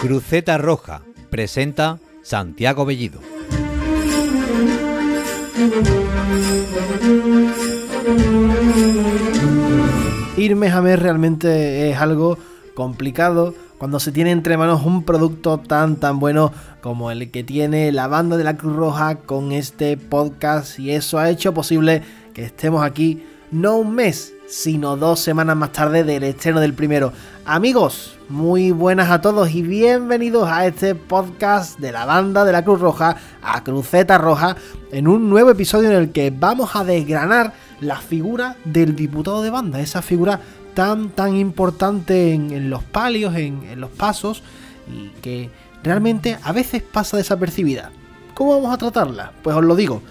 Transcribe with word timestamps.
Cruceta 0.00 0.56
Roja 0.56 1.02
presenta 1.28 1.98
Santiago 2.22 2.86
Bellido. 2.86 3.20
Irme 10.38 10.68
a 10.70 10.80
ver 10.80 11.00
realmente 11.00 11.90
es 11.90 11.98
algo 11.98 12.38
complicado 12.74 13.54
cuando 13.76 14.00
se 14.00 14.10
tiene 14.10 14.30
entre 14.30 14.56
manos 14.56 14.86
un 14.86 15.04
producto 15.04 15.58
tan 15.58 15.96
tan 15.96 16.18
bueno 16.18 16.50
como 16.80 17.10
el 17.10 17.30
que 17.30 17.44
tiene 17.44 17.92
la 17.92 18.06
banda 18.06 18.38
de 18.38 18.44
la 18.44 18.56
Cruz 18.56 18.76
Roja 18.76 19.16
con 19.16 19.52
este 19.52 19.98
podcast 19.98 20.78
y 20.78 20.92
eso 20.92 21.18
ha 21.18 21.28
hecho 21.28 21.52
posible 21.52 22.02
que 22.32 22.44
estemos 22.44 22.82
aquí 22.82 23.22
no 23.50 23.76
un 23.76 23.94
mes, 23.94 24.32
sino 24.50 24.96
dos 24.96 25.20
semanas 25.20 25.56
más 25.56 25.70
tarde 25.70 26.02
del 26.02 26.24
estreno 26.24 26.58
del 26.58 26.74
primero. 26.74 27.12
Amigos, 27.44 28.18
muy 28.28 28.72
buenas 28.72 29.08
a 29.08 29.20
todos 29.20 29.54
y 29.54 29.62
bienvenidos 29.62 30.48
a 30.48 30.66
este 30.66 30.96
podcast 30.96 31.78
de 31.78 31.92
la 31.92 32.04
banda 32.04 32.44
de 32.44 32.50
la 32.50 32.64
Cruz 32.64 32.80
Roja, 32.80 33.16
a 33.42 33.62
Cruceta 33.62 34.18
Roja, 34.18 34.56
en 34.90 35.06
un 35.06 35.30
nuevo 35.30 35.50
episodio 35.50 35.90
en 35.90 35.96
el 35.96 36.10
que 36.10 36.32
vamos 36.36 36.74
a 36.74 36.82
desgranar 36.82 37.54
la 37.80 37.98
figura 37.98 38.56
del 38.64 38.96
diputado 38.96 39.40
de 39.40 39.50
banda, 39.50 39.78
esa 39.78 40.02
figura 40.02 40.40
tan 40.74 41.10
tan 41.10 41.36
importante 41.36 42.32
en, 42.32 42.70
los 42.70 42.82
palios, 42.82 43.36
en, 43.36 43.62
en 43.62 43.80
los 43.80 43.90
pasos, 43.90 44.42
y 44.92 45.10
que 45.20 45.48
realmente 45.84 46.38
a 46.42 46.50
veces 46.50 46.82
pasa 46.82 47.16
desapercibida. 47.16 47.92
¿Cómo 48.34 48.56
vamos 48.56 48.74
a 48.74 48.78
tratarla? 48.78 49.32
Pues 49.42 49.54
os 49.54 49.64
lo 49.64 49.76
digo. 49.76 50.02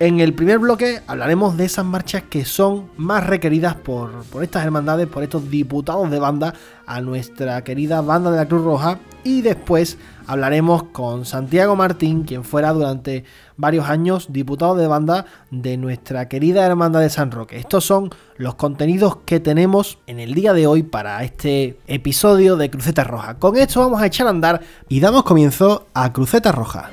En 0.00 0.20
el 0.20 0.32
primer 0.32 0.60
bloque 0.60 1.02
hablaremos 1.08 1.56
de 1.56 1.64
esas 1.64 1.84
marchas 1.84 2.22
que 2.30 2.44
son 2.44 2.88
más 2.96 3.26
requeridas 3.26 3.74
por, 3.74 4.12
estas 4.42 4.64
hermandades, 4.64 5.08
por 5.08 5.24
estos 5.24 5.50
diputados 5.50 6.08
de 6.08 6.20
banda 6.20 6.54
a 6.86 7.00
nuestra 7.00 7.64
querida 7.64 8.00
banda 8.00 8.30
de 8.30 8.36
la 8.36 8.46
Cruz 8.46 8.62
Roja. 8.62 9.00
Y 9.24 9.42
después 9.42 9.98
hablaremos 10.28 10.84
con 10.84 11.24
Santiago 11.24 11.74
Martín, 11.74 12.22
quien 12.22 12.44
fuera 12.44 12.72
durante 12.72 13.24
varios 13.56 13.88
años 13.88 14.28
diputado 14.30 14.76
de 14.76 14.86
banda 14.86 15.26
de 15.50 15.76
nuestra 15.76 16.28
querida 16.28 16.64
hermandad 16.64 17.00
de 17.00 17.10
San 17.10 17.32
Roque. 17.32 17.56
Estos 17.56 17.84
son 17.84 18.10
los 18.36 18.54
contenidos 18.54 19.16
que 19.24 19.40
tenemos 19.40 19.98
en 20.06 20.20
el 20.20 20.32
día 20.32 20.52
de 20.52 20.68
hoy 20.68 20.84
para 20.84 21.24
este 21.24 21.76
episodio 21.88 22.56
de 22.56 22.70
Cruceta 22.70 23.02
Roja. 23.02 23.40
Con 23.40 23.56
esto 23.56 23.80
vamos 23.80 24.00
a 24.00 24.06
echar 24.06 24.28
a 24.28 24.30
andar 24.30 24.60
y 24.88 25.00
damos 25.00 25.24
comienzo 25.24 25.88
a 25.92 26.12
Cruceta 26.12 26.52
Roja. 26.52 26.90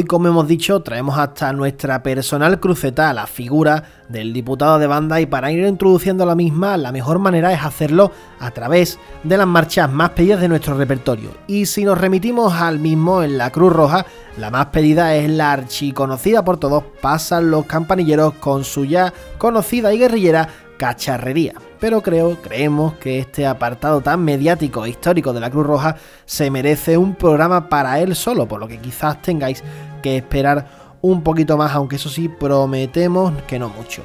Hoy, 0.00 0.06
como 0.06 0.28
hemos 0.28 0.48
dicho, 0.48 0.80
traemos 0.80 1.18
hasta 1.18 1.52
nuestra 1.52 2.02
personal 2.02 2.58
cruceta, 2.58 3.12
la 3.12 3.26
figura 3.26 3.84
del 4.08 4.32
diputado 4.32 4.78
de 4.78 4.86
banda 4.86 5.20
y 5.20 5.26
para 5.26 5.52
ir 5.52 5.62
introduciendo 5.66 6.24
la 6.24 6.34
misma, 6.34 6.78
la 6.78 6.90
mejor 6.90 7.18
manera 7.18 7.52
es 7.52 7.62
hacerlo 7.62 8.10
a 8.38 8.50
través 8.50 8.98
de 9.24 9.36
las 9.36 9.46
marchas 9.46 9.92
más 9.92 10.08
pedidas 10.10 10.40
de 10.40 10.48
nuestro 10.48 10.74
repertorio. 10.74 11.32
Y 11.46 11.66
si 11.66 11.84
nos 11.84 11.98
remitimos 11.98 12.54
al 12.54 12.78
mismo 12.78 13.22
en 13.22 13.36
la 13.36 13.50
Cruz 13.50 13.74
Roja, 13.74 14.06
la 14.38 14.50
más 14.50 14.68
pedida 14.68 15.14
es 15.16 15.28
la 15.28 15.52
archiconocida 15.52 16.46
por 16.46 16.56
todos, 16.56 16.82
pasan 17.02 17.50
los 17.50 17.66
campanilleros 17.66 18.32
con 18.40 18.64
su 18.64 18.86
ya 18.86 19.12
conocida 19.36 19.92
y 19.92 19.98
guerrillera 19.98 20.48
cacharrería. 20.78 21.52
Pero 21.80 22.02
creo, 22.02 22.36
creemos 22.42 22.94
que 22.94 23.18
este 23.18 23.46
apartado 23.46 24.02
tan 24.02 24.22
mediático 24.22 24.84
e 24.84 24.90
histórico 24.90 25.32
de 25.32 25.40
la 25.40 25.50
Cruz 25.50 25.66
Roja 25.66 25.96
se 26.26 26.50
merece 26.50 26.98
un 26.98 27.14
programa 27.14 27.70
para 27.70 27.98
él 28.00 28.14
solo, 28.14 28.46
por 28.46 28.60
lo 28.60 28.68
que 28.68 28.78
quizás 28.78 29.22
tengáis 29.22 29.64
que 30.02 30.18
esperar 30.18 30.66
un 31.00 31.22
poquito 31.22 31.56
más, 31.56 31.72
aunque 31.72 31.96
eso 31.96 32.10
sí, 32.10 32.28
prometemos 32.28 33.32
que 33.46 33.58
no 33.58 33.70
mucho. 33.70 34.02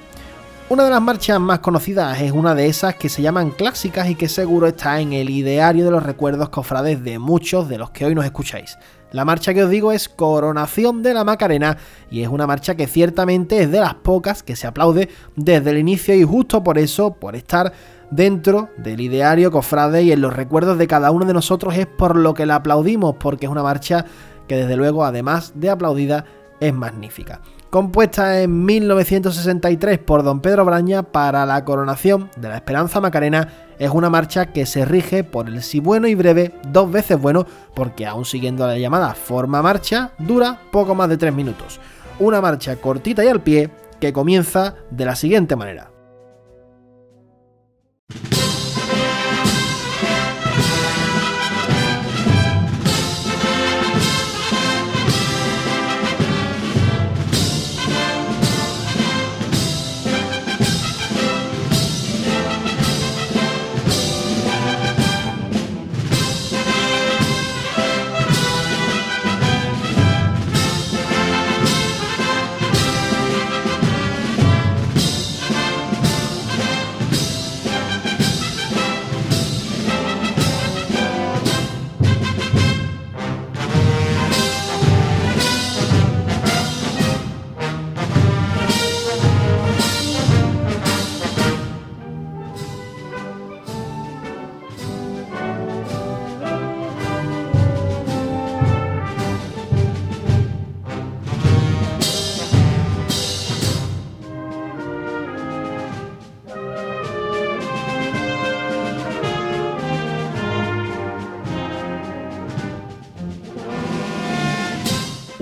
Una 0.67 0.85
de 0.85 0.89
las 0.89 1.01
marchas 1.01 1.39
más 1.39 1.59
conocidas 1.59 2.19
es 2.21 2.31
una 2.31 2.55
de 2.55 2.67
esas 2.67 2.95
que 2.95 3.09
se 3.09 3.21
llaman 3.21 3.51
clásicas 3.51 4.09
y 4.09 4.15
que 4.15 4.29
seguro 4.29 4.65
está 4.65 4.99
en 4.99 5.13
el 5.13 5.29
ideario 5.29 5.85
de 5.85 5.91
los 5.91 6.01
recuerdos 6.01 6.49
cofrades 6.49 7.03
de 7.03 7.19
muchos 7.19 7.69
de 7.69 7.77
los 7.77 7.91
que 7.91 8.05
hoy 8.05 8.15
nos 8.15 8.25
escucháis. 8.25 8.77
La 9.15 9.23
marcha 9.23 9.53
que 9.53 9.63
os 9.63 9.69
digo 9.69 9.93
es 9.93 10.09
Coronación 10.09 11.01
de 11.01 11.13
la 11.13 11.23
Macarena 11.23 11.77
y 12.11 12.23
es 12.23 12.27
una 12.27 12.45
marcha 12.45 12.75
que 12.75 12.85
ciertamente 12.85 13.61
es 13.61 13.71
de 13.71 13.79
las 13.79 13.93
pocas 13.93 14.43
que 14.43 14.57
se 14.57 14.67
aplaude 14.67 15.07
desde 15.37 15.69
el 15.69 15.77
inicio 15.77 16.13
y 16.13 16.25
justo 16.25 16.65
por 16.65 16.77
eso, 16.77 17.13
por 17.13 17.37
estar 17.37 17.71
dentro 18.11 18.71
del 18.75 18.99
ideario 18.99 19.51
cofrade 19.51 20.03
y 20.03 20.11
en 20.11 20.19
los 20.19 20.33
recuerdos 20.33 20.77
de 20.77 20.87
cada 20.87 21.11
uno 21.11 21.23
de 21.23 21.33
nosotros 21.33 21.77
es 21.77 21.85
por 21.85 22.17
lo 22.17 22.33
que 22.33 22.45
la 22.45 22.55
aplaudimos, 22.55 23.15
porque 23.17 23.45
es 23.45 23.51
una 23.53 23.63
marcha 23.63 24.03
que 24.49 24.57
desde 24.57 24.75
luego 24.75 25.05
además 25.05 25.53
de 25.55 25.69
aplaudida 25.69 26.25
es 26.59 26.73
magnífica 26.73 27.39
compuesta 27.75 28.41
en 28.41 28.63
1963 28.63 29.99
por 29.99 30.23
don 30.23 30.39
Pedro 30.39 30.63
Braña 30.63 31.03
para 31.03 31.45
la 31.45 31.65
coronación 31.65 32.29
de 32.37 32.47
la 32.47 32.55
Esperanza 32.55 33.01
Macarena, 33.01 33.49
es 33.77 33.89
una 33.89 34.09
marcha 34.09 34.45
que 34.45 34.65
se 34.65 34.85
rige 34.85 35.25
por 35.25 35.49
el 35.49 35.61
si 35.61 35.81
bueno 35.81 36.07
y 36.07 36.15
breve, 36.15 36.53
dos 36.69 36.89
veces 36.89 37.19
bueno, 37.19 37.45
porque 37.73 38.05
aún 38.05 38.23
siguiendo 38.23 38.65
la 38.65 38.77
llamada 38.77 39.13
forma 39.13 39.61
marcha, 39.61 40.11
dura 40.19 40.61
poco 40.71 40.95
más 40.95 41.09
de 41.09 41.17
tres 41.17 41.33
minutos. 41.33 41.81
Una 42.17 42.39
marcha 42.39 42.77
cortita 42.77 43.25
y 43.25 43.27
al 43.27 43.41
pie 43.41 43.69
que 43.99 44.13
comienza 44.13 44.75
de 44.89 45.03
la 45.03 45.17
siguiente 45.17 45.57
manera. 45.57 45.94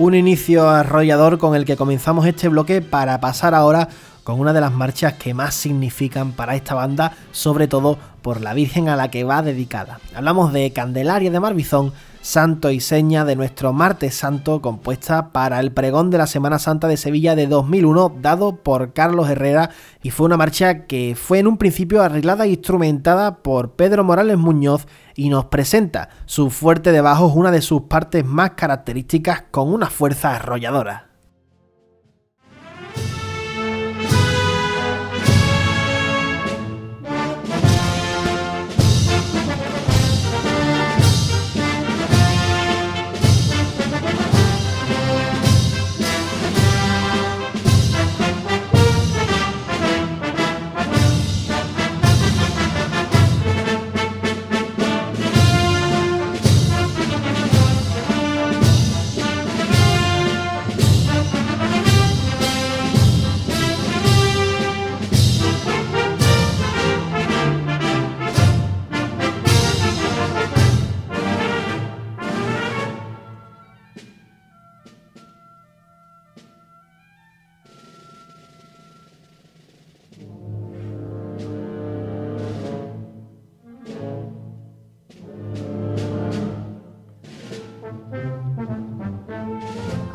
Un 0.04 0.14
inicio 0.14 0.68
arrollador 0.68 1.38
con 1.38 1.56
el 1.56 1.64
que 1.64 1.78
comenzamos 1.78 2.26
este 2.26 2.50
bloque 2.50 2.82
para 2.82 3.20
pasar 3.20 3.54
ahora 3.54 3.88
con 4.22 4.38
una 4.38 4.52
de 4.52 4.60
las 4.60 4.70
marchas 4.70 5.14
que 5.14 5.32
más 5.32 5.54
significan 5.54 6.32
para 6.32 6.54
esta 6.54 6.74
banda, 6.74 7.12
sobre 7.32 7.68
todo 7.68 7.98
por 8.20 8.42
la 8.42 8.52
Virgen 8.52 8.90
a 8.90 8.96
la 8.96 9.10
que 9.10 9.24
va 9.24 9.40
dedicada. 9.40 10.00
Hablamos 10.14 10.52
de 10.52 10.70
Candelaria 10.74 11.30
de 11.30 11.40
Marbizón, 11.40 11.94
santo 12.24 12.70
y 12.70 12.80
seña 12.80 13.26
de 13.26 13.36
nuestro 13.36 13.74
martes 13.74 14.14
santo, 14.14 14.62
compuesta 14.62 15.30
para 15.30 15.60
el 15.60 15.72
pregón 15.72 16.10
de 16.10 16.16
la 16.16 16.26
Semana 16.26 16.58
Santa 16.58 16.88
de 16.88 16.96
Sevilla 16.96 17.36
de 17.36 17.46
2001, 17.46 18.16
dado 18.22 18.56
por 18.56 18.94
Carlos 18.94 19.28
Herrera, 19.28 19.70
y 20.02 20.10
fue 20.10 20.24
una 20.24 20.38
marcha 20.38 20.86
que 20.86 21.16
fue 21.20 21.38
en 21.38 21.46
un 21.46 21.58
principio 21.58 22.02
arreglada 22.02 22.46
e 22.46 22.48
instrumentada 22.48 23.42
por 23.42 23.72
Pedro 23.72 24.04
Morales 24.04 24.38
Muñoz 24.38 24.86
y 25.14 25.28
nos 25.28 25.44
presenta 25.44 26.08
su 26.24 26.48
fuerte 26.48 26.92
de 26.92 27.02
bajos, 27.02 27.34
una 27.36 27.50
de 27.50 27.60
sus 27.60 27.82
partes 27.82 28.24
más 28.24 28.52
características, 28.52 29.44
con 29.50 29.70
una 29.70 29.90
fuerza 29.90 30.34
arrolladora. 30.34 31.13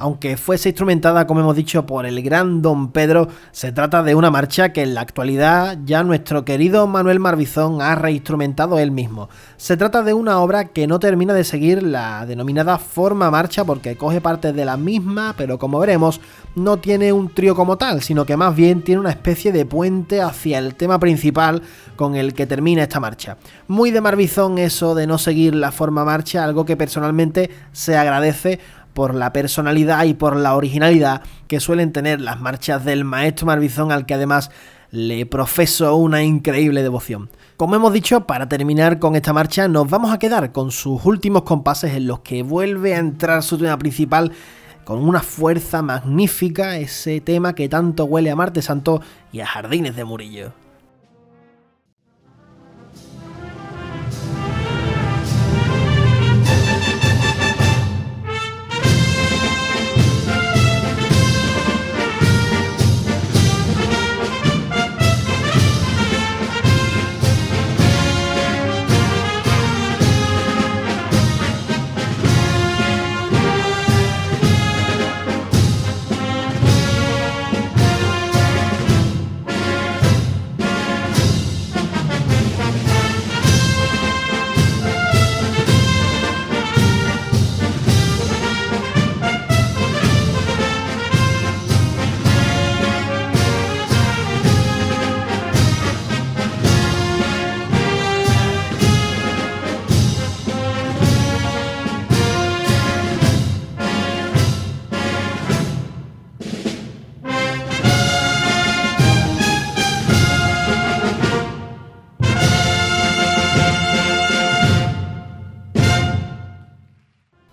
Aunque 0.09 0.37
fuese 0.37 0.69
instrumentada, 0.69 1.27
como 1.27 1.41
hemos 1.41 1.55
dicho, 1.55 1.85
por 1.85 2.07
el 2.07 2.23
gran 2.23 2.63
Don 2.63 2.91
Pedro, 2.91 3.27
se 3.51 3.71
trata 3.71 4.01
de 4.01 4.15
una 4.15 4.31
marcha 4.31 4.73
que 4.73 4.81
en 4.81 4.95
la 4.95 5.01
actualidad 5.01 5.77
ya 5.85 6.03
nuestro 6.03 6.43
querido 6.43 6.87
Manuel 6.87 7.19
Marbizón 7.19 7.79
ha 7.79 7.93
reinstrumentado 7.93 8.79
él 8.79 8.89
mismo. 8.89 9.29
Se 9.57 9.77
trata 9.77 10.01
de 10.01 10.15
una 10.15 10.39
obra 10.39 10.65
que 10.69 10.87
no 10.87 10.97
termina 10.97 11.35
de 11.35 11.43
seguir 11.43 11.83
la 11.83 12.25
denominada 12.25 12.79
forma 12.79 13.29
marcha 13.29 13.63
porque 13.65 13.97
coge 13.97 14.19
parte 14.19 14.51
de 14.51 14.65
la 14.65 14.77
misma, 14.77 15.35
pero 15.37 15.59
como 15.59 15.77
veremos, 15.77 16.21
no 16.55 16.77
tiene 16.77 17.13
un 17.13 17.31
trío 17.31 17.53
como 17.53 17.77
tal, 17.77 18.01
sino 18.01 18.25
que 18.25 18.35
más 18.35 18.55
bien 18.55 18.81
tiene 18.81 19.01
una 19.01 19.11
especie 19.11 19.51
de 19.51 19.67
puente 19.67 20.23
hacia 20.23 20.57
el 20.57 20.73
tema 20.73 20.99
principal 20.99 21.61
con 21.95 22.15
el 22.15 22.33
que 22.33 22.47
termina 22.47 22.81
esta 22.81 22.99
marcha. 22.99 23.37
Muy 23.67 23.91
de 23.91 24.01
Marbizón 24.01 24.57
eso 24.57 24.95
de 24.95 25.05
no 25.05 25.19
seguir 25.19 25.53
la 25.53 25.71
forma 25.71 26.03
marcha, 26.03 26.43
algo 26.43 26.65
que 26.65 26.75
personalmente 26.75 27.51
se 27.73 27.95
agradece 27.95 28.59
por 28.93 29.15
la 29.15 29.33
personalidad 29.33 30.05
y 30.05 30.13
por 30.13 30.35
la 30.35 30.55
originalidad 30.55 31.21
que 31.47 31.59
suelen 31.59 31.91
tener 31.91 32.21
las 32.21 32.39
marchas 32.39 32.85
del 32.85 33.05
maestro 33.05 33.47
Marbizón 33.47 33.91
al 33.91 34.05
que 34.05 34.13
además 34.13 34.51
le 34.91 35.25
profeso 35.25 35.95
una 35.95 36.23
increíble 36.23 36.81
devoción. 36.81 37.29
Como 37.57 37.75
hemos 37.75 37.93
dicho, 37.93 38.25
para 38.25 38.49
terminar 38.49 38.99
con 38.99 39.15
esta 39.15 39.33
marcha 39.33 39.67
nos 39.67 39.89
vamos 39.89 40.11
a 40.11 40.19
quedar 40.19 40.51
con 40.51 40.71
sus 40.71 41.05
últimos 41.05 41.43
compases 41.43 41.93
en 41.93 42.07
los 42.07 42.19
que 42.19 42.43
vuelve 42.43 42.95
a 42.95 42.99
entrar 42.99 43.43
su 43.43 43.57
tema 43.57 43.77
principal 43.77 44.31
con 44.85 45.07
una 45.07 45.21
fuerza 45.21 45.81
magnífica, 45.81 46.77
ese 46.77 47.21
tema 47.21 47.53
que 47.53 47.69
tanto 47.69 48.05
huele 48.05 48.31
a 48.31 48.35
Marte 48.35 48.61
Santo 48.61 49.01
y 49.31 49.41
a 49.41 49.45
Jardines 49.45 49.95
de 49.95 50.03
Murillo. 50.03 50.68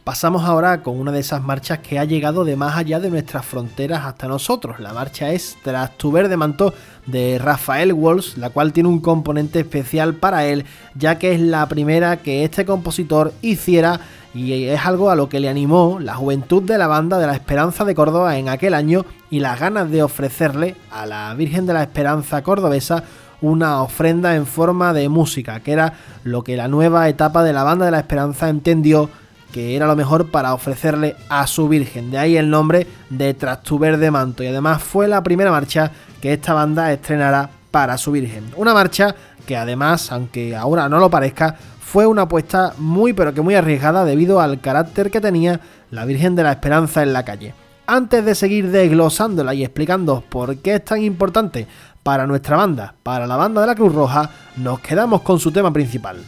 Pasamos 0.06 0.44
ahora 0.44 0.84
con 0.84 1.00
una 1.00 1.10
de 1.10 1.18
esas 1.18 1.42
marchas 1.42 1.80
que 1.80 1.98
ha 1.98 2.04
llegado 2.04 2.44
de 2.44 2.54
más 2.54 2.76
allá 2.76 3.00
de 3.00 3.10
nuestras 3.10 3.44
fronteras 3.44 4.04
hasta 4.04 4.28
nosotros. 4.28 4.78
La 4.78 4.92
marcha 4.92 5.32
es 5.32 5.58
Tras 5.64 5.98
tu 5.98 6.12
verde 6.12 6.36
manto 6.36 6.72
de 7.06 7.40
Rafael 7.42 7.92
Walsh, 7.92 8.36
la 8.36 8.50
cual 8.50 8.72
tiene 8.72 8.88
un 8.88 9.00
componente 9.00 9.58
especial 9.58 10.14
para 10.14 10.46
él, 10.46 10.64
ya 10.94 11.18
que 11.18 11.34
es 11.34 11.40
la 11.40 11.66
primera 11.66 12.18
que 12.18 12.44
este 12.44 12.64
compositor 12.64 13.32
hiciera 13.42 13.98
y 14.32 14.66
es 14.66 14.86
algo 14.86 15.10
a 15.10 15.16
lo 15.16 15.28
que 15.28 15.40
le 15.40 15.48
animó 15.48 15.98
la 16.00 16.14
juventud 16.14 16.62
de 16.62 16.78
la 16.78 16.86
banda 16.86 17.18
de 17.18 17.26
la 17.26 17.34
Esperanza 17.34 17.84
de 17.84 17.96
Córdoba 17.96 18.38
en 18.38 18.48
aquel 18.48 18.74
año 18.74 19.04
y 19.28 19.40
las 19.40 19.58
ganas 19.58 19.90
de 19.90 20.04
ofrecerle 20.04 20.76
a 20.88 21.04
la 21.06 21.34
Virgen 21.34 21.66
de 21.66 21.72
la 21.72 21.82
Esperanza 21.82 22.44
cordobesa 22.44 23.02
una 23.40 23.82
ofrenda 23.82 24.36
en 24.36 24.46
forma 24.46 24.92
de 24.92 25.08
música, 25.08 25.58
que 25.58 25.72
era 25.72 25.94
lo 26.22 26.44
que 26.44 26.56
la 26.56 26.68
nueva 26.68 27.08
etapa 27.08 27.42
de 27.42 27.52
la 27.52 27.64
banda 27.64 27.86
de 27.86 27.90
la 27.90 27.98
Esperanza 27.98 28.48
entendió 28.48 29.10
que 29.56 29.74
era 29.74 29.86
lo 29.86 29.96
mejor 29.96 30.30
para 30.30 30.52
ofrecerle 30.52 31.16
a 31.30 31.46
su 31.46 31.66
Virgen. 31.66 32.10
De 32.10 32.18
ahí 32.18 32.36
el 32.36 32.50
nombre 32.50 32.86
de 33.08 33.32
Tras 33.32 33.62
tu 33.62 33.78
verde 33.78 34.10
manto. 34.10 34.42
Y 34.42 34.48
además 34.48 34.82
fue 34.82 35.08
la 35.08 35.22
primera 35.22 35.50
marcha 35.50 35.90
que 36.20 36.34
esta 36.34 36.52
banda 36.52 36.92
estrenará 36.92 37.48
para 37.70 37.96
su 37.96 38.12
Virgen. 38.12 38.44
Una 38.56 38.74
marcha 38.74 39.16
que 39.46 39.56
además, 39.56 40.12
aunque 40.12 40.54
ahora 40.54 40.90
no 40.90 40.98
lo 40.98 41.08
parezca, 41.08 41.56
fue 41.80 42.06
una 42.06 42.22
apuesta 42.22 42.74
muy 42.76 43.14
pero 43.14 43.32
que 43.32 43.40
muy 43.40 43.54
arriesgada 43.54 44.04
debido 44.04 44.42
al 44.42 44.60
carácter 44.60 45.10
que 45.10 45.22
tenía 45.22 45.58
la 45.90 46.04
Virgen 46.04 46.36
de 46.36 46.42
la 46.42 46.52
Esperanza 46.52 47.02
en 47.02 47.14
la 47.14 47.24
calle. 47.24 47.54
Antes 47.86 48.26
de 48.26 48.34
seguir 48.34 48.70
desglosándola 48.70 49.54
y 49.54 49.64
explicando 49.64 50.22
por 50.28 50.58
qué 50.58 50.74
es 50.74 50.84
tan 50.84 51.02
importante 51.02 51.66
para 52.02 52.26
nuestra 52.26 52.58
banda, 52.58 52.92
para 53.02 53.26
la 53.26 53.36
banda 53.36 53.62
de 53.62 53.68
la 53.68 53.74
Cruz 53.74 53.94
Roja, 53.94 54.28
nos 54.58 54.80
quedamos 54.80 55.22
con 55.22 55.40
su 55.40 55.50
tema 55.50 55.72
principal. 55.72 56.18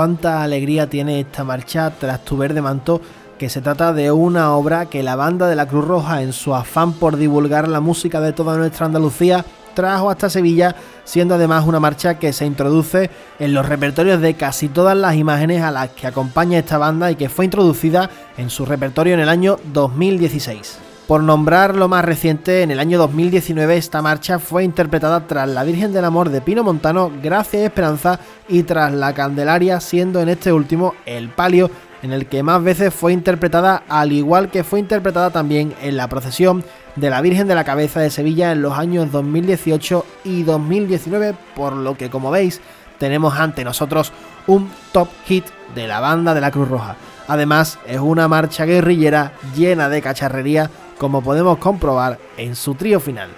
Cuánta 0.00 0.42
alegría 0.42 0.88
tiene 0.88 1.20
esta 1.20 1.44
marcha 1.44 1.90
tras 1.90 2.24
tu 2.24 2.38
verde 2.38 2.62
manto, 2.62 3.02
que 3.38 3.50
se 3.50 3.60
trata 3.60 3.92
de 3.92 4.10
una 4.10 4.54
obra 4.56 4.86
que 4.86 5.02
la 5.02 5.14
banda 5.14 5.46
de 5.46 5.54
la 5.54 5.68
Cruz 5.68 5.86
Roja, 5.86 6.22
en 6.22 6.32
su 6.32 6.54
afán 6.54 6.94
por 6.94 7.18
divulgar 7.18 7.68
la 7.68 7.80
música 7.80 8.18
de 8.22 8.32
toda 8.32 8.56
nuestra 8.56 8.86
Andalucía, 8.86 9.44
trajo 9.74 10.08
hasta 10.08 10.30
Sevilla, 10.30 10.74
siendo 11.04 11.34
además 11.34 11.66
una 11.66 11.80
marcha 11.80 12.18
que 12.18 12.32
se 12.32 12.46
introduce 12.46 13.10
en 13.38 13.52
los 13.52 13.68
repertorios 13.68 14.22
de 14.22 14.32
casi 14.32 14.70
todas 14.70 14.96
las 14.96 15.16
imágenes 15.16 15.62
a 15.62 15.70
las 15.70 15.90
que 15.90 16.06
acompaña 16.06 16.58
esta 16.58 16.78
banda 16.78 17.10
y 17.10 17.16
que 17.16 17.28
fue 17.28 17.44
introducida 17.44 18.08
en 18.38 18.48
su 18.48 18.64
repertorio 18.64 19.12
en 19.12 19.20
el 19.20 19.28
año 19.28 19.58
2016. 19.74 20.89
Por 21.10 21.24
nombrar 21.24 21.74
lo 21.74 21.88
más 21.88 22.04
reciente, 22.04 22.62
en 22.62 22.70
el 22.70 22.78
año 22.78 22.96
2019 22.96 23.76
esta 23.76 24.00
marcha 24.00 24.38
fue 24.38 24.62
interpretada 24.62 25.26
tras 25.26 25.48
La 25.48 25.64
Virgen 25.64 25.92
del 25.92 26.04
Amor 26.04 26.28
de 26.28 26.40
Pino 26.40 26.62
Montano, 26.62 27.10
Gracia 27.20 27.58
y 27.58 27.64
Esperanza 27.64 28.20
y 28.48 28.62
tras 28.62 28.92
La 28.92 29.12
Candelaria, 29.12 29.80
siendo 29.80 30.20
en 30.20 30.28
este 30.28 30.52
último 30.52 30.94
el 31.06 31.28
palio 31.28 31.68
en 32.04 32.12
el 32.12 32.26
que 32.26 32.44
más 32.44 32.62
veces 32.62 32.94
fue 32.94 33.12
interpretada, 33.12 33.82
al 33.88 34.12
igual 34.12 34.52
que 34.52 34.62
fue 34.62 34.78
interpretada 34.78 35.30
también 35.30 35.74
en 35.82 35.96
la 35.96 36.08
procesión 36.08 36.62
de 36.94 37.10
la 37.10 37.20
Virgen 37.22 37.48
de 37.48 37.56
la 37.56 37.64
Cabeza 37.64 37.98
de 37.98 38.10
Sevilla 38.10 38.52
en 38.52 38.62
los 38.62 38.78
años 38.78 39.10
2018 39.10 40.06
y 40.22 40.44
2019, 40.44 41.34
por 41.56 41.72
lo 41.72 41.96
que 41.96 42.08
como 42.08 42.30
veis 42.30 42.60
tenemos 43.00 43.34
ante 43.36 43.64
nosotros 43.64 44.12
un 44.46 44.70
top 44.92 45.08
hit 45.26 45.46
de 45.74 45.88
la 45.88 45.98
banda 45.98 46.34
de 46.34 46.40
la 46.40 46.52
Cruz 46.52 46.68
Roja. 46.68 46.94
Además, 47.26 47.80
es 47.86 47.98
una 47.98 48.28
marcha 48.28 48.64
guerrillera 48.64 49.32
llena 49.56 49.88
de 49.88 50.02
cacharrería 50.02 50.70
como 51.00 51.22
podemos 51.22 51.56
comprobar 51.56 52.18
en 52.36 52.54
su 52.54 52.74
trío 52.74 53.00
final. 53.00 53.30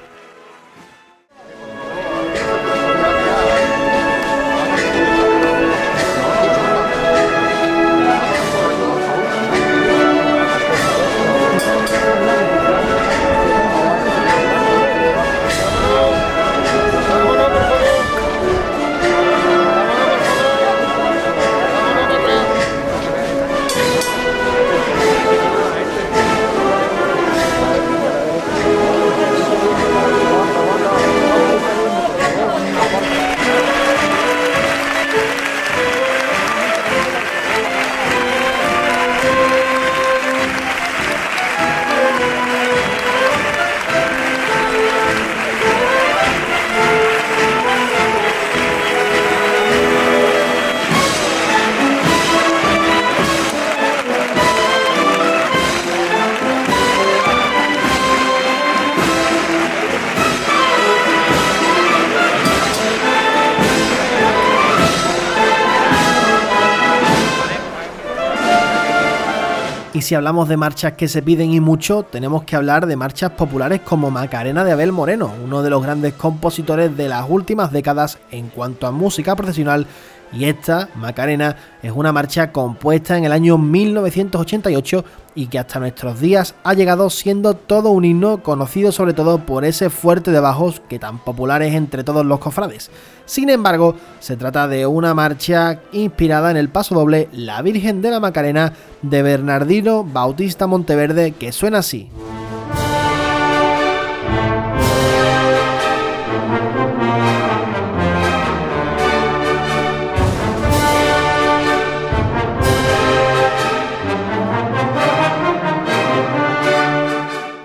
Y 70.02 70.04
si 70.04 70.16
hablamos 70.16 70.49
de 70.49 70.56
marchas 70.56 70.94
que 70.94 71.06
se 71.06 71.23
piden 71.23 71.52
y 71.52 71.61
mucho, 71.61 72.02
tenemos 72.02 72.42
que 72.42 72.56
hablar 72.56 72.87
de 72.87 72.97
marchas 72.97 73.30
populares 73.30 73.82
como 73.82 74.11
Macarena 74.11 74.64
de 74.64 74.73
Abel 74.73 74.90
Moreno, 74.90 75.32
uno 75.44 75.62
de 75.62 75.71
los 75.71 75.80
grandes 75.80 76.14
compositores 76.14 76.97
de 76.97 77.09
las 77.09 77.25
últimas 77.30 77.71
décadas 77.71 78.18
en 78.32 78.49
cuanto 78.49 78.88
a 78.88 78.90
música 78.90 79.37
profesional 79.37 79.87
y 80.33 80.45
esta, 80.47 80.89
Macarena, 80.95 81.57
es 81.83 81.93
una 81.93 82.12
marcha 82.12 82.53
compuesta 82.53 83.19
en 83.19 83.25
el 83.25 83.33
año 83.33 83.59
1988 83.59 85.05
y 85.35 85.47
que 85.47 85.59
hasta 85.59 85.79
nuestros 85.79 86.21
días 86.21 86.55
ha 86.65 86.75
llegado 86.75 87.11
siendo 87.11 87.55
todo 87.55 87.91
un 87.91 88.05
himno 88.05 88.43
conocido 88.43 88.93
sobre 88.93 89.15
todo 89.15 89.45
por 89.45 89.65
ese 89.65 89.91
fuerte 89.91 90.31
de 90.31 90.41
bajos 90.41 90.81
que 90.89 90.99
tan 90.99 91.19
popular 91.19 91.62
es 91.62 91.75
entre 91.75 92.05
todos 92.05 92.25
los 92.25 92.39
cofrades. 92.39 92.91
Sin 93.27 93.51
embargo, 93.51 93.95
se 94.21 94.37
trata 94.37 94.69
de 94.69 94.87
una 94.87 95.15
marcha 95.15 95.81
inspirada 95.93 96.51
en 96.51 96.57
el 96.57 96.69
paso 96.69 96.95
doble 96.95 97.29
La 97.33 97.62
Virgen 97.62 98.03
de 98.03 98.11
la 98.11 98.21
Macarena 98.21 98.73
de 99.03 99.23
Bernardino 99.23 100.05
Bautista 100.05 100.67
Monteverde 100.67 101.33
que 101.33 101.53
suena 101.53 101.79
así. 101.79 102.11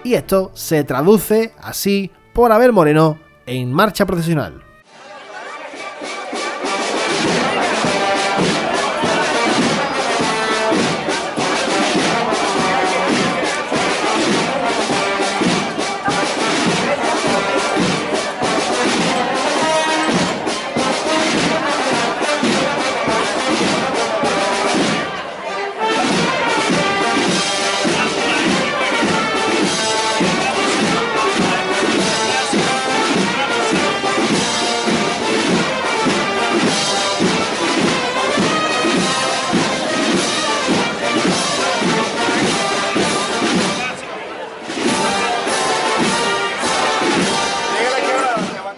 Y 0.08 0.16
esto 0.16 0.52
se 0.54 0.86
traduce 0.86 1.54
así 1.60 2.12
por 2.34 2.54
Abel 2.54 2.72
Moreno 2.72 3.20
en 3.46 3.74
marcha 3.74 4.06
procesional. 4.06 4.67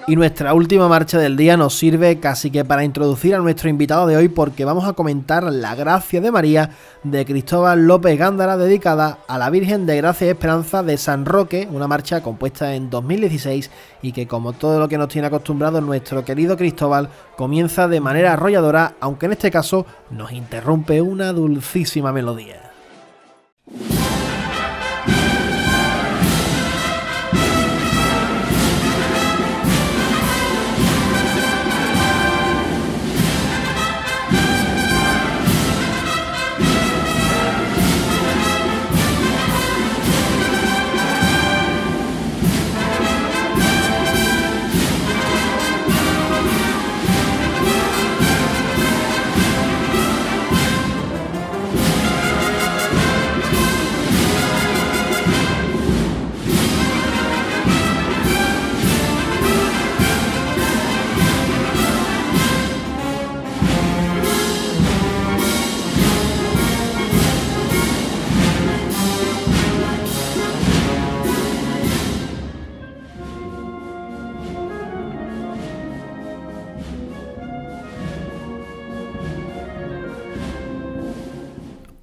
Y 0.09 0.15
nuestra 0.15 0.55
última 0.55 0.87
marcha 0.87 1.19
del 1.19 1.37
día 1.37 1.55
nos 1.55 1.77
sirve 1.77 2.19
casi 2.19 2.49
que 2.49 2.65
para 2.65 2.83
introducir 2.83 3.35
a 3.35 3.37
nuestro 3.37 3.69
invitado 3.69 4.07
de 4.07 4.17
hoy 4.17 4.27
porque 4.27 4.65
vamos 4.65 4.85
a 4.85 4.93
comentar 4.93 5.43
la 5.43 5.75
Gracia 5.75 6.19
de 6.19 6.31
María 6.31 6.71
de 7.03 7.27
Cristóbal 7.27 7.85
López 7.85 8.17
Gándara 8.17 8.57
dedicada 8.57 9.19
a 9.27 9.37
la 9.37 9.51
Virgen 9.51 9.85
de 9.85 9.97
Gracia 9.97 10.25
y 10.25 10.29
Esperanza 10.31 10.81
de 10.81 10.97
San 10.97 11.27
Roque, 11.27 11.67
una 11.71 11.87
marcha 11.87 12.23
compuesta 12.23 12.73
en 12.73 12.89
2016 12.89 13.69
y 14.01 14.11
que 14.11 14.25
como 14.25 14.53
todo 14.53 14.79
lo 14.79 14.89
que 14.89 14.97
nos 14.97 15.09
tiene 15.09 15.27
acostumbrado 15.27 15.79
nuestro 15.79 16.25
querido 16.25 16.57
Cristóbal 16.57 17.09
comienza 17.37 17.87
de 17.87 18.01
manera 18.01 18.33
arrolladora, 18.33 18.95
aunque 19.01 19.27
en 19.27 19.33
este 19.33 19.51
caso 19.51 19.85
nos 20.09 20.31
interrumpe 20.31 21.03
una 21.03 21.33
dulcísima 21.33 22.11
melodía. 22.11 22.71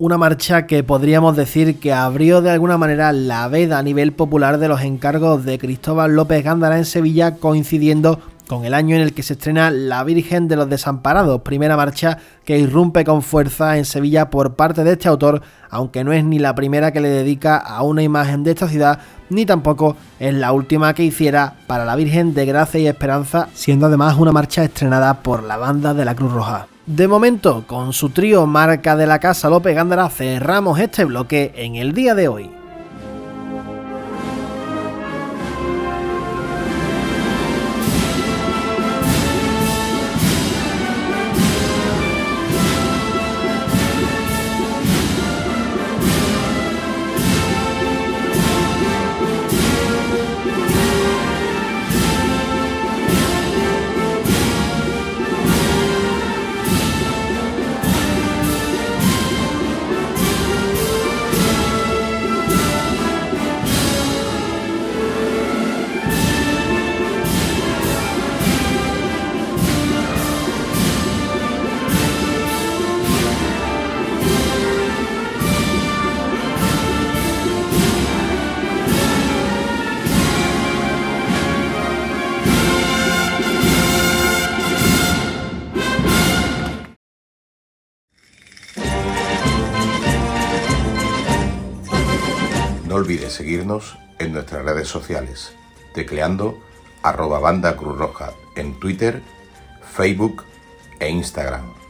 Una 0.06 0.18
marcha 0.18 0.68
que 0.68 0.84
podríamos 0.84 1.34
decir 1.34 1.80
que 1.80 1.92
abrió 1.92 2.40
de 2.40 2.50
alguna 2.50 2.78
manera 2.78 3.10
la 3.10 3.48
veda 3.48 3.80
a 3.80 3.82
nivel 3.82 4.12
popular 4.12 4.58
de 4.58 4.68
los 4.68 4.82
encargos 4.82 5.44
de 5.44 5.58
Cristóbal 5.58 6.14
López 6.14 6.44
Gándara 6.44 6.78
en 6.78 6.84
Sevilla, 6.84 7.38
coincidiendo 7.38 8.20
con 8.46 8.64
el 8.64 8.72
año 8.72 8.94
en 8.94 9.02
el 9.02 9.14
que 9.14 9.24
se 9.24 9.32
estrena 9.32 9.72
La 9.72 10.04
Virgen 10.04 10.46
de 10.46 10.54
los 10.54 10.70
Desamparados, 10.70 11.42
primera 11.42 11.76
marcha 11.76 12.18
que 12.44 12.56
irrumpe 12.56 13.04
con 13.04 13.20
fuerza 13.20 13.78
en 13.78 13.84
Sevilla 13.84 14.30
por 14.30 14.54
parte 14.54 14.84
de 14.84 14.92
este 14.92 15.08
autor, 15.08 15.42
aunque 15.70 16.04
no 16.04 16.12
es 16.12 16.22
ni 16.22 16.38
la 16.38 16.54
primera 16.54 16.92
que 16.92 17.00
le 17.00 17.08
dedica 17.08 17.56
a 17.56 17.82
una 17.82 18.04
imagen 18.04 18.44
de 18.44 18.52
esta 18.52 18.68
ciudad, 18.68 19.00
ni 19.28 19.44
tampoco 19.44 19.96
es 20.20 20.32
la 20.32 20.52
última 20.52 20.94
que 20.94 21.02
hiciera 21.02 21.54
para 21.66 21.84
la 21.84 21.96
Virgen 21.96 22.32
de 22.32 22.46
Gracia 22.46 22.78
y 22.78 22.86
Esperanza, 22.86 23.48
siendo 23.54 23.86
además 23.86 24.16
una 24.16 24.30
marcha 24.30 24.62
estrenada 24.62 25.14
por 25.22 25.42
la 25.42 25.56
banda 25.56 25.94
de 25.94 26.04
la 26.04 26.14
Cruz 26.14 26.32
Roja. 26.32 26.68
De 26.86 27.08
momento, 27.08 27.64
con 27.66 27.92
su 27.92 28.10
trío 28.10 28.46
marca 28.46 28.94
de 28.94 29.08
la 29.08 29.18
casa 29.18 29.50
López 29.50 29.74
Gándara, 29.74 30.08
cerramos 30.08 30.78
este 30.78 31.04
bloque 31.04 31.52
en 31.56 31.74
el 31.74 31.92
día 31.92 32.14
de 32.14 32.28
hoy. 32.28 32.55
Seguirnos 93.36 93.98
en 94.18 94.32
nuestras 94.32 94.64
redes 94.64 94.88
sociales, 94.88 95.52
tecleando 95.94 96.58
arroba 97.02 97.38
banda 97.38 97.76
Cruz 97.76 97.98
Roja 97.98 98.32
en 98.56 98.80
Twitter, 98.80 99.22
Facebook 99.94 100.42
e 100.98 101.10
Instagram. 101.10 101.85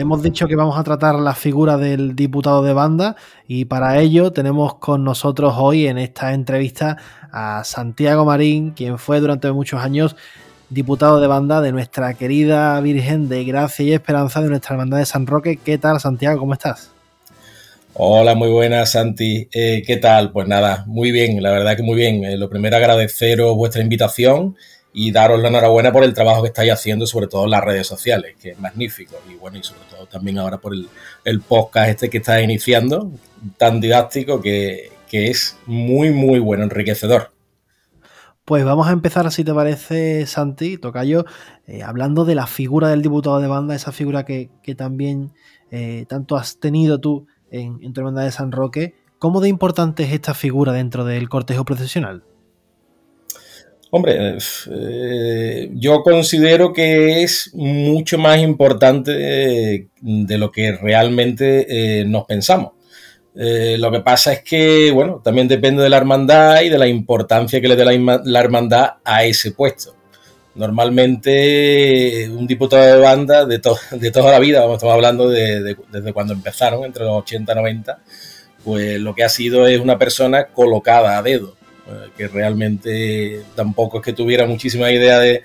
Hemos 0.00 0.22
dicho 0.22 0.48
que 0.48 0.56
vamos 0.56 0.78
a 0.78 0.82
tratar 0.82 1.16
la 1.16 1.34
figura 1.34 1.76
del 1.76 2.16
diputado 2.16 2.62
de 2.62 2.72
banda 2.72 3.16
y 3.46 3.66
para 3.66 4.00
ello 4.00 4.32
tenemos 4.32 4.76
con 4.76 5.04
nosotros 5.04 5.52
hoy 5.58 5.88
en 5.88 5.98
esta 5.98 6.32
entrevista 6.32 6.96
a 7.30 7.64
Santiago 7.64 8.24
Marín, 8.24 8.70
quien 8.70 8.98
fue 8.98 9.20
durante 9.20 9.52
muchos 9.52 9.78
años 9.82 10.16
diputado 10.70 11.20
de 11.20 11.26
banda 11.26 11.60
de 11.60 11.72
nuestra 11.72 12.14
querida 12.14 12.80
Virgen 12.80 13.28
de 13.28 13.44
Gracia 13.44 13.84
y 13.84 13.92
Esperanza 13.92 14.40
de 14.40 14.48
nuestra 14.48 14.72
hermandad 14.72 14.96
de 14.96 15.04
San 15.04 15.26
Roque. 15.26 15.58
¿Qué 15.62 15.76
tal, 15.76 16.00
Santiago? 16.00 16.40
¿Cómo 16.40 16.54
estás? 16.54 16.90
Hola, 17.92 18.34
muy 18.34 18.48
buenas, 18.48 18.92
Santi. 18.92 19.50
Eh, 19.52 19.82
¿Qué 19.86 19.98
tal? 19.98 20.32
Pues 20.32 20.48
nada, 20.48 20.84
muy 20.86 21.12
bien, 21.12 21.42
la 21.42 21.50
verdad 21.50 21.76
que 21.76 21.82
muy 21.82 21.96
bien. 21.96 22.24
Eh, 22.24 22.38
lo 22.38 22.48
primero, 22.48 22.74
agradeceros 22.74 23.54
vuestra 23.54 23.82
invitación 23.82 24.56
y 24.92 25.12
daros 25.12 25.40
la 25.40 25.48
enhorabuena 25.48 25.92
por 25.92 26.02
el 26.02 26.14
trabajo 26.14 26.42
que 26.42 26.48
estáis 26.48 26.72
haciendo, 26.72 27.06
sobre 27.06 27.28
todo 27.28 27.44
en 27.44 27.50
las 27.50 27.64
redes 27.64 27.86
sociales, 27.86 28.34
que 28.40 28.50
es 28.50 28.58
magnífico. 28.58 29.16
Y 29.30 29.34
bueno, 29.34 29.58
y 29.58 29.62
sobre 29.62 29.82
todo 29.88 30.06
también 30.06 30.38
ahora 30.38 30.58
por 30.58 30.74
el, 30.74 31.40
podcast 31.42 31.90
este 31.90 32.10
que 32.10 32.18
estás 32.18 32.42
iniciando, 32.42 33.10
tan 33.56 33.80
didáctico 33.80 34.40
que, 34.40 34.90
es 35.12 35.56
muy, 35.66 36.10
muy 36.10 36.38
bueno, 36.38 36.64
enriquecedor. 36.64 37.32
Pues 38.44 38.64
vamos 38.64 38.88
a 38.88 38.92
empezar, 38.92 39.30
si 39.30 39.44
te 39.44 39.54
parece, 39.54 40.26
Santi, 40.26 40.76
Tocayo, 40.76 41.24
eh, 41.66 41.82
hablando 41.82 42.24
de 42.24 42.34
la 42.34 42.46
figura 42.46 42.88
del 42.88 43.02
diputado 43.02 43.40
de 43.40 43.46
banda, 43.46 43.74
esa 43.74 43.92
figura 43.92 44.24
que, 44.24 44.50
también 44.76 45.32
eh, 45.70 46.04
tanto 46.08 46.36
has 46.36 46.58
tenido 46.58 47.00
tú 47.00 47.26
en, 47.50 47.78
en 47.82 47.92
tu 47.92 48.00
hermandad 48.00 48.24
de 48.24 48.32
San 48.32 48.50
Roque. 48.50 48.94
¿Cómo 49.18 49.40
de 49.40 49.48
importante 49.48 50.04
es 50.04 50.12
esta 50.12 50.34
figura 50.34 50.72
dentro 50.72 51.04
del 51.04 51.28
cortejo 51.28 51.64
procesional? 51.64 52.24
Hombre, 53.92 54.38
eh, 54.70 55.70
yo 55.74 56.02
considero 56.04 56.72
que 56.72 57.24
es 57.24 57.50
mucho 57.54 58.18
más 58.18 58.38
importante 58.38 59.10
de, 59.10 60.38
lo 60.38 60.52
que 60.52 60.72
realmente 60.72 62.00
eh, 62.00 62.04
nos 62.04 62.24
pensamos. 62.24 62.72
Eh, 63.34 63.76
lo 63.80 63.90
que 63.90 64.00
pasa 64.00 64.32
es 64.32 64.42
que, 64.42 64.92
bueno, 64.92 65.20
también 65.24 65.48
depende 65.48 65.82
de 65.82 65.88
la 65.88 65.96
hermandad 65.96 66.62
y 66.62 66.68
de 66.68 66.78
la 66.78 66.86
importancia 66.86 67.60
que 67.60 67.66
le 67.66 67.74
dé 67.74 67.84
la, 67.84 68.40
hermandad 68.40 68.90
a 69.04 69.24
ese 69.24 69.50
puesto. 69.50 69.96
Normalmente, 70.54 72.28
un 72.30 72.46
diputado 72.46 72.84
de 72.84 73.02
banda 73.02 73.44
de, 73.44 73.60
de 73.90 74.10
toda 74.12 74.30
la 74.30 74.38
vida, 74.38 74.60
vamos, 74.60 74.76
estamos 74.76 74.94
hablando 74.94 75.28
de, 75.28 75.76
desde 75.90 76.12
cuando 76.12 76.32
empezaron, 76.32 76.84
entre 76.84 77.04
los 77.04 77.22
80 77.22 77.52
y 77.52 77.56
90, 77.56 77.98
pues 78.64 79.00
lo 79.00 79.16
que 79.16 79.24
ha 79.24 79.28
sido 79.28 79.66
es 79.66 79.80
una 79.80 79.98
persona 79.98 80.46
colocada 80.46 81.18
a 81.18 81.22
dedo 81.22 81.54
eh, 81.54 81.59
que 82.16 82.28
realmente 82.28 83.42
tampoco 83.54 83.98
es 83.98 84.04
que 84.04 84.12
tuviera 84.12 84.46
muchísima 84.46 84.90
idea 84.90 85.18
de, 85.18 85.42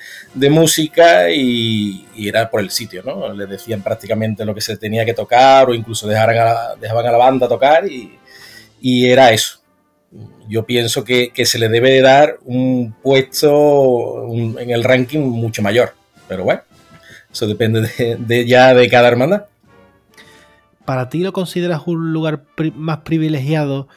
música 0.49 1.29
y, 1.31 2.05
era 2.15 2.49
por 2.49 2.61
el 2.61 2.69
sitio, 2.69 3.03
¿no? 3.03 3.33
Le 3.33 3.45
decían 3.45 3.81
prácticamente 3.81 4.45
lo 4.45 4.53
que 4.53 4.61
se 4.61 4.77
tenía 4.77 5.05
que 5.05 5.13
tocar 5.13 5.69
o 5.69 5.73
incluso 5.73 6.07
dejaran 6.07 6.79
dejaban 6.79 7.05
a 7.07 7.11
la 7.11 7.17
banda 7.17 7.47
tocar 7.47 7.85
y, 7.87 8.19
era 8.81 9.31
eso. 9.31 9.59
Yo 10.47 10.65
pienso 10.65 11.03
que, 11.03 11.31
se 11.45 11.59
le 11.59 11.69
debe 11.69 12.01
dar 12.01 12.37
un 12.43 12.93
puesto 13.01 14.27
en 14.31 14.69
el 14.69 14.83
ranking 14.83 15.19
mucho 15.19 15.61
mayor, 15.61 15.93
pero 16.27 16.43
bueno, 16.43 16.61
eso 17.31 17.47
depende 17.47 17.89
de, 18.19 18.45
ya 18.45 18.73
de 18.73 18.89
cada 18.89 19.07
hermandad. 19.07 19.45
¿Para 20.85 21.09
ti 21.09 21.19
lo 21.19 21.33
consideras 21.33 21.81
un 21.87 22.13
lugar 22.13 22.43
más 22.75 22.99
privilegiado 22.99 23.87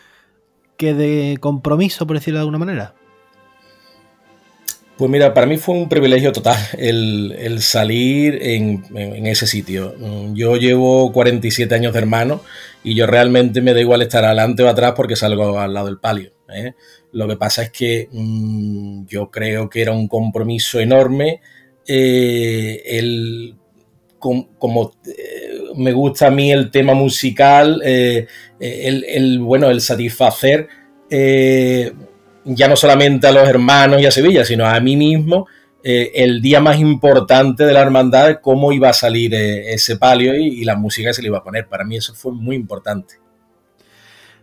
que 0.78 0.94
de 0.94 1.36
compromiso, 1.40 2.06
por 2.06 2.16
decirlo 2.16 2.38
de 2.38 2.42
alguna 2.42 2.58
manera? 2.58 2.94
Pues 4.96 5.10
mira, 5.10 5.34
para 5.34 5.46
mí 5.46 5.58
fue 5.58 5.76
un 5.76 5.88
privilegio 5.88 6.32
total 6.32 6.56
el, 6.76 7.60
salir 7.60 8.38
en, 8.42 9.26
ese 9.26 9.46
sitio. 9.46 9.94
Yo 10.34 10.56
llevo 10.56 11.12
47 11.12 11.72
años 11.72 11.92
de 11.92 12.00
hermano 12.00 12.42
y 12.82 12.94
yo 12.94 13.06
realmente 13.06 13.60
me 13.60 13.74
da 13.74 13.80
igual 13.80 14.02
estar 14.02 14.24
adelante 14.24 14.62
o 14.62 14.68
atrás 14.68 14.94
porque 14.96 15.14
salgo 15.14 15.60
al 15.60 15.74
lado 15.74 15.86
del 15.86 15.98
palio. 15.98 16.32
¿eh? 16.48 16.72
Lo 17.12 17.28
que 17.28 17.36
pasa 17.36 17.62
es 17.62 17.70
que 17.70 18.08
mm, 18.10 19.06
yo 19.06 19.30
creo 19.30 19.70
que 19.70 19.82
era 19.82 19.92
un 19.92 20.08
compromiso 20.08 20.80
enorme 20.80 21.40
eh, 21.86 22.82
el, 22.84 23.54
como 24.18 24.92
eh, 25.07 25.61
me 25.76 25.92
gusta 25.92 26.26
a 26.26 26.31
mí 26.31 26.50
el 26.52 26.70
tema 26.70 26.94
musical, 26.94 27.81
eh, 27.85 28.26
eh, 28.59 29.04
el, 29.07 29.40
bueno, 29.40 29.70
el 29.70 29.81
satisfacer 29.81 30.68
ya 31.11 32.68
no 32.68 32.76
solamente 32.76 33.26
a 33.26 33.33
los 33.33 33.48
hermanos 33.48 34.00
y 34.00 34.07
a 34.07 34.11
Sevilla, 34.11 34.44
sino 34.44 34.66
a 34.66 34.78
mí 34.81 34.96
mismo, 34.96 35.46
el 35.83 36.42
día 36.42 36.61
más 36.61 36.78
importante 36.78 37.64
de 37.64 37.72
la 37.72 37.81
hermandad, 37.81 38.40
cómo 38.42 38.72
iba 38.72 38.90
a 38.90 38.92
salir 38.92 39.35
ese 39.35 39.96
palio 39.96 40.35
y, 40.35 40.64
la 40.64 40.76
música 40.76 41.09
que 41.09 41.14
se 41.14 41.22
le 41.22 41.28
iba 41.28 41.38
a 41.38 41.42
poner. 41.42 41.66
Para 41.66 41.85
mí 41.85 41.96
eso 41.96 42.14
fue 42.14 42.33
muy 42.33 42.57
importante. 42.57 43.14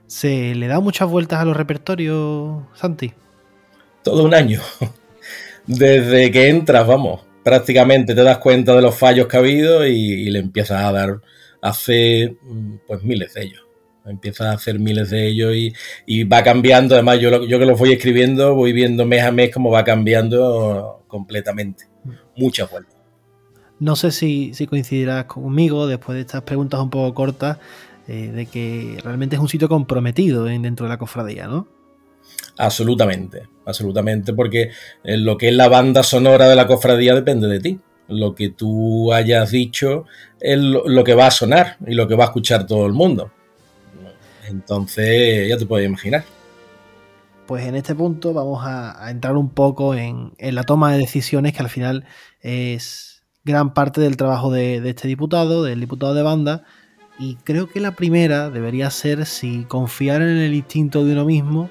¿Se 0.07 0.55
le 0.55 0.65
da 0.65 0.79
muchas 0.79 1.07
vueltas 1.07 1.39
a 1.39 1.45
los 1.45 1.55
repertorios, 1.55 2.63
Santi? 2.73 3.13
Todo 4.03 4.23
un 4.23 4.33
año. 4.33 4.61
Desde 5.67 6.31
que 6.31 6.49
entras, 6.49 6.87
vamos 6.87 7.21
prácticamente 7.45 8.15
te 8.15 8.23
das 8.23 8.39
cuenta 8.39 8.75
de 8.75 8.81
los 8.81 8.97
fallos 8.97 9.27
que 9.27 9.37
ha 9.37 9.39
habido 9.39 9.85
y, 9.85 10.31
le 10.31 10.39
empiezas 10.39 10.81
a 10.83 10.91
dar, 10.91 11.21
a 11.61 11.71
mm, 11.71 12.77
pues 12.87 13.03
miles 13.03 13.35
de 13.35 13.43
ellos. 13.43 13.61
Empiezas 14.03 14.47
a 14.47 14.51
hacer 14.53 14.79
miles 14.79 15.11
de 15.11 15.27
ellos 15.27 15.53
y, 16.07 16.23
va 16.23 16.43
cambiando. 16.43 16.95
Además, 16.95 17.19
yo, 17.19 17.45
yo 17.45 17.59
que 17.59 17.65
los 17.67 17.77
voy 17.77 17.91
escribiendo, 17.91 18.55
voy 18.55 18.73
viendo 18.73 19.05
mes 19.05 19.23
a 19.23 19.31
mes 19.31 19.51
cómo 19.53 19.69
va 19.69 19.83
cambiando 19.83 21.03
completamente. 21.07 21.85
Muchas 22.35 22.69
vueltas. 22.71 22.95
No 23.79 23.95
sé 23.95 24.09
si, 24.09 24.51
coincidirás 24.67 25.25
conmigo 25.25 25.85
después 25.85 26.15
de 26.15 26.21
estas 26.21 26.41
preguntas 26.41 26.79
un 26.79 26.89
poco 26.89 27.13
cortas, 27.13 27.59
eh, 28.07 28.31
de 28.31 28.47
que 28.47 28.97
realmente 29.03 29.35
es 29.35 29.41
un 29.41 29.49
sitio 29.49 29.69
comprometido 29.69 30.45
dentro 30.45 30.87
de 30.87 30.89
la 30.89 30.97
cofradía, 30.97 31.45
¿no? 31.45 31.67
Absolutamente, 32.57 33.43
absolutamente, 33.65 34.33
porque 34.33 34.71
eh, 35.03 35.17
lo 35.17 35.37
que 35.37 35.49
es 35.49 35.55
la 35.55 35.67
banda 35.67 36.03
sonora 36.03 36.47
de 36.47 36.55
la 36.55 36.67
cofradía 36.67 37.13
depende 37.13 37.47
de 37.47 37.59
ti. 37.59 37.79
Lo 38.07 38.35
que 38.35 38.49
tú 38.49 39.11
hayas 39.11 39.51
dicho 39.51 40.05
es 40.39 40.57
lo 40.59 41.03
que 41.03 41.15
va 41.15 41.27
a 41.27 41.31
sonar 41.31 41.77
y 41.87 41.95
lo 41.95 42.07
que 42.07 42.15
va 42.15 42.25
a 42.25 42.27
escuchar 42.27 42.67
todo 42.67 42.85
el 42.85 42.93
mundo. 42.93 43.31
Entonces, 44.47 45.49
ya 45.49 45.57
te 45.57 45.65
puedes 45.65 45.87
imaginar. 45.87 46.23
Pues 47.47 47.65
en 47.65 47.75
este 47.75 47.95
punto 47.95 48.33
vamos 48.33 48.63
a, 48.63 49.09
entrar 49.09 49.35
un 49.35 49.49
poco 49.49 49.95
en, 49.95 50.33
la 50.39 50.63
toma 50.63 50.93
de 50.93 50.99
decisiones 50.99 51.53
que 51.53 51.63
al 51.63 51.69
final 51.69 52.05
es 52.41 53.23
gran 53.43 53.73
parte 53.73 54.01
del 54.01 54.17
trabajo 54.17 54.51
de, 54.51 54.81
de 54.81 54.91
este 54.91 55.07
diputado, 55.07 55.63
del 55.63 55.79
diputado 55.79 56.13
de 56.13 56.23
banda, 56.23 56.63
y 57.17 57.35
creo 57.43 57.69
que 57.69 57.79
la 57.79 57.91
primera 57.91 58.49
debería 58.49 58.89
ser 58.89 59.25
si 59.25 59.63
confiar 59.65 60.21
en 60.21 60.37
el 60.37 60.53
instinto 60.53 61.05
de 61.05 61.13
uno 61.13 61.25
mismo 61.25 61.69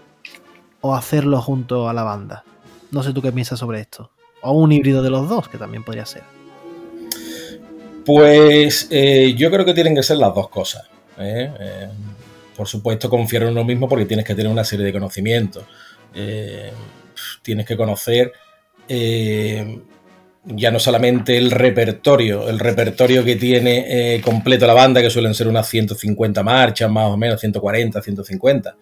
o 0.87 0.95
hacerlo 0.95 1.41
junto 1.41 1.89
a 1.89 1.95
la 1.95 2.03
banda. 2.03 2.45
No 2.91 3.03
sé 3.03 3.15
tú 3.15 3.23
qué 3.23 3.33
piensas 3.33 3.59
sobre 3.59 3.81
esto. 3.81 4.11
O 4.43 4.53
un 4.53 4.71
híbrido 4.71 5.03
de 5.03 5.09
los 5.09 5.27
dos, 5.27 5.49
que 5.49 5.57
también 5.57 5.83
podría 5.83 6.05
ser. 6.05 6.23
Pues 8.05 8.89
eh, 8.91 9.33
yo 9.35 9.51
creo 9.51 9.65
que 9.65 9.73
tienen 9.73 9.95
que 9.95 10.03
ser 10.03 10.19
las 10.19 10.35
dos 10.35 10.51
cosas. 10.51 10.83
¿eh? 11.17 11.51
Eh, 11.59 11.89
por 12.55 12.69
supuesto, 12.69 13.09
confiar 13.09 13.45
en 13.45 13.49
uno 13.53 13.65
mismo 13.65 13.89
porque 13.89 14.05
tienes 14.05 14.27
que 14.27 14.35
tener 14.35 14.53
una 14.53 14.63
serie 14.63 14.85
de 14.85 14.93
conocimientos. 14.93 15.65
tienes 17.41 17.65
que 17.65 17.77
conocer 17.79 18.33
ya 20.47 20.71
no 20.71 20.79
solamente 20.79 21.39
el 21.39 21.51
repertorio, 21.51 22.51
el 22.51 22.59
repertorio 22.59 23.25
que 23.25 23.37
tiene 23.37 24.21
completo 24.23 24.67
la 24.67 24.75
banda, 24.75 25.01
que 25.01 25.09
suelen 25.09 25.33
ser 25.33 25.49
unas 25.49 25.67
150 25.67 26.43
marchas, 26.43 26.91
más 26.91 27.07
o 27.07 27.17
menos, 27.17 27.41
140, 27.41 28.03
150 28.03 28.77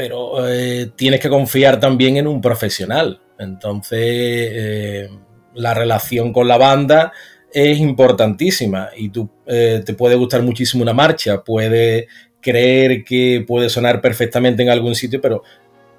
pero 0.00 0.48
eh, 0.48 0.92
tienes 0.96 1.20
que 1.20 1.28
confiar 1.28 1.78
también 1.78 2.16
en 2.16 2.26
un 2.26 2.40
profesional. 2.40 3.20
Entonces, 3.38 4.00
eh, 4.00 5.10
la 5.52 5.74
relación 5.74 6.32
con 6.32 6.48
la 6.48 6.56
banda 6.56 7.12
es 7.52 7.78
importantísima 7.78 8.88
y 8.96 9.10
tú 9.10 9.28
eh, 9.44 9.82
te 9.84 9.92
puede 9.92 10.14
gustar 10.14 10.40
muchísimo 10.40 10.82
una 10.84 10.94
marcha, 10.94 11.44
puede 11.44 12.08
creer 12.40 13.04
que 13.04 13.44
puede 13.46 13.68
sonar 13.68 14.00
perfectamente 14.00 14.62
en 14.62 14.70
algún 14.70 14.94
sitio, 14.94 15.20
pero, 15.20 15.42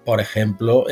por 0.04 0.20
ejemplo, 0.20 0.88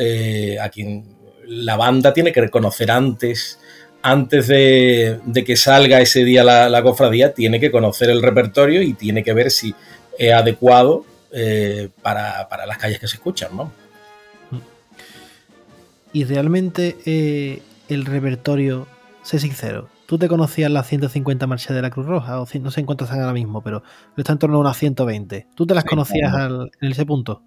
aquí 0.60 1.02
la 1.48 1.74
banda 1.74 2.14
tiene 2.14 2.30
que 2.30 2.42
reconocer 2.42 2.92
antes 2.92 3.58
antes 4.02 4.46
de, 4.46 5.18
que 5.44 5.56
salga 5.56 6.00
ese 6.00 6.24
día 6.24 6.44
la, 6.44 6.82
cofradía, 6.84 7.34
tiene 7.34 7.58
que 7.58 7.72
conocer 7.72 8.08
el 8.08 8.22
repertorio 8.22 8.82
y 8.82 8.92
tiene 8.92 9.24
que 9.24 9.32
ver 9.32 9.50
si 9.50 9.74
es 10.16 10.32
adecuado 10.32 11.04
eh, 11.32 11.88
para, 12.02 12.48
las 12.66 12.78
calles 12.78 12.98
que 12.98 13.08
se 13.08 13.16
escuchan, 13.16 13.56
¿no? 13.56 13.72
Y 16.12 16.24
realmente 16.24 16.98
eh, 17.06 17.62
el 17.88 18.04
repertorio, 18.04 18.86
sé 19.22 19.38
sincero, 19.38 19.88
¿tú 20.06 20.18
te 20.18 20.26
conocías 20.26 20.70
las 20.70 20.88
150 20.88 21.46
marchas 21.46 21.76
de 21.76 21.82
la 21.82 21.90
Cruz 21.90 22.06
Roja? 22.06 22.40
O 22.40 22.46
no 22.60 22.70
sé 22.70 22.80
en 22.80 22.86
cuántas 22.86 23.08
están 23.08 23.20
ahora 23.20 23.32
mismo, 23.32 23.62
pero 23.62 23.82
está 24.16 24.32
en 24.32 24.38
torno 24.38 24.56
a 24.56 24.60
unas 24.60 24.76
120. 24.76 25.46
¿Tú 25.54 25.66
te 25.66 25.74
las 25.74 25.84
conocías 25.84 26.34
en 26.80 26.90
ese 26.90 27.06
punto? 27.06 27.42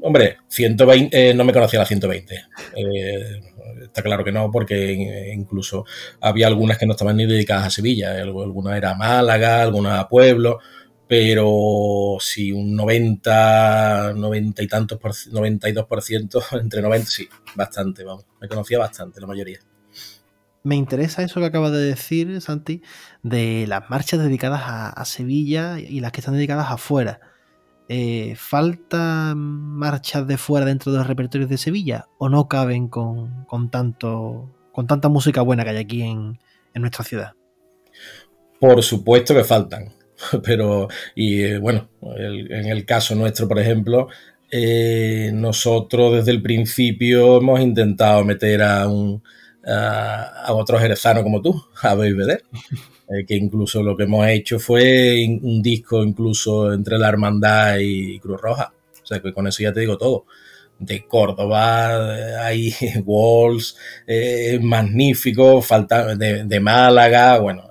Hombre, 0.00 0.38
120, 0.48 1.30
eh, 1.30 1.34
no 1.34 1.44
me 1.44 1.52
conocía 1.52 1.78
la 1.80 1.84
120. 1.84 2.34
Eh, 2.76 3.40
está 3.82 4.02
claro 4.02 4.24
que 4.24 4.32
no, 4.32 4.50
porque 4.50 5.32
incluso 5.34 5.84
había 6.20 6.46
algunas 6.46 6.78
que 6.78 6.86
no 6.86 6.92
estaban 6.92 7.16
ni 7.16 7.26
dedicadas 7.26 7.66
a 7.66 7.70
Sevilla. 7.70 8.20
Alguna 8.22 8.76
era 8.76 8.92
a 8.92 8.94
Málaga, 8.94 9.62
alguna 9.62 10.00
a 10.00 10.08
Pueblo, 10.08 10.60
pero 11.08 12.16
si 12.20 12.52
un 12.52 12.74
90, 12.74 14.14
90 14.16 14.62
y 14.62 14.66
tantos, 14.66 14.98
por, 14.98 15.12
92%, 15.12 16.60
entre 16.60 16.82
90, 16.82 17.06
sí, 17.06 17.28
bastante, 17.54 18.04
vamos. 18.04 18.26
Me 18.40 18.48
conocía 18.48 18.78
bastante 18.78 19.20
la 19.20 19.26
mayoría. 19.26 19.58
Me 20.64 20.76
interesa 20.76 21.22
eso 21.22 21.40
que 21.40 21.46
acabas 21.46 21.72
de 21.72 21.82
decir, 21.82 22.40
Santi, 22.40 22.82
de 23.22 23.66
las 23.66 23.90
marchas 23.90 24.20
dedicadas 24.20 24.62
a 24.64 25.04
Sevilla 25.04 25.80
y 25.80 25.98
las 26.00 26.12
que 26.12 26.20
están 26.20 26.34
dedicadas 26.34 26.70
afuera 26.70 27.32
eh, 27.88 28.36
¿faltan 28.36 29.36
marchas 29.36 30.26
de 30.26 30.38
fuera 30.38 30.64
dentro 30.64 30.92
de 30.92 30.98
los 30.98 31.06
repertorios 31.06 31.50
de 31.50 31.58
Sevilla 31.58 32.06
o 32.16 32.28
no 32.28 32.48
caben 32.48 32.88
con, 32.88 33.46
tanto, 33.70 34.48
con 34.72 34.86
tanta 34.86 35.10
música 35.10 35.42
buena 35.42 35.62
que 35.64 35.70
hay 35.70 35.76
aquí 35.76 36.02
en, 36.02 36.38
nuestra 36.74 37.04
ciudad? 37.04 37.32
Por 38.60 38.82
supuesto 38.82 39.34
que 39.34 39.44
faltan, 39.44 39.92
pero 40.44 40.88
y 41.14 41.42
eh, 41.42 41.58
bueno, 41.58 41.88
en 42.16 42.66
el 42.66 42.84
caso 42.84 43.14
nuestro, 43.14 43.48
por 43.48 43.58
ejemplo, 43.58 44.08
eh, 44.50 45.30
nosotros 45.32 46.14
desde 46.14 46.32
el 46.32 46.42
principio 46.42 47.38
hemos 47.38 47.60
intentado 47.60 48.24
meter 48.24 48.62
a 48.62 48.88
un 48.88 49.22
a, 49.66 50.52
otro 50.52 50.78
jerezano 50.78 51.22
como 51.22 51.40
tú, 51.40 51.62
a 51.82 51.94
Belvedere. 51.94 52.42
Eh, 53.08 53.26
que 53.26 53.34
incluso 53.34 53.82
lo 53.82 53.96
que 53.96 54.04
hemos 54.04 54.26
hecho 54.28 54.58
fue 54.58 55.26
un 55.42 55.60
disco 55.60 56.02
incluso 56.02 56.72
entre 56.72 56.98
la 56.98 57.08
Hermandad 57.08 57.78
y 57.80 58.18
Cruz 58.20 58.40
Roja. 58.40 58.72
O 59.02 59.06
sea, 59.06 59.20
que 59.20 59.32
con 59.32 59.46
eso 59.46 59.62
ya 59.62 59.72
te 59.72 59.80
digo 59.80 59.98
todo. 59.98 60.24
De 60.78 61.06
Córdoba, 61.06 62.16
eh, 62.18 62.36
hay 62.40 62.74
Walls, 63.04 63.76
eh, 64.06 64.58
magnífico, 64.62 65.60
falta 65.62 66.14
de, 66.16 66.60
Málaga, 66.60 67.38
bueno, 67.38 67.68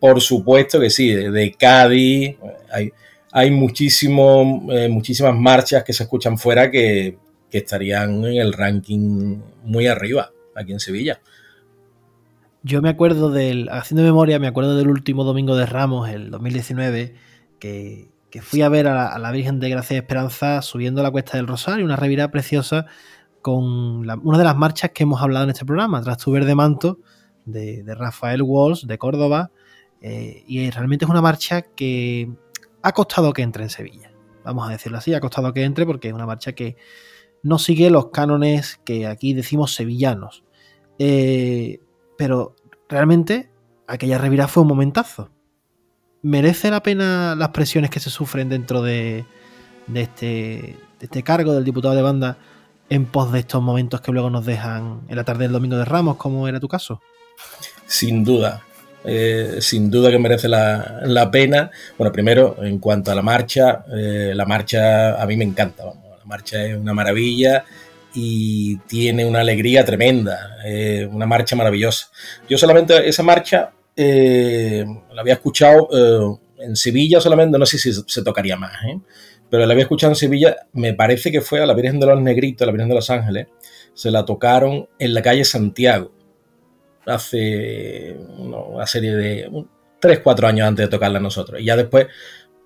por 0.00 0.20
supuesto 0.20 0.80
que 0.80 0.90
sí, 0.90 1.12
de, 1.12 1.52
Cádiz, 1.52 2.36
hay, 2.72 2.92
hay 3.32 3.50
muchísimas 3.50 5.34
marchas 5.34 5.84
que 5.84 5.92
se 5.92 6.04
escuchan 6.04 6.38
fuera 6.38 6.70
que, 6.70 7.18
que 7.54 7.58
estarían 7.58 8.24
en 8.24 8.36
el 8.36 8.52
ranking 8.52 9.38
muy 9.62 9.86
arriba, 9.86 10.32
aquí 10.56 10.72
en 10.72 10.80
Sevilla. 10.80 11.20
Yo 12.64 12.82
me 12.82 12.88
acuerdo 12.88 13.30
del, 13.30 13.68
haciendo 13.68 14.02
memoria, 14.02 14.40
me 14.40 14.48
acuerdo 14.48 14.76
del 14.76 14.88
último 14.88 15.22
domingo 15.22 15.54
de 15.54 15.64
Ramos, 15.64 16.08
el 16.08 16.32
2019, 16.32 17.14
que, 17.60 18.08
fui 18.40 18.62
a 18.62 18.68
ver 18.68 18.88
a 18.88 19.16
la, 19.18 19.30
Virgen 19.30 19.60
de 19.60 19.68
Gracia 19.68 19.94
y 19.94 19.98
Esperanza 19.98 20.62
subiendo 20.62 21.00
la 21.02 21.12
Cuesta 21.12 21.36
del 21.36 21.46
Rosario, 21.46 21.84
una 21.84 21.94
revirada 21.94 22.32
preciosa 22.32 22.86
con 23.40 23.62
una 23.64 24.38
de 24.38 24.44
las 24.44 24.56
marchas 24.56 24.90
que 24.92 25.04
hemos 25.04 25.22
hablado 25.22 25.44
en 25.44 25.50
este 25.50 25.64
programa, 25.64 26.02
Tras 26.02 26.18
tu 26.18 26.32
verde 26.32 26.56
manto, 26.56 26.98
de, 27.44 27.82
Rafael 27.94 28.42
Walsh, 28.42 28.84
de 28.84 28.98
Córdoba, 28.98 29.50
eh, 30.00 30.44
y 30.46 30.70
realmente 30.70 31.04
es 31.04 31.10
una 31.10 31.22
marcha 31.22 31.62
que 31.62 32.30
ha 32.82 32.92
costado 32.92 33.32
que 33.32 33.42
entre 33.42 33.64
en 33.64 33.70
Sevilla. 33.70 34.12
Vamos 34.44 34.68
a 34.68 34.72
decirlo 34.72 34.98
así, 34.98 35.14
ha 35.14 35.20
costado 35.20 35.52
que 35.52 35.64
entre 35.64 35.86
porque 35.86 36.08
es 36.08 36.14
una 36.14 36.26
marcha 36.26 36.52
que 36.52 36.76
no 37.42 37.58
sigue 37.58 37.90
los 37.90 38.10
cánones 38.10 38.80
que 38.84 39.06
aquí 39.06 39.32
decimos 39.32 39.74
sevillanos. 39.74 40.44
Eh, 40.98 41.80
pero 42.16 42.54
realmente 42.88 43.50
aquella 43.86 44.18
revirada 44.18 44.48
fue 44.48 44.62
un 44.62 44.68
momentazo. 44.68 45.30
¿Merece 46.22 46.70
la 46.70 46.82
pena 46.82 47.34
las 47.36 47.50
presiones 47.50 47.90
que 47.90 48.00
se 48.00 48.10
sufren 48.10 48.48
dentro 48.48 48.82
de, 48.82 49.24
este, 49.94 50.76
este 51.00 51.22
cargo 51.22 51.52
del 51.52 51.64
diputado 51.64 51.94
de 51.94 52.02
banda 52.02 52.38
en 52.88 53.06
pos 53.06 53.32
de 53.32 53.40
estos 53.40 53.62
momentos 53.62 54.00
que 54.00 54.12
luego 54.12 54.30
nos 54.30 54.46
dejan 54.46 55.02
en 55.08 55.16
la 55.16 55.24
tarde 55.24 55.44
del 55.44 55.52
domingo 55.52 55.76
de 55.76 55.84
Ramos, 55.84 56.16
como 56.16 56.48
era 56.48 56.60
tu 56.60 56.68
caso? 56.68 57.00
Sin 57.86 58.24
duda, 58.24 58.64
eh, 59.04 59.58
sin 59.60 59.90
duda 59.90 60.10
que 60.10 60.18
merece 60.18 60.48
la, 60.48 61.30
pena. 61.30 61.70
Bueno, 61.98 62.12
primero, 62.12 62.56
en 62.62 62.78
cuanto 62.78 63.10
a 63.12 63.14
la 63.14 63.22
marcha, 63.22 63.84
eh, 63.94 64.32
la 64.34 64.46
marcha 64.46 65.20
a 65.20 65.26
mí 65.26 65.36
me 65.36 65.44
encanta, 65.44 65.84
la 65.84 66.24
marcha 66.24 66.64
es 66.64 66.76
una 66.76 66.94
maravilla 66.94 67.64
y 68.14 68.76
tiene 68.86 69.26
una 69.26 69.40
alegría 69.40 69.84
tremenda, 69.84 70.56
eh, 70.64 71.06
una 71.10 71.26
marcha 71.26 71.54
maravillosa. 71.54 72.08
Yo 72.48 72.56
solamente 72.56 73.06
esa 73.08 73.22
marcha 73.22 73.72
la 73.96 75.20
había 75.20 75.34
escuchado 75.34 76.40
en 76.58 76.74
Sevilla 76.74 77.20
solamente, 77.20 77.58
no 77.58 77.66
sé 77.66 77.78
si 77.78 77.92
se, 77.92 78.22
tocaría 78.22 78.56
más, 78.56 78.72
pero 79.50 79.66
la 79.66 79.72
había 79.72 79.84
escuchado 79.84 80.12
en 80.12 80.16
Sevilla, 80.16 80.56
me 80.72 80.94
parece 80.94 81.30
que 81.30 81.40
fue 81.40 81.60
a 81.60 81.66
la 81.66 81.74
Virgen 81.74 82.00
de 82.00 82.06
los 82.06 82.20
Negritos, 82.20 82.66
la 82.66 82.72
Virgen 82.72 82.88
de 82.88 82.94
los 82.94 83.10
Ángeles, 83.10 83.48
se 83.92 84.10
la 84.10 84.24
tocaron 84.24 84.88
en 84.98 85.14
la 85.14 85.22
calle 85.22 85.44
Santiago, 85.44 86.12
hace 87.06 88.16
una 88.38 88.86
serie 88.86 89.14
de 89.14 89.64
3, 90.00 90.20
4 90.20 90.48
años 90.48 90.68
antes 90.68 90.86
de 90.86 90.90
tocarla 90.90 91.20
nosotros. 91.20 91.60
Y 91.60 91.64
ya 91.64 91.76
después 91.76 92.06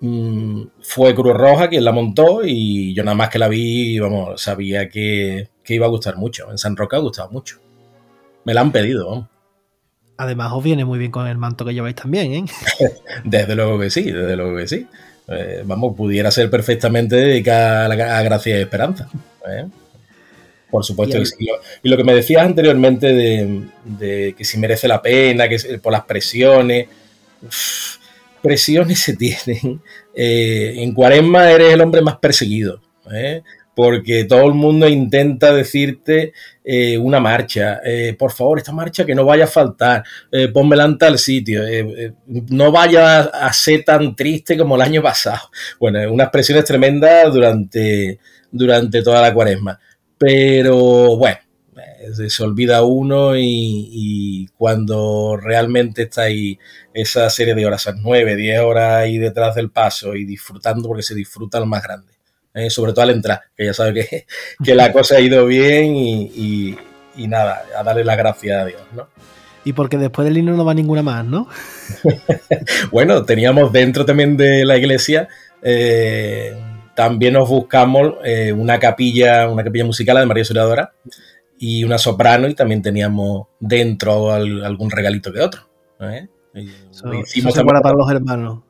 Mm, 0.01 0.63
fue 0.81 1.13
Cruz 1.13 1.35
Roja 1.35 1.67
quien 1.67 1.83
la 1.83 1.91
montó 1.91 2.41
y 2.45 2.93
yo 2.93 3.03
nada 3.03 3.15
más 3.15 3.29
que 3.29 3.39
la 3.39 3.49
vi, 3.49 3.99
vamos, 3.99 4.41
sabía 4.41 4.87
que, 4.87 5.49
iba 5.67 5.85
a 5.85 5.89
gustar 5.89 6.17
mucho. 6.17 6.49
En 6.49 6.57
San 6.57 6.75
Roque 6.75 6.95
ha 6.95 6.99
gustado 6.99 7.29
mucho. 7.29 7.57
Me 8.45 8.53
la 8.53 8.61
han 8.61 8.71
pedido. 8.71 9.27
Además 10.17 10.51
os 10.53 10.63
viene 10.63 10.83
muy 10.83 10.97
bien 10.97 11.11
con 11.11 11.27
el 11.27 11.37
manto 11.37 11.63
que 11.63 11.73
lleváis 11.73 11.95
también, 11.95 12.33
¿eh? 12.33 12.45
desde 13.23 13.55
luego 13.55 13.77
que 13.79 13.89
sí, 13.89 14.03
desde 14.11 14.35
luego 14.35 14.57
que 14.57 14.67
sí. 14.67 14.87
Eh, 15.27 15.61
vamos, 15.65 15.95
pudiera 15.95 16.31
ser 16.31 16.49
perfectamente 16.49 17.15
dedicada 17.17 17.85
a, 17.85 18.23
Gracia 18.23 18.57
y 18.57 18.61
Esperanza. 18.61 19.07
¿eh? 19.47 19.67
Por 20.71 20.85
supuesto 20.85 21.17
que 21.17 21.25
sí. 21.25 21.47
Y 21.83 21.89
lo 21.89 21.97
que 21.97 22.03
me 22.03 22.13
decías 22.13 22.43
anteriormente 22.43 23.13
de, 23.13 24.35
que 24.37 24.43
si 24.43 24.57
merece 24.57 24.87
la 24.87 25.01
pena, 25.01 25.49
que 25.49 25.57
por 25.81 25.91
las 25.91 26.03
presiones 26.05 26.87
presiones 28.41 28.99
se 28.99 29.15
tienen. 29.17 29.81
Eh, 30.13 30.73
en 30.77 30.93
Cuaresma 30.93 31.49
eres 31.51 31.73
el 31.73 31.81
hombre 31.81 32.01
más 32.01 32.17
perseguido, 32.17 32.81
¿eh? 33.11 33.41
porque 33.75 34.25
todo 34.25 34.45
el 34.45 34.53
mundo 34.53 34.89
intenta 34.89 35.53
decirte 35.53 36.33
eh, 36.65 36.97
una 36.97 37.21
marcha. 37.21 37.79
por 38.17 38.33
favor, 38.33 38.57
esta 38.57 38.73
marcha 38.73 39.05
que 39.05 39.15
no 39.15 39.23
vaya 39.23 39.45
a 39.45 39.47
faltar, 39.47 40.03
ponmela 40.53 40.83
en 40.83 40.97
tal 40.97 41.17
sitio, 41.17 41.61
no 42.27 42.73
vaya 42.73 43.21
a 43.21 43.53
ser 43.53 43.85
tan 43.85 44.17
triste 44.17 44.57
como 44.57 44.75
el 44.75 44.81
año 44.81 45.01
pasado. 45.03 45.49
Bueno, 45.79 46.11
unas 46.11 46.29
presiones 46.29 46.65
tremendas 46.65 47.33
durante, 47.33 48.19
durante 48.51 49.01
toda 49.01 49.21
la 49.21 49.33
Cuaresma. 49.33 49.79
Pero 50.19 51.17
bueno, 51.17 51.39
se 52.27 52.43
olvida 52.43 52.83
uno 52.83 53.35
y, 53.35 54.47
cuando 54.57 55.37
realmente 55.41 56.03
está 56.03 56.23
ahí 56.23 56.59
esa 56.93 57.29
serie 57.29 57.55
de 57.55 57.65
horas, 57.65 57.81
esas 57.81 57.95
9, 58.01 58.35
10 58.35 58.59
horas 58.59 58.95
ahí 58.97 59.17
detrás 59.17 59.55
del 59.55 59.71
paso 59.71 60.15
y 60.15 60.25
disfrutando 60.25 60.87
porque 60.87 61.03
se 61.03 61.15
disfruta 61.15 61.59
lo 61.59 61.65
más 61.65 61.81
grande. 61.81 62.19
¿eh? 62.53 62.69
sobre 62.69 62.93
todo 62.93 63.03
al 63.03 63.11
entrar, 63.11 63.41
que 63.55 63.65
ya 63.65 63.73
sabe 63.73 63.93
que, 63.93 64.25
que 64.63 64.75
la 64.75 64.91
cosa 64.93 65.15
ha 65.15 65.19
ido 65.19 65.45
bien 65.45 65.95
y, 65.95 66.77
nada, 67.27 67.63
a 67.77 67.83
darle 67.83 68.05
las 68.05 68.17
gracias 68.17 68.61
a 68.61 68.65
Dios, 68.65 68.81
¿no? 68.95 69.07
Y 69.65 69.73
porque 69.73 69.97
después 69.97 70.25
del 70.25 70.37
himno 70.37 70.55
no 70.55 70.63
va 70.63 70.73
ninguna 70.73 71.03
más, 71.03 71.25
¿no? 71.25 71.47
bueno, 72.91 73.25
teníamos 73.25 73.73
dentro 73.73 74.05
también 74.05 74.37
de 74.37 74.65
la 74.65 74.77
iglesia, 74.77 75.27
eh, 75.61 76.57
también 76.99 77.31
nos 77.31 77.47
buscamos 77.47 78.15
eh, 78.25 78.51
una 78.51 78.77
capilla, 78.77 79.47
una 79.47 79.63
capilla 79.63 79.85
musical 79.85 80.17
de 80.17 80.25
María 80.25 80.43
Soledadora, 80.43 80.91
y 81.57 81.85
una 81.85 81.97
soprano 81.97 82.45
y 82.49 82.53
también 82.53 82.81
teníamos 82.81 83.47
dentro 83.57 84.33
algún 84.33 84.91
regalito 84.91 85.31
que 85.31 85.39
otro. 85.39 85.61
¿eh? 86.01 86.27
hicimos 87.25 87.53
para 87.53 87.93
los 87.93 88.11
hermanos. 88.11 88.63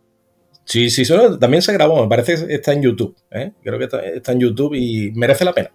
Sí, 0.64 0.92
sí, 0.92 1.02
eso 1.02 1.40
también 1.40 1.64
se 1.64 1.74
grabó, 1.74 2.04
me 2.04 2.08
parece 2.08 2.46
que 2.46 2.54
está 2.54 2.72
en 2.72 2.84
YouTube. 2.84 3.16
¿eh? 3.32 3.54
Creo 3.64 3.80
que 3.80 3.86
está, 4.18 4.32
en 4.32 4.40
YouTube 4.40 4.76
y 4.76 5.12
merece 5.16 5.44
la 5.44 5.54
pena. 5.54 5.72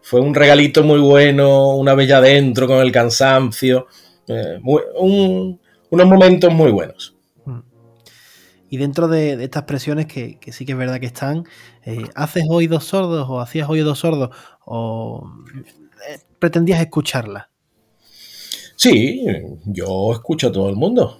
Fue 0.00 0.20
un 0.20 0.32
regalito 0.32 0.84
muy 0.84 1.00
bueno, 1.00 1.74
una 1.74 1.94
bella 1.94 2.18
adentro 2.18 2.68
con 2.68 2.78
el 2.78 2.92
cansancio, 2.92 3.88
eh, 4.28 4.60
unos 4.62 6.06
momentos 6.06 6.54
muy 6.54 6.70
buenos. 6.70 7.16
Mm. 7.46 7.58
Y 8.70 8.76
dentro 8.76 9.08
de, 9.08 9.42
estas 9.42 9.64
presiones 9.64 10.06
que, 10.06 10.38
sí 10.52 10.64
que 10.64 10.72
es 10.72 10.78
verdad 10.78 11.00
que 11.00 11.06
están, 11.06 11.44
¿haces 12.14 12.44
oídos 12.48 12.84
sordos 12.84 13.26
o 13.28 13.40
hacías 13.40 13.68
oídos 13.68 13.98
sordos? 13.98 14.30
¿O 14.64 15.30
pretendías 16.38 16.80
escucharla? 16.80 17.50
Sí, 18.76 19.24
yo 19.64 20.12
escucho 20.12 20.48
a 20.48 20.52
todo 20.52 20.68
el 20.68 20.76
mundo. 20.76 21.18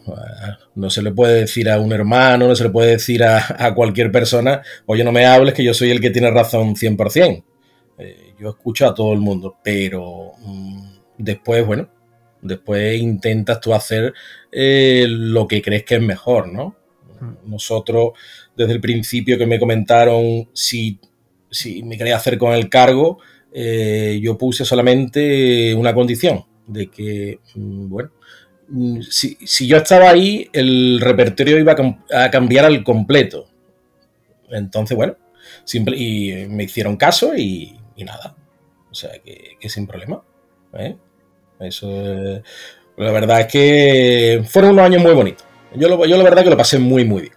No 0.74 0.90
se 0.90 1.02
le 1.02 1.10
puede 1.10 1.40
decir 1.40 1.70
a 1.70 1.80
un 1.80 1.90
hermano, 1.92 2.48
no 2.48 2.54
se 2.54 2.64
le 2.64 2.70
puede 2.70 2.92
decir 2.92 3.24
a, 3.24 3.74
cualquier 3.74 4.12
persona, 4.12 4.62
oye, 4.84 5.02
no 5.02 5.10
me 5.10 5.24
hables 5.24 5.54
que 5.54 5.64
yo 5.64 5.72
soy 5.72 5.90
el 5.90 6.00
que 6.00 6.10
tiene 6.10 6.30
razón 6.30 6.76
100%. 6.76 7.44
Eh, 7.98 8.34
yo 8.38 8.50
escucho 8.50 8.86
a 8.86 8.94
todo 8.94 9.14
el 9.14 9.20
mundo, 9.20 9.56
pero 9.64 10.32
mm, 10.38 10.96
después, 11.16 11.66
bueno, 11.66 11.88
después 12.42 13.00
intentas 13.00 13.58
tú 13.58 13.72
hacer 13.72 14.12
eh, 14.52 15.06
lo 15.08 15.48
que 15.48 15.62
crees 15.62 15.84
que 15.84 15.94
es 15.96 16.02
mejor, 16.02 16.52
¿no? 16.52 16.76
Mm. 17.20 17.50
Nosotros, 17.50 18.10
desde 18.56 18.72
el 18.72 18.80
principio 18.80 19.38
que 19.38 19.46
me 19.46 19.58
comentaron 19.58 20.48
si 20.52 20.98
si 21.50 21.82
me 21.82 21.96
quería 21.96 22.16
hacer 22.16 22.38
con 22.38 22.52
el 22.52 22.68
cargo, 22.68 23.18
eh, 23.52 24.18
yo 24.22 24.36
puse 24.36 24.64
solamente 24.64 25.74
una 25.74 25.94
condición 25.94 26.44
de 26.66 26.88
que, 26.88 27.40
mm, 27.54 27.88
bueno, 27.88 28.10
mm, 28.68 29.00
si, 29.02 29.66
yo 29.66 29.78
estaba 29.78 30.10
ahí, 30.10 30.48
el 30.52 31.00
repertorio 31.00 31.58
iba 31.58 31.74
a, 32.12 32.30
cambiar 32.30 32.64
al 32.64 32.82
completo. 32.84 33.48
Entonces, 34.50 34.96
bueno, 34.96 35.16
simple, 35.64 35.96
y 35.96 36.46
me 36.48 36.64
hicieron 36.64 36.96
caso 36.96 37.36
y, 37.36 37.78
nada. 37.98 38.36
O 38.90 38.94
sea, 38.94 39.10
que, 39.24 39.68
sin 39.68 39.86
problema. 39.86 40.22
¿eh? 40.74 40.96
Eso, 41.60 42.42
la 42.96 43.10
verdad 43.10 43.40
es 43.42 43.46
que 43.46 44.42
fueron 44.48 44.72
unos 44.72 44.86
años 44.86 45.02
muy 45.02 45.12
bonitos. 45.12 45.44
Yo, 45.74 45.88
lo, 45.88 46.04
yo 46.06 46.16
la 46.16 46.24
verdad 46.24 46.44
que 46.44 46.50
lo 46.50 46.56
pasé 46.56 46.78
muy, 46.78 47.04
muy 47.04 47.22
bien. 47.22 47.34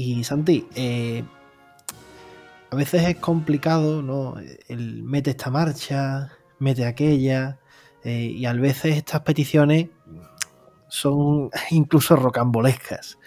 Y 0.00 0.22
Santi, 0.22 0.64
eh, 0.76 1.24
a 2.70 2.76
veces 2.76 3.02
es 3.02 3.16
complicado, 3.16 4.00
¿no? 4.00 4.36
El 4.68 5.02
mete 5.02 5.30
esta 5.30 5.50
marcha, 5.50 6.30
mete 6.60 6.86
aquella, 6.86 7.58
eh, 8.04 8.26
y 8.26 8.46
a 8.46 8.52
veces 8.52 8.96
estas 8.96 9.22
peticiones 9.22 9.88
son 10.86 11.50
incluso 11.72 12.14
rocambolescas. 12.14 13.18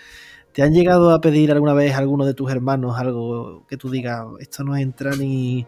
¿Te 0.54 0.64
han 0.64 0.72
llegado 0.72 1.12
a 1.14 1.20
pedir 1.20 1.52
alguna 1.52 1.74
vez 1.74 1.94
a 1.94 1.98
alguno 1.98 2.26
de 2.26 2.36
tus 2.36 2.50
hermanos 2.50 2.98
algo 2.98 3.68
que 3.68 3.76
tú 3.76 3.90
digas, 3.90 4.26
esto 4.40 4.64
no 4.64 4.78
entra 4.78 5.12
ni, 5.18 5.68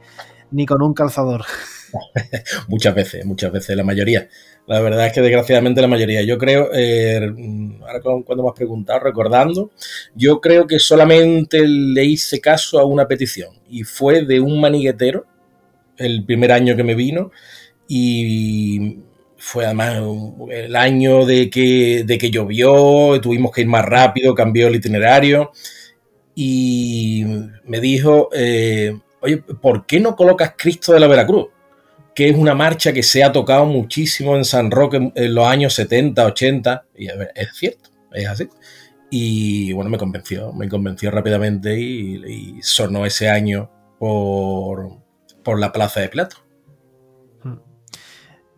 ni 0.54 0.66
con 0.66 0.82
un 0.82 0.94
calzador? 0.94 1.44
muchas 2.68 2.96
veces, 2.96 3.26
muchas 3.26 3.52
veces, 3.52 3.76
la 3.76 3.84
mayoría. 3.84 4.28
La 4.66 4.80
verdad 4.80 5.08
es 5.08 5.14
que 5.14 5.22
desgraciadamente 5.22 5.82
la 5.82 5.88
mayoría. 5.88 6.22
Yo 6.24 6.38
creo, 6.38 6.70
eh, 6.74 7.20
ahora 7.82 8.02
cuando 8.02 8.44
me 8.44 8.50
has 8.50 8.56
preguntado, 8.56 9.00
recordando, 9.00 9.72
yo 10.16 10.40
creo 10.40 10.66
que 10.68 10.80
solamente 10.80 11.68
le 11.68 12.06
hice 12.06 12.40
caso 12.40 12.80
a 12.80 12.86
una 12.86 13.08
petición 13.08 13.50
y 13.70 13.84
fue 13.84 14.24
de 14.26 14.40
un 14.40 14.62
maniguetero 14.62 15.26
el 15.98 16.26
primer 16.26 16.52
año 16.52 16.76
que 16.76 16.84
me 16.84 16.96
vino 16.96 17.32
y 17.88 19.00
fue 19.38 19.66
además 19.66 20.02
el 20.50 20.76
año 20.76 21.26
de 21.26 21.50
que, 21.50 22.04
de 22.06 22.18
que 22.18 22.32
llovió, 22.32 23.20
tuvimos 23.22 23.52
que 23.52 23.62
ir 23.62 23.68
más 23.68 23.86
rápido, 23.86 24.34
cambió 24.34 24.68
el 24.68 24.76
itinerario 24.76 25.52
y 26.36 27.26
me 27.66 27.80
dijo, 27.80 28.30
eh, 28.34 28.98
oye, 29.24 29.38
¿por 29.38 29.86
qué 29.86 30.00
no 30.00 30.16
colocas 30.16 30.54
Cristo 30.58 30.94
de 30.94 31.00
la 31.00 31.08
Veracruz? 31.08 31.48
que 32.14 32.30
es 32.30 32.38
una 32.38 32.56
marcha 32.56 32.94
que 32.94 33.04
se 33.04 33.24
ha 33.24 33.32
tocado 33.32 33.66
muchísimo 33.66 34.36
en 34.36 34.46
San 34.46 34.72
Roque 34.72 35.12
en 35.16 35.36
los 35.36 35.48
años 35.48 35.74
70, 35.74 36.26
80, 36.26 36.86
y 36.96 37.08
es 37.08 37.54
cierto, 37.54 37.90
es 38.12 38.28
así. 38.28 38.50
Y 39.10 39.74
bueno, 39.74 39.90
me 39.90 39.98
convenció, 39.98 40.54
me 40.54 40.70
convenció 40.70 41.12
rápidamente 41.12 41.80
y, 41.80 42.60
sonó 42.62 43.06
ese 43.06 43.30
año 43.30 43.70
por, 44.00 44.98
por, 45.44 45.60
la 45.60 45.72
Plaza 45.72 46.00
de 46.00 46.10
Plato. 46.10 46.38
Hmm. 47.44 47.58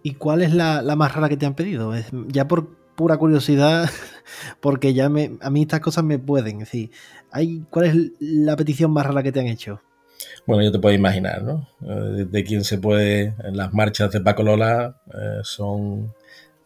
¿Y 0.04 0.14
cuál 0.16 0.42
es 0.42 0.54
la, 0.54 0.82
más 0.96 1.14
rara 1.14 1.30
que 1.30 1.38
te 1.38 1.46
han 1.46 1.56
pedido? 1.56 1.94
Ya 2.28 2.48
por 2.48 2.76
pura 2.96 3.18
curiosidad, 3.18 3.90
porque 4.62 4.94
ya 4.94 5.10
me, 5.10 5.32
a 5.42 5.50
mí 5.50 5.62
estas 5.62 5.82
cosas 5.82 6.04
me 6.04 6.20
pueden. 6.20 6.60
decir, 6.60 6.92
¿cuál 7.70 7.86
es 7.86 7.96
la 8.20 8.56
petición 8.56 8.92
más 8.92 9.06
rara 9.06 9.24
que 9.24 9.32
te 9.32 9.40
han 9.40 9.48
hecho? 9.48 9.82
Bueno, 10.46 10.64
yo 10.64 10.72
te 10.72 10.80
puedo 10.80 10.96
imaginar, 10.96 11.42
¿no? 11.42 11.68
Eh, 11.82 12.26
de, 12.30 12.44
quién 12.44 12.64
se 12.64 12.78
puede, 12.78 13.34
las 13.52 13.74
marchas 13.74 14.12
de 14.12 14.22
Paco 14.22 14.44
Lola 14.44 15.02
eh, 15.08 15.40
son 15.42 16.14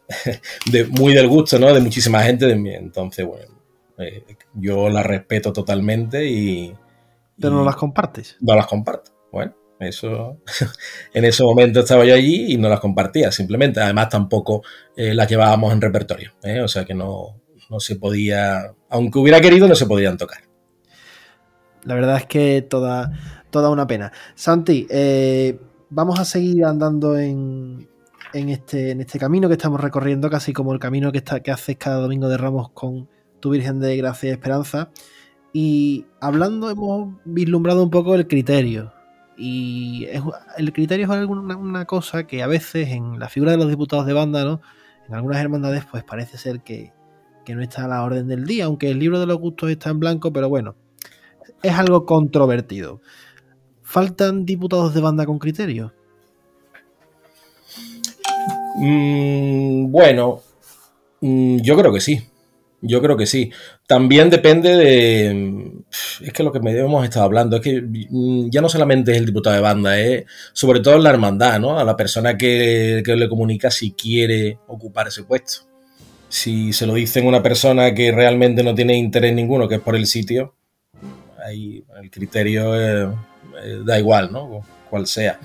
de, 0.72 0.86
muy 0.86 1.14
del 1.14 1.28
gusto, 1.28 1.58
¿no? 1.60 1.74
De 1.74 1.80
muchísima 1.80 2.22
gente. 2.24 2.46
De, 2.46 2.54
entonces, 2.54 3.26
bueno, 3.26 3.54
eh, 3.98 4.24
yo 4.54 4.90
las 4.90 5.06
respeto 5.06 5.54
totalmente 5.54 6.26
y... 6.26 6.76
Pero 7.40 7.54
no 7.54 7.64
las 7.64 7.78
compartes. 7.78 8.36
No 8.42 8.54
las 8.54 8.68
comparto. 8.68 9.12
Bueno, 9.32 9.56
eso 9.80 10.42
en 11.14 11.24
ese 11.24 11.44
momento 11.44 11.80
estaba 11.80 12.04
yo 12.04 12.14
allí 12.14 12.54
y 12.54 12.58
no 12.58 12.68
las 12.68 12.82
compartía, 12.82 13.32
simplemente. 13.32 13.80
Además, 13.80 14.10
tampoco 14.10 14.62
las 14.98 15.30
llevábamos 15.30 15.72
en 15.72 15.80
repertorio. 15.80 16.34
O 16.62 16.68
sea 16.68 16.84
que 16.84 16.94
no, 16.94 17.40
no 17.70 17.80
se 17.80 17.96
podía, 17.96 18.74
aunque 18.90 19.20
hubiera 19.20 19.40
querido, 19.40 19.70
no 19.70 19.76
se 19.76 19.86
podían 19.86 20.18
tocar. 20.18 20.40
La 21.84 21.96
verdad 21.96 22.18
es 22.18 22.26
que 22.26 22.62
toda 22.62 23.39
toda 23.50 23.70
una 23.70 23.88
pena. 23.88 24.12
Santi, 24.36 24.88
eh, 24.90 25.60
vamos 25.90 26.20
a 26.20 26.26
seguir 26.26 26.66
andando 26.66 27.18
en, 27.18 27.88
este, 28.34 28.92
en 28.92 29.02
este 29.02 29.20
camino 29.20 29.48
que 29.48 29.56
estamos 29.56 29.82
recorriendo, 29.82 30.30
casi 30.30 30.54
como 30.54 30.74
el 30.74 30.80
camino 30.80 31.12
que, 31.12 31.20
está, 31.20 31.42
que 31.42 31.52
haces 31.52 31.78
cada 31.78 31.98
domingo 31.98 32.30
de 32.30 32.38
Ramos 32.38 32.70
con 32.70 33.08
tu 33.40 33.52
Virgen 33.52 33.80
de 33.80 33.98
Gracia 33.98 34.30
y 34.30 34.34
Esperanza. 34.34 34.90
Y 35.52 36.06
hablando, 36.20 36.70
hemos 36.70 37.16
vislumbrado 37.26 37.84
un 37.84 37.90
poco 37.90 38.16
el 38.16 38.28
criterio. 38.28 38.94
Y 39.38 40.08
el 40.58 40.74
criterio 40.74 41.06
es 41.06 41.12
alguna, 41.12 41.56
una 41.56 41.86
cosa 41.86 42.28
que 42.28 42.44
a 42.44 42.48
veces 42.48 42.90
en 42.90 43.20
la 43.20 43.30
figura 43.30 43.52
de 43.52 43.58
los 43.58 43.70
diputados 43.70 44.06
de 44.06 44.14
banda, 44.14 44.44
¿no? 44.44 44.62
En 45.08 45.16
algunas 45.16 45.40
hermandades, 45.40 45.86
pues 45.90 46.04
parece 46.04 46.38
ser 46.38 46.60
que, 46.60 46.92
que 47.46 47.56
no 47.56 47.62
está 47.64 47.86
a 47.86 47.88
la 47.88 48.04
orden 48.04 48.28
del 48.28 48.46
día, 48.46 48.66
aunque 48.66 48.92
el 48.92 49.00
libro 49.00 49.20
de 49.20 49.26
los 49.26 49.40
gustos 49.40 49.72
está 49.72 49.90
en 49.90 50.00
blanco, 50.00 50.32
pero 50.34 50.50
bueno, 50.50 50.76
es 51.64 51.74
algo 51.74 52.06
controvertido. 52.06 53.02
¿Faltan 53.90 54.46
diputados 54.46 54.94
de 54.94 55.02
banda 55.02 55.26
con 55.26 55.40
criterio? 55.40 55.92
Mm, 58.76 59.92
bueno, 59.92 60.44
mm, 61.22 61.58
yo 61.62 61.76
creo 61.76 61.92
que 61.92 62.00
sí. 62.00 62.22
Yo 62.82 63.02
creo 63.02 63.18
que 63.18 63.26
sí. 63.26 63.52
También 63.88 64.30
depende 64.30 64.78
de. 64.78 65.72
Es 66.22 66.32
que 66.32 66.44
lo 66.44 66.52
que 66.52 66.60
hemos 66.60 67.04
estado 67.04 67.26
hablando 67.26 67.56
es 67.56 67.64
que 67.64 67.82
mm, 67.82 68.52
ya 68.52 68.62
no 68.62 68.70
solamente 68.70 69.12
es 69.12 69.18
el 69.18 69.26
diputado 69.26 69.56
de 69.56 69.62
banda, 69.64 70.00
es 70.00 70.26
sobre 70.54 70.82
todo 70.82 71.00
la 71.00 71.10
hermandad, 71.10 71.60
¿no? 71.60 71.80
A 71.80 71.84
la 71.84 71.98
persona 71.98 72.38
que, 72.38 73.02
le 73.04 73.28
comunica 73.30 73.72
si 73.72 73.94
quiere 73.94 74.60
ocupar 74.68 75.08
ese 75.08 75.24
puesto. 75.24 75.64
Si 76.28 76.74
se 76.74 76.86
lo 76.86 76.94
dicen 76.94 77.26
una 77.26 77.42
persona 77.42 77.96
que 77.96 78.12
realmente 78.12 78.64
no 78.64 78.76
tiene 78.76 78.96
interés 78.98 79.34
ninguno, 79.34 79.68
que 79.68 79.76
es 79.76 79.82
por 79.82 79.96
el 79.96 80.06
sitio, 80.06 80.54
ahí 81.44 81.84
el 82.00 82.12
criterio 82.12 82.76
es 82.76 83.10
eh, 83.64 83.82
da 83.84 84.00
igual, 84.00 84.32
¿no? 84.32 84.62
Cual 84.90 85.08
sea. 85.08 85.40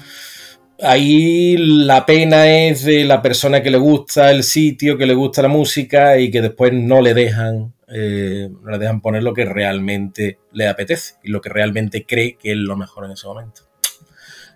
Ahí 0.81 1.57
la 1.57 2.05
pena 2.05 2.49
es 2.49 2.85
de 2.85 3.05
la 3.05 3.23
persona 3.23 3.63
que 3.63 3.71
le 3.71 3.79
gusta 3.79 4.31
el 4.31 4.43
sitio, 4.43 4.99
que 4.99 5.07
le 5.07 5.15
gusta 5.15 5.43
la 5.43 5.49
música 5.49 6.19
y 6.19 6.31
que 6.31 6.43
después 6.43 6.73
no 6.73 7.01
le 7.01 7.15
dejan, 7.15 7.73
eh, 7.89 8.49
no 8.63 8.71
le 8.71 8.79
dejan 8.79 9.01
poner 9.01 9.23
lo 9.23 9.33
que 9.33 9.45
realmente 9.45 10.39
le 10.53 10.67
apetece 10.67 11.15
y 11.23 11.31
lo 11.31 11.41
que 11.41 11.49
realmente 11.49 12.05
cree 12.05 12.37
que 12.37 12.53
es 12.53 12.57
lo 12.57 12.77
mejor 12.77 13.05
en 13.05 13.13
ese 13.13 13.27
momento. 13.27 13.63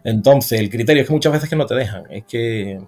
Entonces, 0.04 0.58
el 0.58 0.70
criterio 0.70 1.02
es 1.02 1.08
que 1.08 1.14
muchas 1.14 1.32
veces 1.32 1.48
que 1.48 1.56
no 1.56 1.66
te 1.66 1.74
dejan. 1.74 2.04
Es 2.10 2.24
que 2.24 2.78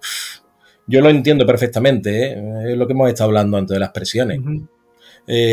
yo 0.87 1.01
lo 1.01 1.09
entiendo 1.09 1.45
perfectamente, 1.45 2.33
¿eh? 2.33 2.71
es 2.71 2.77
lo 2.77 2.85
que 2.85 2.93
hemos 2.93 3.09
estado 3.09 3.29
hablando 3.29 3.57
antes 3.57 3.75
de 3.75 3.79
las 3.79 3.91
presiones. 3.91 4.39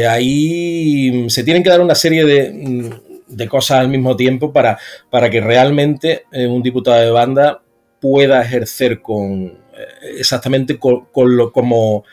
ahí 0.09 1.31
se 1.31 1.45
tienen 1.45 1.63
que 1.63 1.71
dar 1.71 1.81
una 1.81 1.95
serie 1.95 2.25
de, 2.25 3.01
de 3.29 3.49
cosas 3.49 3.81
al 3.81 3.89
mismo 3.89 4.17
tiempo 4.17 4.53
para, 4.53 4.79
para 5.11 5.31
que 5.31 5.41
realmente 5.41 6.25
eh, 6.33 6.47
un 6.47 6.63
diputado 6.63 7.01
de 7.01 7.11
banda 7.11 7.63
pueda 8.01 8.43
ejercer 8.43 9.01
con 9.01 9.45
eh, 9.45 10.17
exactamente 10.19 10.79
con, 10.79 11.07
lo, 11.15 11.53
como 11.53 12.05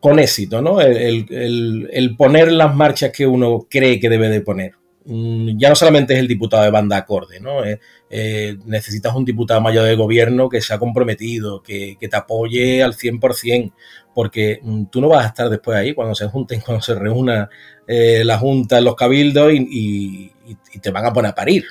con 0.00 0.18
éxito, 0.18 0.60
¿no? 0.60 0.80
El, 0.80 2.14
poner 2.16 2.50
las 2.52 2.74
marchas 2.74 3.12
que 3.12 3.26
uno 3.26 3.66
cree 3.70 4.00
que 4.00 4.08
debe 4.08 4.28
de 4.28 4.40
poner. 4.40 4.72
Mm, 5.04 5.58
ya 5.58 5.68
no 5.68 5.74
solamente 5.74 6.14
es 6.14 6.20
el 6.20 6.28
diputado 6.28 6.62
de 6.64 6.70
banda 6.70 6.96
acorde, 6.96 7.40
¿no? 7.40 7.64
Eh, 7.64 8.58
necesitas 8.66 9.14
un 9.14 9.24
diputado 9.24 9.60
mayor 9.60 9.84
de 9.84 9.96
gobierno 9.96 10.48
que 10.48 10.60
se 10.60 10.74
ha 10.74 10.78
comprometido, 10.78 11.62
que, 11.62 11.96
te 11.98 12.16
apoye 12.16 12.82
al 12.82 12.94
100%, 12.94 13.72
porque 14.14 14.60
mm, 14.62 14.84
tú 14.86 15.00
no 15.00 15.08
vas 15.08 15.24
a 15.24 15.28
estar 15.28 15.48
después 15.48 15.76
ahí 15.78 15.94
cuando 15.94 16.14
se 16.14 16.26
junten, 16.28 16.60
cuando 16.66 16.82
se 16.82 16.94
reúna 16.94 17.48
la 17.86 18.38
Junta 18.38 18.78
en 18.78 18.84
los 18.84 18.94
cabildos 18.94 19.52
y, 19.52 20.32
y, 20.46 20.78
te 20.78 20.90
van 20.90 21.06
a 21.06 21.12
poner 21.12 21.30
a 21.32 21.34
parir 21.34 21.64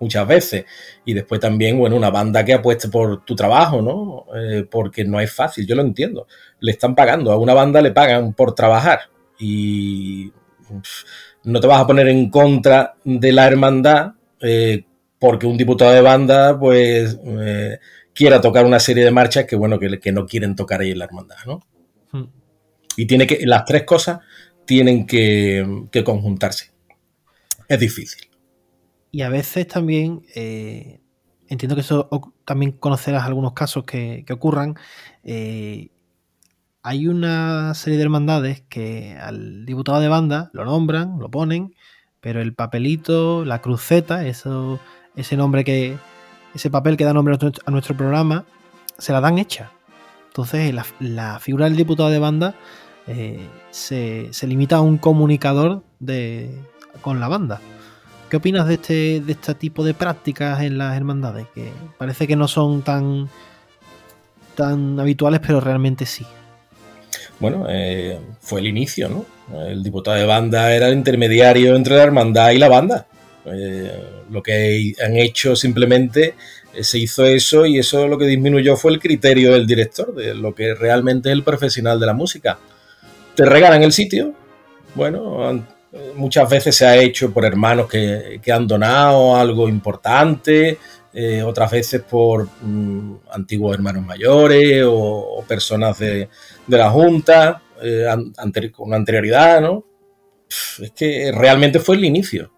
muchas 0.00 0.26
veces. 0.26 0.64
Y 1.04 1.14
después 1.14 1.40
también, 1.40 1.78
bueno, 1.78 1.96
una 1.96 2.10
banda 2.10 2.44
que 2.44 2.54
apueste 2.54 2.88
por 2.88 3.24
tu 3.24 3.34
trabajo, 3.34 3.82
¿no? 3.82 4.26
Eh, 4.36 4.66
porque 4.70 5.04
no 5.04 5.20
es 5.20 5.32
fácil, 5.32 5.66
yo 5.66 5.74
lo 5.74 5.82
entiendo. 5.82 6.26
Le 6.60 6.72
están 6.72 6.94
pagando, 6.94 7.32
a 7.32 7.38
una 7.38 7.54
banda 7.54 7.80
le 7.80 7.92
pagan 7.92 8.34
por 8.34 8.54
trabajar 8.54 9.00
y 9.38 10.32
no 11.44 11.60
te 11.60 11.66
vas 11.66 11.80
a 11.80 11.86
poner 11.86 12.08
en 12.08 12.30
contra 12.30 12.94
de 13.04 13.32
la 13.32 13.46
hermandad 13.46 14.12
eh, 14.40 14.84
porque 15.18 15.46
un 15.46 15.56
diputado 15.56 15.92
de 15.92 16.00
banda, 16.00 16.58
pues, 16.58 17.18
eh, 17.24 17.78
quiera 18.12 18.40
tocar 18.40 18.66
una 18.66 18.80
serie 18.80 19.04
de 19.04 19.10
marchas 19.10 19.44
que, 19.44 19.56
bueno, 19.56 19.78
que, 19.78 19.98
que 19.98 20.12
no 20.12 20.26
quieren 20.26 20.54
tocar 20.54 20.80
ahí 20.80 20.90
en 20.90 20.98
la 20.98 21.06
hermandad, 21.06 21.36
¿no? 21.46 21.62
Hmm. 22.12 22.26
Y 22.96 23.06
tiene 23.06 23.26
que, 23.26 23.46
las 23.46 23.64
tres 23.64 23.84
cosas 23.84 24.20
tienen 24.66 25.06
que, 25.06 25.86
que 25.90 26.04
conjuntarse 26.04 26.76
es 27.68 27.80
difícil. 27.80 28.28
Y 29.10 29.22
a 29.22 29.28
veces 29.28 29.66
también, 29.66 30.22
eh, 30.34 31.00
entiendo 31.48 31.74
que 31.74 31.80
eso 31.80 32.08
también 32.44 32.72
conocerás 32.72 33.24
algunos 33.24 33.52
casos 33.52 33.84
que, 33.84 34.24
ocurran. 34.30 34.74
Eh, 35.24 35.90
hay 36.82 37.08
una 37.08 37.74
serie 37.74 37.96
de 37.96 38.04
hermandades 38.04 38.62
que 38.68 39.16
al 39.20 39.66
diputado 39.66 40.00
de 40.00 40.08
banda 40.08 40.50
lo 40.52 40.64
nombran, 40.64 41.18
lo 41.18 41.30
ponen, 41.30 41.74
pero 42.20 42.40
el 42.40 42.54
papelito, 42.54 43.44
la 43.44 43.60
cruceta, 43.60 44.26
eso, 44.26 44.80
ese 45.16 45.36
nombre 45.36 45.64
que, 45.64 45.96
ese 46.54 46.70
papel 46.70 46.96
que 46.96 47.04
da 47.04 47.12
nombre 47.12 47.34
a 47.34 47.70
nuestro, 47.70 47.96
programa, 47.96 48.44
se 48.98 49.12
la 49.12 49.20
dan 49.20 49.38
hecha. 49.38 49.72
Entonces 50.28 50.74
la, 51.00 51.40
figura 51.40 51.64
del 51.64 51.76
diputado 51.76 52.10
de 52.10 52.18
banda 52.18 52.54
eh, 53.06 53.46
se, 53.70 54.30
limita 54.46 54.76
a 54.76 54.80
un 54.80 54.98
comunicador 54.98 55.82
de, 56.00 56.50
con 57.00 57.20
la 57.20 57.28
banda. 57.28 57.60
¿Qué 58.28 58.36
opinas 58.38 58.66
de 58.66 58.74
este, 58.74 59.20
de 59.20 59.32
este 59.32 59.54
tipo 59.54 59.84
de 59.84 59.94
prácticas 59.94 60.60
en 60.62 60.78
las 60.78 60.96
hermandades? 60.96 61.46
Que 61.54 61.70
parece 61.98 62.26
que 62.26 62.34
no 62.34 62.48
son 62.48 62.82
tan, 62.82 63.28
tan 64.56 64.98
habituales, 64.98 65.40
pero 65.40 65.60
realmente 65.60 66.06
sí. 66.06 66.26
Bueno, 67.38 67.66
eh, 67.68 68.18
fue 68.40 68.60
el 68.60 68.66
inicio, 68.66 69.08
¿no? 69.08 69.26
El 69.66 69.82
diputado 69.84 70.16
de 70.16 70.26
banda 70.26 70.74
era 70.74 70.88
el 70.88 70.94
intermediario 70.94 71.76
entre 71.76 71.96
la 71.96 72.02
hermandad 72.02 72.50
y 72.50 72.58
la 72.58 72.68
banda. 72.68 73.06
Eh, 73.44 73.92
lo 74.28 74.42
que 74.42 74.94
han 75.04 75.16
hecho 75.16 75.54
simplemente 75.54 76.34
se 76.80 76.98
hizo 76.98 77.24
eso 77.24 77.64
y 77.64 77.78
eso 77.78 78.08
lo 78.08 78.18
que 78.18 78.26
disminuyó 78.26 78.76
fue 78.76 78.90
el 78.90 78.98
criterio 78.98 79.52
del 79.52 79.68
director, 79.68 80.12
de 80.12 80.34
lo 80.34 80.52
que 80.52 80.74
realmente 80.74 81.28
es 81.28 81.34
el 81.34 81.44
profesional 81.44 82.00
de 82.00 82.06
la 82.06 82.12
música. 82.12 82.58
Te 83.36 83.44
regalan 83.44 83.82
el 83.82 83.92
sitio, 83.92 84.32
bueno, 84.94 85.64
muchas 86.14 86.48
veces 86.48 86.74
se 86.74 86.86
ha 86.86 86.96
hecho 86.96 87.32
por 87.32 87.44
hermanos 87.44 87.86
que, 87.88 88.40
han 88.52 88.66
donado 88.66 89.36
algo 89.36 89.68
importante, 89.68 90.78
otras 91.44 91.70
veces 91.70 92.02
por 92.02 92.48
mm, 92.62 93.16
antiguos 93.30 93.74
hermanos 93.74 94.04
mayores 94.04 94.82
o 94.86 95.44
personas 95.46 95.98
de, 95.98 96.28
de 96.66 96.78
la 96.78 96.90
Junta 96.90 97.62
eh, 97.82 98.06
con 98.72 98.94
anterioridad, 98.94 99.60
¿no? 99.60 99.84
Es 100.80 100.92
que 100.92 101.32
realmente 101.32 101.78
fue 101.78 101.96
el 101.96 102.04
inicio. 102.04 102.52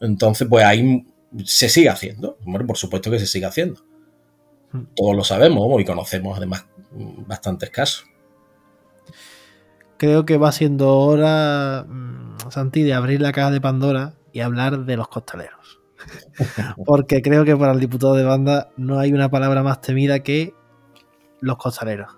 Entonces, 0.00 0.46
pues 0.48 0.64
ahí 0.64 1.06
se 1.44 1.68
sigue 1.68 1.88
haciendo. 1.88 2.38
Bueno, 2.42 2.66
por 2.66 2.76
supuesto 2.76 3.10
que 3.10 3.18
se 3.18 3.26
sigue 3.26 3.46
haciendo. 3.46 3.82
Hmm. 4.72 4.86
Todos 4.94 5.16
lo 5.16 5.24
sabemos 5.24 5.80
y 5.80 5.84
conocemos 5.84 6.36
además 6.36 6.66
bastantes 7.26 7.70
casos. 7.70 8.04
Creo 9.98 10.24
que 10.24 10.38
va 10.38 10.52
siendo 10.52 10.96
hora, 10.96 11.84
mm, 11.86 12.50
Santi, 12.50 12.82
de 12.82 12.94
abrir 12.94 13.20
la 13.20 13.32
caja 13.32 13.50
de 13.50 13.60
Pandora 13.60 14.14
y 14.32 14.40
hablar 14.40 14.84
de 14.84 14.96
los 14.96 15.08
costaleros. 15.08 15.80
Porque 16.86 17.20
creo 17.20 17.44
que 17.44 17.56
para 17.56 17.72
el 17.72 17.80
diputado 17.80 18.14
de 18.14 18.24
banda 18.24 18.70
no 18.76 18.98
hay 18.98 19.12
una 19.12 19.28
palabra 19.28 19.62
más 19.62 19.80
temida 19.80 20.20
que 20.20 20.54
los 21.40 21.56
costaleros. 21.58 22.16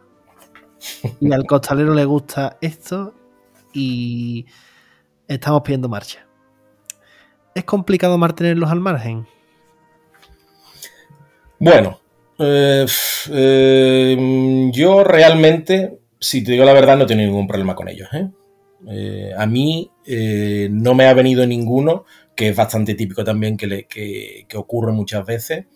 Y 1.21 1.33
al 1.33 1.45
costalero 1.47 1.95
le 1.95 2.05
gusta 2.05 2.57
esto 2.61 3.15
y 3.73 4.47
estamos 5.29 5.63
pidiendo 5.63 5.89
marcha. 5.89 6.27
¿Es 7.55 7.65
complicado 7.65 8.17
mantenerlos 8.17 8.71
al 8.71 8.81
margen? 8.81 9.27
Bueno, 11.59 12.01
eh, 12.39 12.87
eh, 13.31 14.71
yo 14.73 15.05
realmente, 15.05 15.99
si 16.21 16.45
te 16.45 16.53
digo 16.53 16.65
la 16.65 16.73
verdad, 16.73 16.97
no 16.97 17.07
tengo 17.07 17.23
ningún 17.23 17.47
problema 17.47 17.75
con 17.75 17.89
ellos. 17.89 18.09
¿eh? 18.13 18.29
a 19.37 19.47
mí 19.47 19.91
no 20.71 20.95
me 20.95 21.07
ha 21.07 21.15
venido 21.15 21.47
ninguno, 21.47 22.05
que 22.35 22.49
es 22.49 22.57
bastante 22.57 22.95
típico 22.95 23.25
también 23.25 23.57
que, 23.57 23.87
que 23.89 24.57
ocurre 24.57 24.93
muchas 24.93 25.27
veces, 25.27 25.67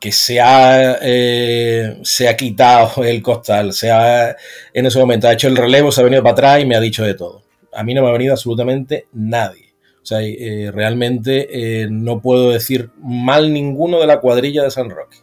que 0.00 0.12
se 0.12 0.40
ha, 0.40 0.98
eh, 1.02 1.98
se 2.02 2.26
ha 2.26 2.36
quitado 2.36 3.04
el 3.04 3.22
costal, 3.22 3.74
se 3.74 3.90
ha, 3.90 4.34
en 4.72 4.86
ese 4.86 4.98
momento 4.98 5.28
ha 5.28 5.34
hecho 5.34 5.46
el 5.46 5.56
relevo, 5.56 5.92
se 5.92 6.00
ha 6.00 6.04
venido 6.04 6.22
para 6.22 6.32
atrás 6.32 6.62
y 6.62 6.66
me 6.66 6.74
ha 6.74 6.80
dicho 6.80 7.04
de 7.04 7.14
todo. 7.14 7.42
A 7.74 7.84
mí 7.84 7.92
no 7.92 8.02
me 8.02 8.08
ha 8.08 8.12
venido 8.12 8.32
absolutamente 8.32 9.06
nadie. 9.12 9.74
O 10.02 10.06
sea, 10.06 10.22
eh, 10.22 10.72
realmente 10.72 11.82
eh, 11.82 11.88
no 11.90 12.22
puedo 12.22 12.50
decir 12.50 12.90
mal 12.98 13.52
ninguno 13.52 14.00
de 14.00 14.06
la 14.06 14.20
cuadrilla 14.20 14.62
de 14.62 14.70
San 14.70 14.88
Roque. 14.88 15.18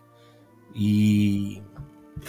Y 0.76 1.60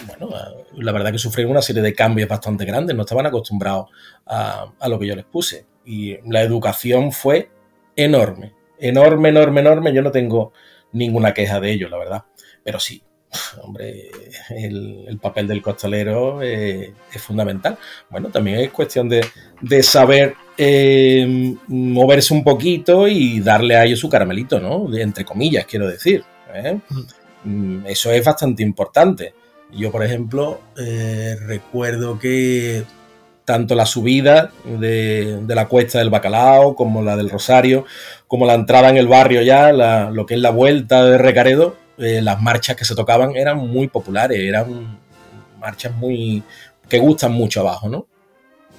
bueno, 0.06 0.34
la 0.80 0.92
verdad 0.92 1.12
que 1.12 1.18
sufrieron 1.18 1.52
una 1.52 1.62
serie 1.62 1.82
de 1.82 1.94
cambios 1.94 2.28
bastante 2.28 2.64
grandes, 2.64 2.96
no 2.96 3.02
estaban 3.02 3.26
acostumbrados 3.26 3.86
a, 4.26 4.72
a 4.78 4.88
lo 4.88 4.98
que 4.98 5.06
yo 5.06 5.16
les 5.16 5.24
puse. 5.24 5.66
Y 5.84 6.18
la 6.30 6.42
educación 6.42 7.12
fue 7.12 7.50
enorme, 7.96 8.54
enorme, 8.78 9.30
enorme, 9.30 9.60
enorme. 9.60 9.92
Yo 9.92 10.02
no 10.02 10.10
tengo 10.10 10.52
ninguna 10.92 11.34
queja 11.34 11.60
de 11.60 11.72
ello, 11.72 11.88
la 11.88 11.98
verdad. 11.98 12.24
Pero 12.62 12.78
sí, 12.78 13.02
hombre, 13.62 14.10
el, 14.50 15.18
papel 15.20 15.46
del 15.46 15.62
costalero 15.62 16.42
eh, 16.42 16.92
es 17.12 17.22
fundamental. 17.22 17.78
Bueno, 18.10 18.28
también 18.28 18.58
es 18.60 18.70
cuestión 18.70 19.08
de, 19.08 19.22
saber 19.82 20.34
eh, 20.56 21.54
moverse 21.66 22.34
un 22.34 22.44
poquito 22.44 23.08
y 23.08 23.40
darle 23.40 23.76
a 23.76 23.84
ellos 23.84 24.00
su 24.00 24.08
caramelito, 24.08 24.60
¿no? 24.60 24.94
entre 24.96 25.24
comillas, 25.24 25.66
quiero 25.66 25.88
decir. 25.88 26.24
¿eh? 26.54 26.78
Mm, 27.44 27.86
eso 27.86 28.10
es 28.10 28.24
bastante 28.24 28.62
importante. 28.62 29.34
Yo, 29.72 29.92
por 29.92 30.04
ejemplo, 30.04 30.60
recuerdo 31.46 32.18
que 32.18 32.84
tanto 33.48 33.74
la 33.74 33.86
subida 33.86 34.50
de, 34.62 35.40
la 35.46 35.68
cuesta 35.68 36.00
del 36.00 36.10
Bacalao 36.10 36.76
como 36.76 37.02
la 37.02 37.16
del 37.16 37.30
Rosario, 37.30 37.86
como 38.26 38.44
la 38.44 38.52
entrada 38.52 38.90
en 38.90 38.98
el 38.98 39.08
barrio 39.08 39.40
ya, 39.40 39.72
lo 39.72 40.26
que 40.26 40.34
es 40.34 40.40
la 40.40 40.50
vuelta 40.50 41.02
de 41.06 41.16
Recaredo, 41.16 41.74
eh, 41.96 42.20
las 42.20 42.42
marchas 42.42 42.76
que 42.76 42.84
se 42.84 42.94
tocaban 42.94 43.36
eran 43.36 43.56
muy 43.56 43.88
populares, 43.88 44.38
eran 44.38 44.98
marchas 45.58 45.94
muy 45.94 46.42
que 46.90 46.98
gustan 46.98 47.32
mucho 47.32 47.60
abajo, 47.60 47.88
¿no? 47.88 48.06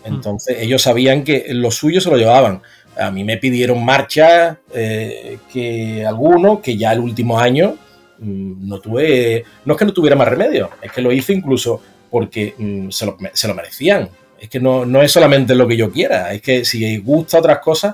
Entonces 0.06 0.58
ellos 0.60 0.84
sabían 0.84 1.24
que 1.24 1.48
lo 1.50 1.72
suyo 1.72 2.00
se 2.00 2.12
lo 2.12 2.18
llevaban. 2.18 2.62
A 2.96 3.10
mí 3.10 3.24
me 3.24 3.38
pidieron 3.38 3.84
marchas 3.84 4.58
eh, 4.76 5.40
que 5.52 6.06
algunos, 6.06 6.60
que 6.60 6.78
ya 6.78 6.94
el 6.94 7.00
último 7.00 7.40
año 7.40 7.70
mm, 7.72 7.89
no 8.22 8.80
tuve, 8.80 9.44
no 9.66 9.74
es 9.74 9.80
que 9.80 9.86
no 9.86 9.94
tuviera 9.94 10.16
más 10.16 10.28
remedio, 10.28 10.70
es 10.82 10.92
que 10.92 11.02
lo 11.02 11.12
hice 11.12 11.34
incluso 11.34 11.82
porque 12.10 12.54
mm, 12.58 12.90
se, 12.90 13.06
lo, 13.06 13.56
merecían. 13.56 14.10
Es 14.40 14.50
que 14.50 14.60
no, 14.60 14.86
no 14.86 15.02
es 15.02 15.12
solamente 15.12 15.54
lo 15.54 15.68
que 15.68 15.78
yo 15.78 15.92
quiera, 15.92 16.34
es 16.34 16.42
que 16.42 16.64
si 16.64 16.98
gusta 16.98 17.40
otras 17.40 17.60
cosas, 17.60 17.94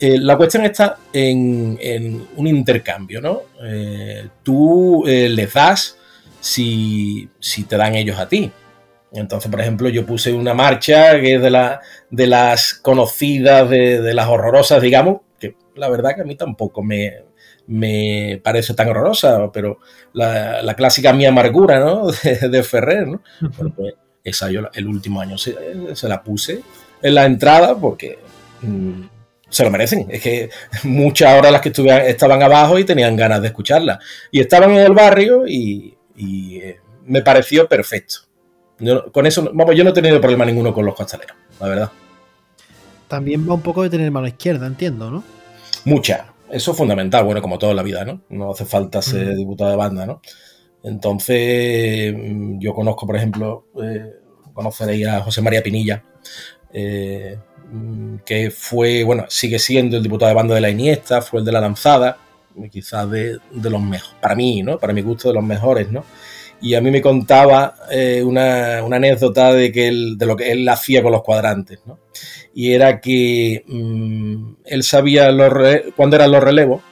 eh, 0.00 0.18
la 0.18 0.36
cuestión 0.36 0.64
está 0.64 0.96
en, 1.12 2.26
un 2.36 2.46
intercambio, 2.46 3.20
¿no? 3.20 3.42
Eh, 3.64 4.28
tú 4.44 5.04
eh, 5.06 5.28
les 5.28 5.52
das 5.52 5.98
si, 6.40 7.28
te 7.68 7.76
dan 7.76 7.96
ellos 7.96 8.18
a 8.18 8.28
ti. 8.28 8.50
Entonces, 9.10 9.50
por 9.50 9.60
ejemplo, 9.60 9.88
yo 9.88 10.06
puse 10.06 10.32
una 10.32 10.54
marcha 10.54 11.18
que 11.20 11.34
es 11.34 11.42
de, 11.42 11.50
la, 11.50 11.80
de 12.10 12.26
las 12.26 12.74
conocidas, 12.74 13.68
de, 13.70 14.14
las 14.14 14.28
horrorosas, 14.28 14.82
digamos, 14.82 15.22
que 15.40 15.56
la 15.74 15.88
verdad 15.88 16.14
que 16.14 16.20
a 16.20 16.24
mí 16.24 16.36
tampoco 16.36 16.82
me, 16.82 17.24
parece 18.42 18.74
tan 18.74 18.88
horrorosa, 18.88 19.50
pero 19.52 19.78
la, 20.12 20.74
clásica 20.76 21.12
Mi 21.12 21.26
Amargura, 21.26 21.80
¿no? 21.80 22.06
De, 22.50 22.62
Ferrer, 22.62 23.06
¿no? 23.06 23.22
pues 23.76 23.94
esa 24.24 24.50
yo 24.50 24.68
el 24.74 24.86
último 24.86 25.20
año 25.20 25.36
se, 25.38 25.54
la 26.02 26.22
puse 26.22 26.62
en 27.02 27.14
la 27.14 27.26
entrada 27.26 27.76
porque... 27.76 28.18
Mm, 28.62 29.02
se 29.50 29.64
lo 29.64 29.70
merecen. 29.70 30.06
Es 30.10 30.20
que 30.20 30.50
muchas 30.84 31.38
horas 31.38 31.50
las 31.50 31.62
que 31.62 31.72
estaban 32.06 32.42
abajo 32.42 32.78
y 32.78 32.84
tenían 32.84 33.16
ganas 33.16 33.40
de 33.40 33.48
escucharla. 33.48 33.98
Y 34.30 34.40
estaban 34.40 34.70
en 34.72 34.80
el 34.80 34.92
barrio 34.92 35.46
y, 35.46 35.96
eh, 36.18 36.78
me 37.06 37.22
pareció 37.22 37.66
perfecto. 37.66 38.16
con 39.10 39.26
eso, 39.26 39.50
vamos, 39.54 39.74
yo 39.74 39.84
no 39.84 39.90
he 39.90 39.94
tenido 39.94 40.20
problema 40.20 40.44
ninguno 40.44 40.74
con 40.74 40.84
los 40.84 40.94
costaleros, 40.94 41.36
la 41.60 41.66
verdad. 41.66 41.90
También 43.08 43.48
va 43.48 43.54
un 43.54 43.62
poco 43.62 43.82
de 43.82 43.88
tener 43.88 44.10
mano 44.10 44.26
izquierda, 44.26 44.66
entiendo, 44.66 45.10
¿no? 45.10 45.24
Mucha. 45.86 46.26
Eso 46.50 46.70
es 46.72 46.76
fundamental, 46.76 47.24
bueno, 47.24 47.42
como 47.42 47.58
toda 47.58 47.74
la 47.74 47.82
vida, 47.82 48.04
¿no? 48.04 48.22
No 48.30 48.52
hace 48.52 48.64
falta 48.64 49.02
ser 49.02 49.34
diputado 49.36 49.70
de 49.70 49.76
banda, 49.76 50.06
¿no? 50.06 50.20
Entonces, 50.82 52.14
mm, 52.16 52.58
yo 52.58 52.74
conozco, 52.74 53.06
por 53.06 53.16
ejemplo, 53.16 53.66
eh, 53.82 54.12
conoceréis 54.54 55.06
a 55.06 55.20
José 55.20 55.42
María 55.42 55.62
Pinilla, 55.62 56.04
eh, 56.72 57.38
Mm, 57.70 58.18
que 58.24 58.50
fue, 58.50 59.04
bueno, 59.04 59.26
sigue 59.28 59.58
siendo 59.58 59.96
el 59.98 60.02
diputado 60.02 60.30
de 60.30 60.34
banda 60.34 60.54
de 60.54 60.60
la 60.60 60.70
Iniesta, 60.70 61.20
fue 61.20 61.40
el 61.40 61.46
de 61.46 61.52
la 61.52 61.60
lanzada, 61.60 62.18
quizás 62.70 63.10
de, 63.10 63.38
los 63.52 63.82
mejores, 63.82 64.16
para 64.20 64.34
mí, 64.34 64.62
¿no? 64.62 64.78
Para 64.78 64.92
mi 64.92 65.02
gusto, 65.02 65.28
de 65.28 65.34
los 65.34 65.44
mejores, 65.44 65.90
¿no? 65.90 66.04
Y 66.60 66.74
a 66.74 66.80
mí 66.80 66.90
me 66.90 67.00
contaba 67.00 67.74
eh, 67.90 68.22
una, 68.24 68.78
anécdota 68.78 69.52
de, 69.52 69.70
que 69.70 69.92
de 70.16 70.26
lo 70.26 70.36
que 70.36 70.50
él 70.50 70.68
hacía 70.68 71.02
con 71.02 71.12
los 71.12 71.22
cuadrantes, 71.22 71.80
¿no? 71.86 71.98
Y 72.54 72.72
era 72.72 73.00
que 73.00 73.64
mm, 73.66 74.54
él 74.64 74.82
sabía 74.82 75.30
cuándo 75.94 76.16
eran 76.16 76.32
los 76.32 76.42
relevos 76.42 76.82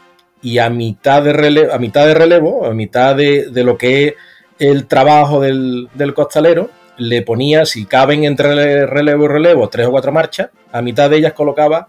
y 0.42 0.58
a 0.58 0.70
mitad 0.70 1.22
de 1.22 1.32
relevo, 1.32 1.72
a 1.72 1.78
mitad 1.78 2.06
de, 2.06 2.14
relevo, 2.14 2.66
a 2.66 2.72
mitad 2.72 3.16
de, 3.16 3.50
lo 3.64 3.76
que 3.76 4.06
es 4.06 4.14
el 4.58 4.86
trabajo 4.86 5.40
del, 5.40 5.88
del 5.94 6.14
costalero, 6.14 6.70
le 6.98 7.22
ponía, 7.22 7.66
si 7.66 7.86
caben 7.86 8.24
entre 8.24 8.86
relevo 8.86 9.24
y 9.24 9.28
relevo, 9.28 9.68
tres 9.68 9.86
o 9.86 9.90
cuatro 9.90 10.12
marchas, 10.12 10.50
a 10.72 10.80
mitad 10.82 11.10
de 11.10 11.16
ellas 11.18 11.32
colocaba 11.32 11.88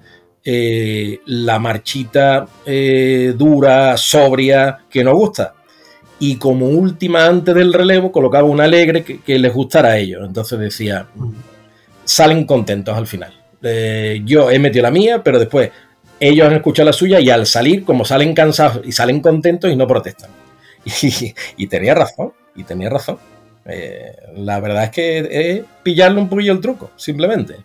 eh, 0.49 1.19
la 1.25 1.59
marchita 1.59 2.47
eh, 2.65 3.33
dura, 3.35 3.97
sobria, 3.97 4.77
que 4.89 5.03
nos 5.03 5.13
gusta. 5.15 5.53
Y 6.19 6.37
como 6.37 6.67
última 6.67 7.25
antes 7.25 7.53
del 7.53 7.73
relevo 7.73 8.11
colocaba 8.11 8.47
una 8.47 8.63
alegre 8.63 9.03
que, 9.03 9.39
les 9.39 9.53
gustara 9.53 9.89
a 9.89 9.97
ellos. 9.97 10.25
Entonces 10.25 10.57
decía, 10.59 11.07
salen 12.03 12.45
contentos 12.45 12.97
al 12.97 13.07
final. 13.07 13.33
eh, 13.61 14.21
yo 14.25 14.49
he 14.49 14.59
metido 14.59 14.83
la 14.83 14.91
mía, 14.91 15.23
pero 15.23 15.39
después 15.39 15.71
ellos 16.19 16.47
han 16.47 16.53
escuchado 16.53 16.87
la 16.87 16.93
suya 16.93 17.19
y 17.19 17.29
al 17.29 17.45
salir, 17.45 17.83
como 17.83 18.05
salen 18.05 18.33
cansados 18.33 18.85
y 18.85 18.91
salen 18.91 19.21
contentos 19.21 19.71
y 19.71 19.75
no 19.75 19.87
protestan. 19.87 20.31
Y, 21.57 21.67
tenía 21.67 21.93
razón, 21.93 22.31
y 22.55 22.63
tenía 22.63 22.89
razón. 22.89 23.17
Eh, 23.65 24.15
la 24.35 24.59
verdad 24.61 24.85
es 24.85 24.91
que 24.91 25.17
es 25.29 25.65
pillarle 25.83 26.21
un 26.21 26.29
poquillo 26.29 26.53
el 26.53 26.61
truco, 26.61 26.91
simplemente. 26.95 27.57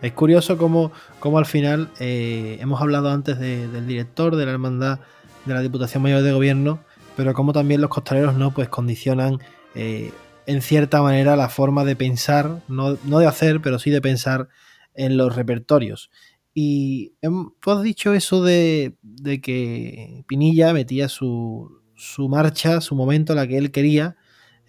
Es 0.00 0.12
curioso 0.12 0.56
cómo, 0.56 0.92
al 1.36 1.46
final 1.46 1.88
eh, 1.98 2.58
hemos 2.60 2.80
hablado 2.80 3.10
antes 3.10 3.38
del 3.38 3.86
director 3.86 4.36
de 4.36 4.46
la 4.46 4.52
hermandad 4.52 5.00
de 5.44 5.54
la 5.54 5.60
Diputación 5.60 6.02
Mayor 6.02 6.22
de 6.22 6.32
Gobierno, 6.32 6.80
pero 7.16 7.34
cómo 7.34 7.52
también 7.52 7.80
los 7.80 7.90
costaleros 7.90 8.34
no 8.36 8.52
pues 8.52 8.68
condicionan 8.68 9.38
eh, 9.74 10.12
en 10.46 10.62
cierta 10.62 11.02
manera 11.02 11.36
la 11.36 11.48
forma 11.48 11.84
de 11.84 11.96
pensar, 11.96 12.62
no, 12.68 12.94
de 12.94 13.26
hacer, 13.26 13.60
pero 13.60 13.78
sí 13.78 13.90
de 13.90 14.00
pensar 14.00 14.48
en 14.94 15.16
los 15.16 15.34
repertorios. 15.34 16.10
Y 16.52 17.14
em, 17.22 17.50
tú 17.60 17.70
has 17.70 17.82
dicho 17.82 18.14
eso 18.14 18.42
de, 18.42 18.96
que 19.42 20.24
Pinilla 20.28 20.72
metía 20.72 21.08
su, 21.08 21.80
su, 21.96 22.28
marcha, 22.28 22.80
su 22.80 22.94
momento, 22.94 23.34
la 23.34 23.46
que 23.46 23.58
él 23.58 23.70
quería. 23.70 24.16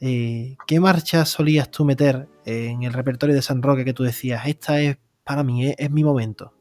Eh, 0.01 0.55
¿Qué 0.67 0.79
marcha 0.79 1.25
solías 1.25 1.69
tú 1.71 1.85
meter 1.85 2.27
en 2.45 2.83
el 2.83 2.93
repertorio 2.93 3.35
de 3.35 3.41
San 3.41 3.61
Roque 3.61 3.85
que 3.85 3.93
tú 3.93 4.03
decías, 4.03 4.47
esta 4.47 4.81
es 4.81 4.97
para 5.23 5.43
mí, 5.43 5.73
es, 5.77 5.91
mi 5.91 6.03
momento? 6.03 6.53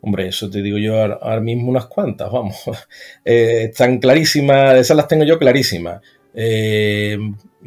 Hombre, 0.00 0.28
eso 0.28 0.48
te 0.48 0.62
digo 0.62 0.78
yo 0.78 1.02
ahora 1.02 1.40
mismo 1.40 1.68
unas 1.70 1.86
cuantas, 1.86 2.30
vamos. 2.30 2.56
Eh, 3.24 3.64
están 3.70 3.98
clarísimas, 3.98 4.76
esas 4.76 4.96
las 4.96 5.08
tengo 5.08 5.24
yo 5.24 5.38
clarísimas. 5.38 6.00
Eh, 6.34 7.18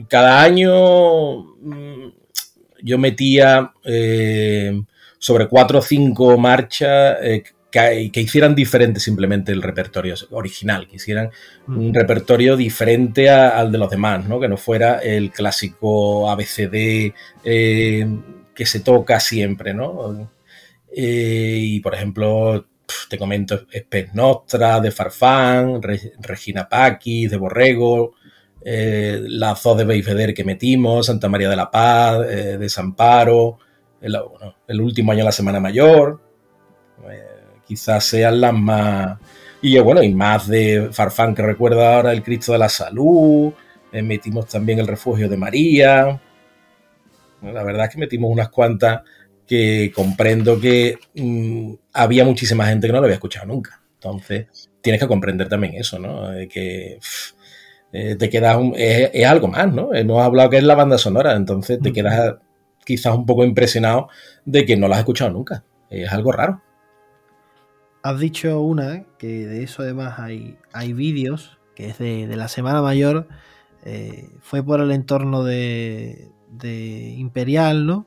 cada 0.08 0.42
año 0.42 1.44
mm, 1.62 2.10
yo 2.82 2.98
metía 2.98 3.74
eh, 3.84 4.82
sobre 5.20 5.48
cuatro 5.48 5.80
o 5.80 5.82
cinco 5.82 6.38
marchas 6.38 7.18
que, 7.70 8.12
hicieran 8.16 8.56
diferente 8.56 9.00
simplemente 9.00 9.52
el 9.52 9.62
repertorio 9.62 10.16
original, 10.32 10.88
que 10.88 10.96
hicieran 10.96 11.30
un 11.68 11.94
repertorio 11.94 12.58
diferente 12.58 13.30
al 13.30 13.72
de 13.72 13.78
los 13.78 13.90
demás, 13.90 14.26
¿no? 14.28 14.40
que 14.40 14.48
no 14.48 14.58
fuera 14.58 15.00
el 15.00 15.32
clásico 15.32 16.30
ABCD 16.30 17.14
que 17.44 18.66
se 18.66 18.80
toca 18.80 19.20
siempre. 19.20 19.74
¿no? 19.74 20.28
Y 20.94 21.80
por 21.80 21.96
ejemplo, 21.96 22.66
te 23.10 23.18
comento 23.18 23.66
Spes 23.74 24.14
Nostra, 24.14 24.80
de 24.80 24.92
Farfán, 24.92 25.82
Regina 26.20 26.68
Paquis, 26.68 27.30
de 27.30 27.38
Borrego, 27.38 28.14
eh, 28.64 29.20
la 29.24 29.56
ZO 29.56 29.76
de 29.76 29.86
Beifeder 29.86 30.34
que 30.34 30.44
metimos, 30.44 31.08
Santa 31.08 31.30
María 31.30 31.50
de 31.50 31.56
la 31.56 31.72
Paz, 31.72 32.26
eh, 32.30 32.58
Desamparo, 32.58 33.58
el, 34.02 34.82
último 34.82 35.12
año 35.12 35.24
la 35.24 35.32
Semana 35.32 35.60
Mayor, 35.60 36.22
eh, 37.10 37.24
quizás 37.66 38.04
sean 38.04 38.42
las 38.42 38.54
más... 38.54 39.18
Y 39.64 39.78
bueno, 39.80 40.02
y 40.02 40.14
más 40.14 40.48
de 40.48 40.90
Farfán 40.92 41.36
que 41.36 41.44
recuerda 41.44 41.96
ahora 41.96 42.12
el 42.12 42.24
Cristo 42.24 42.52
de 42.52 42.58
la 42.58 42.70
Salud, 42.70 43.54
metimos 43.92 44.48
también 44.48 44.80
el 44.80 44.88
Refugio 44.88 45.30
de 45.30 45.38
María. 45.38 46.20
La 47.44 47.64
verdad 47.64 47.86
es 47.86 47.94
que 47.94 48.00
metimos 48.00 48.32
unas 48.32 48.50
cuantas 48.50 49.02
que 49.52 49.92
comprendo 49.94 50.62
que 50.62 50.98
mm, 51.14 51.74
había 51.92 52.24
muchísima 52.24 52.68
gente 52.68 52.88
que 52.88 52.94
no 52.94 53.00
lo 53.00 53.04
había 53.04 53.16
escuchado 53.16 53.48
nunca. 53.48 53.82
Entonces, 53.96 54.70
tienes 54.80 55.02
que 55.02 55.10
comprender 55.10 55.50
también 55.50 55.74
eso, 55.74 56.00
¿no? 56.00 56.30
que 56.50 57.00
eh, 57.92 58.16
te 58.16 58.30
quedas, 58.30 58.58
es, 58.78 59.26
algo 59.26 59.50
más, 59.50 59.74
¿no? 59.74 59.94
Hemos 59.94 60.24
hablado 60.24 60.50
que 60.50 60.58
es 60.58 60.64
la 60.64 60.76
banda 60.76 60.98
sonora, 60.98 61.36
entonces 61.36 61.82
te 61.82 61.92
quedas 61.92 62.36
quizás 62.86 63.14
un 63.14 63.26
poco 63.26 63.44
impresionado 63.44 64.08
de 64.46 64.66
que 64.66 64.78
no 64.78 64.88
la 64.88 64.96
has 64.96 65.00
escuchado 65.02 65.32
nunca. 65.32 65.66
Es 65.90 66.10
algo 66.14 66.32
raro. 66.32 66.62
Has 68.04 68.22
dicho 68.22 68.62
una, 68.62 69.04
que 69.18 69.48
de 69.48 69.64
eso 69.64 69.82
además 69.82 70.18
hay, 70.18 70.56
hay 70.72 70.94
vídeos, 70.94 71.60
que 71.76 71.90
es 71.90 71.98
de, 71.98 72.26
la 72.38 72.48
Semana 72.48 72.82
Mayor, 72.82 73.28
eh, 73.84 74.30
fue 74.40 74.64
por 74.64 74.80
el 74.80 74.92
entorno 74.92 75.44
de, 75.44 76.30
Imperial, 77.18 77.86
¿no? 77.86 78.06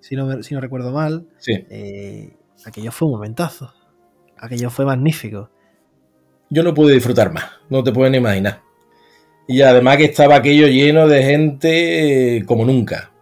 Si 0.00 0.16
¿no? 0.16 0.42
Si 0.42 0.54
no 0.54 0.60
recuerdo 0.60 0.92
mal. 0.92 1.26
Sí. 1.38 1.52
Eh, 1.70 2.36
aquello 2.64 2.92
fue 2.92 3.08
un 3.08 3.14
momentazo. 3.14 3.72
Aquello 4.38 4.70
fue 4.70 4.84
magnífico. 4.84 5.50
Yo 6.48 6.62
no 6.62 6.74
pude 6.74 6.94
disfrutar 6.94 7.32
más, 7.32 7.44
no 7.68 7.84
te 7.84 7.92
pueden 7.92 8.14
imaginar. 8.14 8.62
Y 9.46 9.62
además 9.62 9.96
que 9.98 10.04
estaba 10.04 10.36
aquello 10.36 10.66
lleno 10.66 11.06
de 11.06 11.22
gente 11.22 12.36
eh, 12.36 12.44
como 12.44 12.64
nunca. 12.64 13.12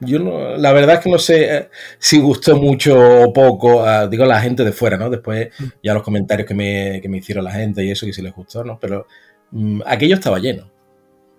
Yo 0.00 0.18
no, 0.18 0.56
la 0.56 0.72
verdad 0.72 0.96
es 0.96 1.00
que 1.00 1.10
no 1.10 1.18
sé 1.18 1.56
eh, 1.56 1.68
si 1.98 2.18
gustó 2.18 2.56
mucho 2.56 3.22
o 3.22 3.32
poco, 3.32 3.82
a, 3.82 4.06
digo, 4.06 4.24
la 4.24 4.40
gente 4.40 4.64
de 4.64 4.72
fuera, 4.72 4.96
¿no? 4.96 5.10
Después 5.10 5.48
ya 5.82 5.94
los 5.94 6.02
comentarios 6.02 6.46
que 6.46 6.54
me, 6.54 7.00
hicieron 7.16 7.44
la 7.44 7.52
gente 7.52 7.84
y 7.84 7.90
eso, 7.90 8.06
que 8.06 8.12
si 8.12 8.22
les 8.22 8.34
gustó, 8.34 8.64
¿no? 8.64 8.78
Pero 8.78 9.06
mm, 9.50 9.82
aquello 9.86 10.14
estaba 10.14 10.38
lleno. 10.38 10.70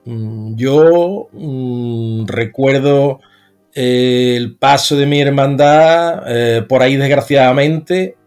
Mm, 0.05 0.55
yo 0.55 1.29
mm, 1.31 2.25
recuerdo 2.27 3.21
eh, 3.76 4.36
el 4.38 4.55
paso 4.55 4.95
de 4.95 5.05
mi 5.05 5.21
hermandad 5.21 6.65
por 6.67 6.82
ahí, 6.82 6.95
desgraciadamente, 6.95 8.17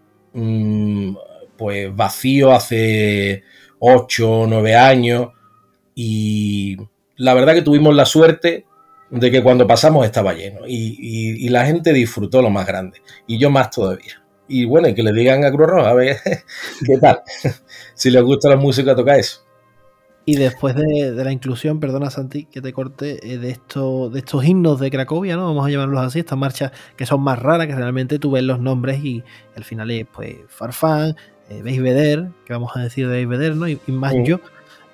pues 1.56 1.96
vacío 1.96 2.52
hace 2.52 3.42
8 3.80 4.30
o 4.30 4.46
9 4.46 4.76
años 4.76 5.28
y 5.94 6.76
la 7.16 7.34
verdad 7.34 7.54
que 7.54 7.62
tuvimos 7.62 7.94
la 7.94 8.06
suerte 8.06 8.64
de 9.10 9.30
que 9.30 9.42
cuando 9.42 9.66
pasamos 9.66 10.06
estaba 10.06 10.34
lleno 10.34 10.60
y, 10.66 11.48
la 11.48 11.66
gente 11.66 11.92
disfrutó 11.92 12.42
lo 12.42 12.50
más 12.50 12.66
grande 12.66 13.00
y 13.26 13.38
yo 13.38 13.50
más 13.50 13.70
todavía. 13.70 14.22
Y 14.46 14.64
bueno, 14.64 14.88
y 14.88 14.94
que 14.94 15.02
le 15.02 15.12
digan 15.12 15.44
a 15.44 15.50
Cruz 15.50 15.66
Roja, 15.66 15.90
a 15.90 15.94
ver 15.94 16.16
qué 16.86 16.98
tal, 16.98 17.22
si 17.94 18.10
les 18.10 18.22
gusta 18.22 18.48
la 18.48 18.56
música, 18.56 18.94
toca 18.94 19.16
eso. 19.16 19.44
Y 20.28 20.36
después 20.36 20.74
de, 20.74 21.10
la 21.24 21.32
inclusión, 21.32 21.80
perdona 21.80 22.10
Santi 22.10 22.44
que 22.44 22.60
te 22.60 22.74
corte, 22.74 23.18
eh, 23.26 23.38
de, 23.38 23.48
esto, 23.48 24.10
de 24.10 24.18
estos 24.18 24.44
himnos 24.44 24.78
de 24.78 24.90
Cracovia, 24.90 25.36
¿no? 25.36 25.46
Vamos 25.46 25.66
a 25.66 25.70
llamarlos 25.70 26.02
así, 26.02 26.18
estas 26.18 26.36
marchas 26.36 26.70
que 26.98 27.06
son 27.06 27.22
más 27.22 27.38
raras, 27.38 27.66
que 27.66 27.74
realmente 27.74 28.18
tú 28.18 28.32
ves 28.32 28.42
los 28.42 28.60
nombres 28.60 29.02
y 29.02 29.24
al 29.56 29.64
final 29.64 29.90
es 29.90 30.06
pues 30.06 30.36
Farfán, 30.48 31.16
eh, 31.48 31.62
Beder, 31.62 32.28
que 32.44 32.52
vamos 32.52 32.72
a 32.74 32.80
decir 32.80 33.08
de 33.08 33.24
¿no? 33.54 33.68
Y, 33.68 33.80
más 33.86 34.12
yo. 34.22 34.40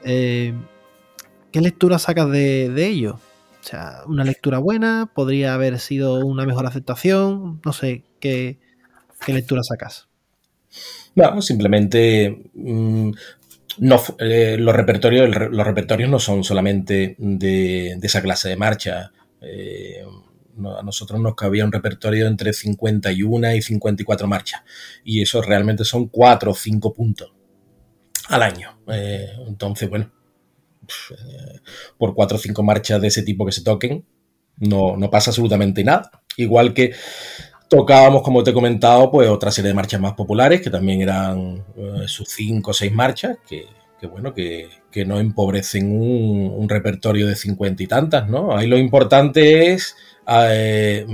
Eh, 0.05 0.55
¿Qué 1.51 1.61
lectura 1.61 1.99
sacas 1.99 2.31
de, 2.31 2.87
ello? 2.87 3.19
O 3.61 3.67
sea, 3.67 4.03
una 4.07 4.23
lectura 4.23 4.59
buena, 4.59 5.11
podría 5.13 5.55
haber 5.55 5.81
sido 5.81 6.25
una 6.25 6.47
mejor 6.47 6.65
aceptación, 6.65 7.61
no 7.65 7.73
sé, 7.73 8.05
¿qué, 8.21 8.61
lectura 9.27 9.63
sacas? 9.65 10.07
No, 11.17 11.43
simplemente 11.43 12.51
mm, 12.55 13.11
no, 13.79 14.03
eh, 14.19 14.57
los, 14.59 14.75
repertorios, 14.75 15.29
los 15.29 15.67
repertorios 15.67 16.11
no 16.11 16.19
son 16.19 16.45
solamente 16.45 17.17
de, 17.19 17.99
esa 18.03 18.23
clase 18.23 18.49
de 18.49 18.57
marcha. 18.57 19.13
Eh, 19.41 20.05
a 20.57 20.83
nosotros 20.83 21.21
nos 21.21 21.35
cabía 21.35 21.65
un 21.65 21.73
repertorio 21.73 22.27
entre 22.27 22.53
51 22.53 23.55
y 23.55 23.63
54 23.63 24.27
marchas. 24.27 24.63
Y 25.05 25.23
eso 25.23 25.43
realmente 25.43 25.85
son 25.85 26.09
4 26.09 26.51
o 26.51 26.55
5 26.55 26.93
puntos 26.95 27.33
al 28.29 28.43
año. 28.43 28.79
Eh, 28.89 29.29
entonces, 29.47 29.89
bueno, 29.89 30.11
por 31.99 32.15
cuatro 32.15 32.37
o 32.37 32.41
cinco 32.41 32.63
marchas 32.63 33.01
de 33.01 33.09
ese 33.09 33.23
tipo 33.23 33.47
que 33.47 33.53
se 33.53 33.63
toquen, 33.63 34.05
no, 34.59 34.97
no 34.97 35.11
pasa 35.11 35.31
absolutamente 35.31 35.85
nada. 35.85 36.11
Igual 36.37 36.75
que 36.75 36.95
tocábamos, 37.77 38.23
como 38.23 38.43
te 38.43 38.51
he 38.51 38.55
comentado, 38.55 39.11
pues 39.11 39.29
otra 39.29 39.51
serie 39.51 39.69
de 39.69 39.75
marchas 39.75 40.01
más 40.01 40.15
populares, 40.15 40.61
que 40.61 40.71
también 40.71 41.03
eran 41.03 41.65
eh, 41.77 42.05
sus 42.07 42.29
cinco 42.29 42.71
o 42.71 42.75
seis 42.75 42.93
marchas, 42.93 43.39
que, 43.47 43.67
bueno, 44.07 44.35
que, 44.35 44.69
no 45.07 45.19
empobrecen 45.19 45.91
un, 45.91 46.69
repertorio 46.69 47.27
de 47.27 47.35
cincuenta 47.35 47.83
y 47.83 47.87
tantas, 47.87 48.29
¿no? 48.29 48.57
Ahí 48.57 48.67
lo 48.67 48.79
importante 48.79 49.73
es 49.73 49.97
eh, 50.29 51.07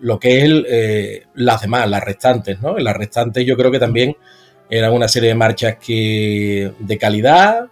lo 0.00 0.18
que 0.18 0.44
es 0.44 1.22
las 1.34 1.60
demás, 1.60 1.88
las 1.88 2.02
restantes, 2.02 2.60
¿no? 2.60 2.78
Las 2.78 2.96
restantes 2.96 3.46
yo 3.46 3.56
creo 3.56 3.70
que 3.70 3.78
también 3.78 4.16
eran 4.68 4.92
una 4.94 5.06
serie 5.06 5.28
de 5.28 5.34
marchas 5.34 5.76
que 5.76 6.72
de 6.78 6.98
calidad, 6.98 7.66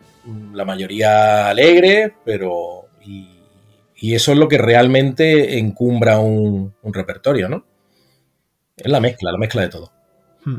la 0.53 0.65
mayoría 0.65 1.49
alegre, 1.49 2.15
pero... 2.25 2.87
Y, 3.05 4.15
eso 4.15 4.33
es 4.33 4.39
lo 4.39 4.49
que 4.49 4.57
realmente 4.57 5.59
encumbra 5.59 6.21
un, 6.21 6.75
repertorio, 6.83 7.51
¿no? 7.51 7.67
Es 8.81 8.91
la 8.91 9.01
mezcla, 9.01 9.33
la 9.33 9.39
mezcla 9.39 9.63
de 9.63 9.69
todo. 9.69 9.93
Hmm. 10.45 10.59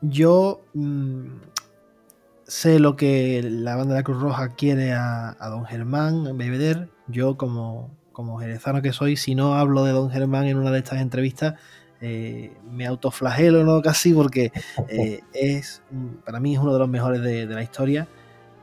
Yo 0.00 0.62
mm, 0.74 1.26
sé 2.44 2.78
lo 2.78 2.96
que 2.96 3.42
la 3.42 3.76
banda 3.76 3.94
de 3.94 4.00
la 4.00 4.04
Cruz 4.04 4.20
Roja 4.20 4.54
quiere 4.54 4.92
a, 4.92 5.36
Don 5.40 5.64
Germán 5.64 6.36
Bebeder. 6.36 6.88
Yo, 7.06 7.36
como, 7.36 7.96
como 8.12 8.38
jerezano 8.38 8.82
que 8.82 8.92
soy, 8.92 9.16
si 9.16 9.34
no 9.34 9.54
hablo 9.54 9.84
de 9.84 9.92
Don 9.92 10.10
Germán 10.10 10.46
en 10.46 10.58
una 10.58 10.70
de 10.70 10.78
estas 10.78 11.00
entrevistas, 11.00 11.54
eh, 12.00 12.52
me 12.70 12.86
autoflagelo. 12.86 13.80
Casi, 13.84 14.12
porque 14.12 14.52
eh, 14.88 15.20
es, 15.32 15.82
para 16.24 16.40
mí 16.40 16.54
es 16.54 16.60
uno 16.60 16.72
de 16.72 16.78
los 16.78 16.88
mejores 16.88 17.22
de 17.22 17.46
la 17.46 17.62
historia. 17.62 18.08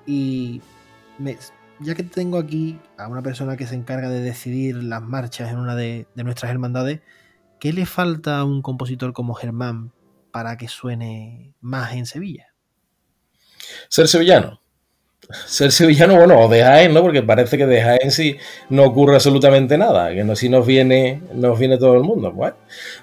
Y 0.06 0.62
ya 1.80 1.96
que 1.96 2.04
tengo 2.04 2.38
aquí 2.38 2.80
a 2.98 3.08
una 3.08 3.22
persona 3.22 3.58
que 3.58 3.66
se 3.66 3.76
encarga 3.76 4.10
de 4.10 4.22
decidir 4.22 4.84
las 4.84 5.02
marchas 5.02 5.52
en 5.52 5.58
una 5.58 5.76
de, 5.76 6.08
nuestras 6.16 6.52
hermandades, 6.52 7.02
¿qué 7.60 7.74
le 7.74 7.86
falta 7.86 8.40
a 8.40 8.44
un 8.44 8.62
compositor 8.62 9.14
como 9.14 9.34
Germán 9.34 9.92
para 10.32 10.58
que 10.58 10.68
suene 10.68 11.54
más 11.62 11.94
en 11.94 12.06
Sevilla? 12.06 12.48
Ser 13.88 14.08
sevillano. 14.08 14.62
Ser 15.46 15.72
sevillano, 15.72 16.16
bueno, 16.16 16.40
o 16.40 16.48
de 16.48 16.64
Jaén, 16.64 16.94
¿no? 16.94 17.02
Porque 17.02 17.22
parece 17.22 17.58
que 17.58 17.68
de 17.68 17.82
Jaén 17.82 18.12
sí 18.12 18.38
no 18.70 18.84
ocurre 18.84 19.16
absolutamente 19.16 19.78
nada, 19.78 20.12
que 20.14 20.24
no, 20.24 20.36
si 20.36 20.50
nos 20.50 20.66
viene, 20.66 21.22
nos 21.34 21.60
viene 21.60 21.78
todo 21.78 21.94
el 21.94 22.04
mundo. 22.04 22.32
Bueno, 22.32 22.56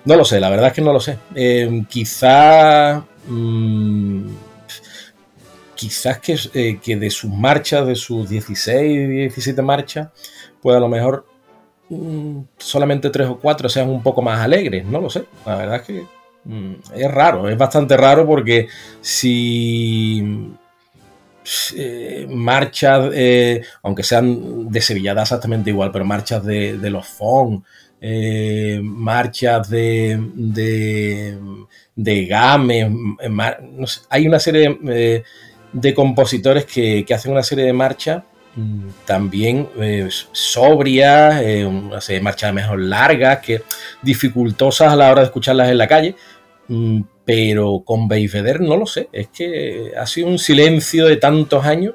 no 0.05 0.17
lo 0.17 0.25
sé, 0.25 0.41
la 0.41 0.51
verdad 0.51 0.69
es 0.69 0.73
que 0.73 0.83
no 0.83 0.93
lo 0.93 1.01
sé. 1.01 1.19
Eh, 1.35 1.85
quizá... 1.89 3.05
Mmm, 3.29 4.27
quizás 5.77 6.19
que, 6.19 6.37
eh, 6.55 6.81
que, 6.83 6.97
de 6.97 7.11
sus 7.11 7.31
marchas, 7.31 7.87
de 7.87 7.95
sus 7.95 8.29
16, 8.29 9.09
17 9.09 9.63
marchas, 9.63 10.09
pues 10.61 10.77
a 10.77 10.81
lo 10.81 10.89
mejor 10.89 11.27
mmm, 11.89 12.41
solamente 12.59 13.11
tres 13.11 13.29
o 13.29 13.39
cuatro 13.39 13.69
sean 13.69 13.89
un 13.89 14.03
poco 14.03 14.23
más 14.23 14.41
alegres, 14.41 14.85
no 14.85 15.01
lo 15.01 15.11
sé. 15.11 15.25
La 15.45 15.57
verdad 15.57 15.77
es 15.77 15.83
que 15.83 16.07
mmm, 16.45 16.75
es 16.95 17.11
raro, 17.11 17.49
es 17.49 17.57
bastante 17.57 17.97
raro 17.97 18.27
porque 18.27 18.69
si 19.01 20.55
eh, 21.77 22.27
marchas, 22.29 23.11
eh, 23.15 23.63
aunque 23.83 24.03
sean 24.03 24.69
de 24.69 24.81
Sevilla, 24.81 25.15
da 25.15 25.23
exactamente 25.23 25.71
igual, 25.71 25.93
pero 25.93 26.05
marchas 26.05 26.45
de, 26.45 26.79
los 26.91 27.07
FON, 27.07 27.65
eh, 28.01 28.81
marchas 28.83 29.71
de, 29.71 30.19
de, 30.35 31.39
de 31.95 32.27
Game, 32.27 33.17
hay 34.11 34.27
una 34.27 34.41
serie 34.41 34.77
de, 35.73 35.95
compositores 35.95 36.65
que, 36.65 37.05
que, 37.07 37.15
hacen 37.15 37.31
una 37.33 37.45
serie 37.45 37.65
de 37.65 37.73
marchas 37.73 38.25
mm, 38.25 38.36
también 39.05 39.69
eh, 39.81 40.09
sobrias, 40.33 41.43
eh, 41.43 41.69
de 42.09 42.21
marchas 42.21 42.55
mejor 42.55 42.81
largas, 42.81 43.41
que 43.41 43.63
dificultosas 44.03 44.93
a 44.93 44.97
la 44.97 45.11
hora 45.11 45.21
de 45.21 45.27
escucharlas 45.27 45.71
en 45.71 45.79
la 45.79 45.89
calle, 45.89 46.17
mm, 46.69 47.01
pero 47.25 47.83
con 47.85 48.09
Beifeder 48.09 48.61
no 48.61 48.77
lo 48.77 48.87
sé, 48.87 49.09
es 49.13 49.29
que 49.29 49.93
ha 49.99 50.07
sido 50.07 50.29
un 50.29 50.39
silencio 50.39 51.07
de 51.07 51.17
tantos 51.17 51.65
años. 51.65 51.95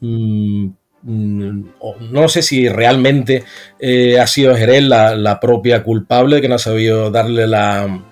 Mmm, 0.00 0.68
no 1.06 2.28
sé 2.28 2.42
si 2.42 2.68
realmente 2.68 3.44
eh, 3.78 4.18
ha 4.18 4.26
sido 4.26 4.56
Jerez 4.56 4.82
la, 4.82 5.38
propia 5.40 5.82
culpable 5.84 6.36
de 6.36 6.42
que 6.42 6.48
no 6.48 6.56
ha 6.56 6.58
sabido 6.58 7.10
darle 7.10 7.46
la, 7.46 8.02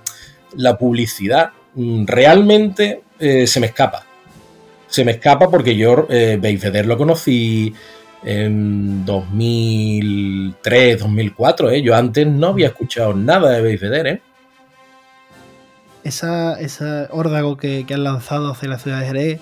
la 0.57 0.79
publicidad. 0.79 1.51
Mm, 1.75 2.07
realmente 2.07 3.03
eh, 3.19 3.47
se 3.47 3.61
me 3.61 3.67
escapa. 3.67 4.04
Se 4.87 5.05
me 5.05 5.13
escapa 5.13 5.51
porque 5.51 5.77
yo 5.77 6.07
eh, 6.09 6.39
lo 6.85 6.97
conocí 6.97 7.75
en 8.23 9.05
2003, 9.05 10.99
2004. 10.99 11.71
¿eh? 11.71 11.83
Yo 11.83 11.95
antes 11.95 12.27
no 12.27 12.49
había 12.49 12.69
escuchado 12.69 13.15
nada 13.15 13.51
de 13.51 13.63
Beifeder. 13.63 14.07
¿eh? 14.07 14.23
esa, 16.05 16.61
esa 16.61 17.09
órdago 17.11 17.57
que, 17.57 17.85
han 17.93 18.05
lanzado 18.05 18.53
hacia 18.53 18.69
la 18.69 18.79
ciudad 18.79 19.01
de 19.01 19.07
Jerez, 19.07 19.41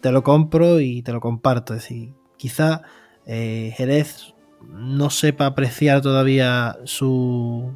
te 0.00 0.12
lo 0.12 0.22
compro 0.22 0.78
y 0.80 1.02
te 1.02 1.12
lo 1.12 1.20
comparto. 1.20 1.74
Es 1.74 1.82
decir, 1.82 2.14
quizá 2.36 2.82
eh, 3.26 3.72
Jerez 3.76 4.34
no 4.68 5.10
sepa 5.10 5.46
apreciar 5.46 6.02
todavía 6.02 6.76
su, 6.84 7.72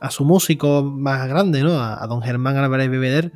a 0.00 0.10
su 0.10 0.24
músico 0.24 0.82
más 0.82 1.26
grande, 1.28 1.62
¿no? 1.62 1.80
A, 1.80 2.02
a 2.02 2.06
don 2.06 2.22
Germán 2.22 2.56
Álvarez 2.56 2.90
Bebeder, 2.90 3.32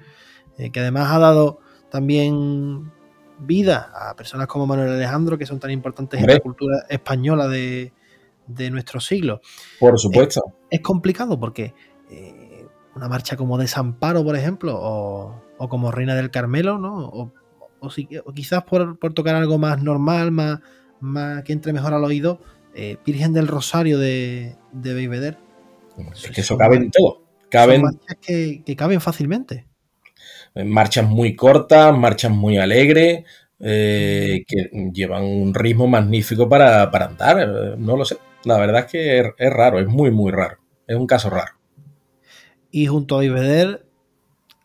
eh, 0.58 0.70
que 0.70 0.80
además 0.80 1.10
ha 1.12 1.18
dado 1.18 1.60
también 1.90 2.92
vida 3.40 3.90
a 3.94 4.14
personas 4.14 4.46
como 4.46 4.66
Manuel 4.66 4.92
Alejandro, 4.92 5.38
que 5.38 5.46
son 5.46 5.58
tan 5.58 5.70
importantes 5.70 6.20
en 6.20 6.26
la 6.26 6.40
cultura 6.40 6.84
española 6.88 7.48
de, 7.48 7.92
de 8.46 8.70
nuestro 8.70 9.00
siglo. 9.00 9.40
Por 9.78 9.98
supuesto. 9.98 10.42
Es, 10.70 10.78
es 10.78 10.80
complicado 10.80 11.38
porque 11.38 11.74
eh, 12.10 12.66
una 12.94 13.08
marcha 13.08 13.36
como 13.36 13.58
Desamparo, 13.58 14.24
por 14.24 14.36
ejemplo, 14.36 14.78
o, 14.78 15.42
o 15.58 15.68
como 15.68 15.90
Reina 15.90 16.14
del 16.14 16.30
Carmelo, 16.30 16.78
¿no? 16.78 17.08
O, 17.08 17.32
o, 17.80 17.90
si, 17.90 18.08
o 18.24 18.32
quizás 18.32 18.64
por, 18.64 18.98
por, 18.98 19.14
tocar 19.14 19.34
algo 19.36 19.58
más 19.58 19.82
normal, 19.82 20.30
más, 20.30 20.60
más 21.00 21.42
que 21.44 21.52
entre 21.52 21.72
mejor 21.72 21.94
al 21.94 22.04
oído, 22.04 22.40
eh, 22.74 22.98
Virgen 23.04 23.32
del 23.32 23.48
Rosario 23.48 23.98
de, 23.98 24.56
de. 24.72 25.36
Es 26.12 26.30
que 26.30 26.40
eso 26.40 26.56
cabe 26.56 26.76
en 26.76 26.90
todo. 26.90 27.22
Caben, 27.48 27.80
son 27.80 27.90
marchas 27.90 28.16
que, 28.20 28.62
que, 28.64 28.76
caben 28.76 29.00
fácilmente. 29.00 29.66
Marchas 30.54 31.08
muy 31.08 31.36
cortas, 31.36 31.96
marchas 31.96 32.30
muy 32.30 32.58
alegres, 32.58 33.24
eh, 33.60 34.44
que 34.46 34.70
llevan 34.92 35.24
un 35.24 35.54
ritmo 35.54 35.86
magnífico 35.86 36.48
para, 36.48 36.90
para 36.90 37.06
andar. 37.06 37.76
No 37.78 37.96
lo 37.96 38.04
sé. 38.04 38.16
La 38.44 38.58
verdad 38.58 38.80
es 38.80 38.86
que 38.90 39.20
es, 39.20 39.26
es 39.38 39.52
raro, 39.52 39.78
es 39.78 39.86
muy, 39.86 40.10
muy 40.10 40.32
raro. 40.32 40.58
Es 40.86 40.96
un 40.96 41.06
caso 41.06 41.30
raro. 41.30 41.52
Y 42.70 42.86
junto 42.86 43.18
a 43.18 43.24
Iveder 43.24 43.86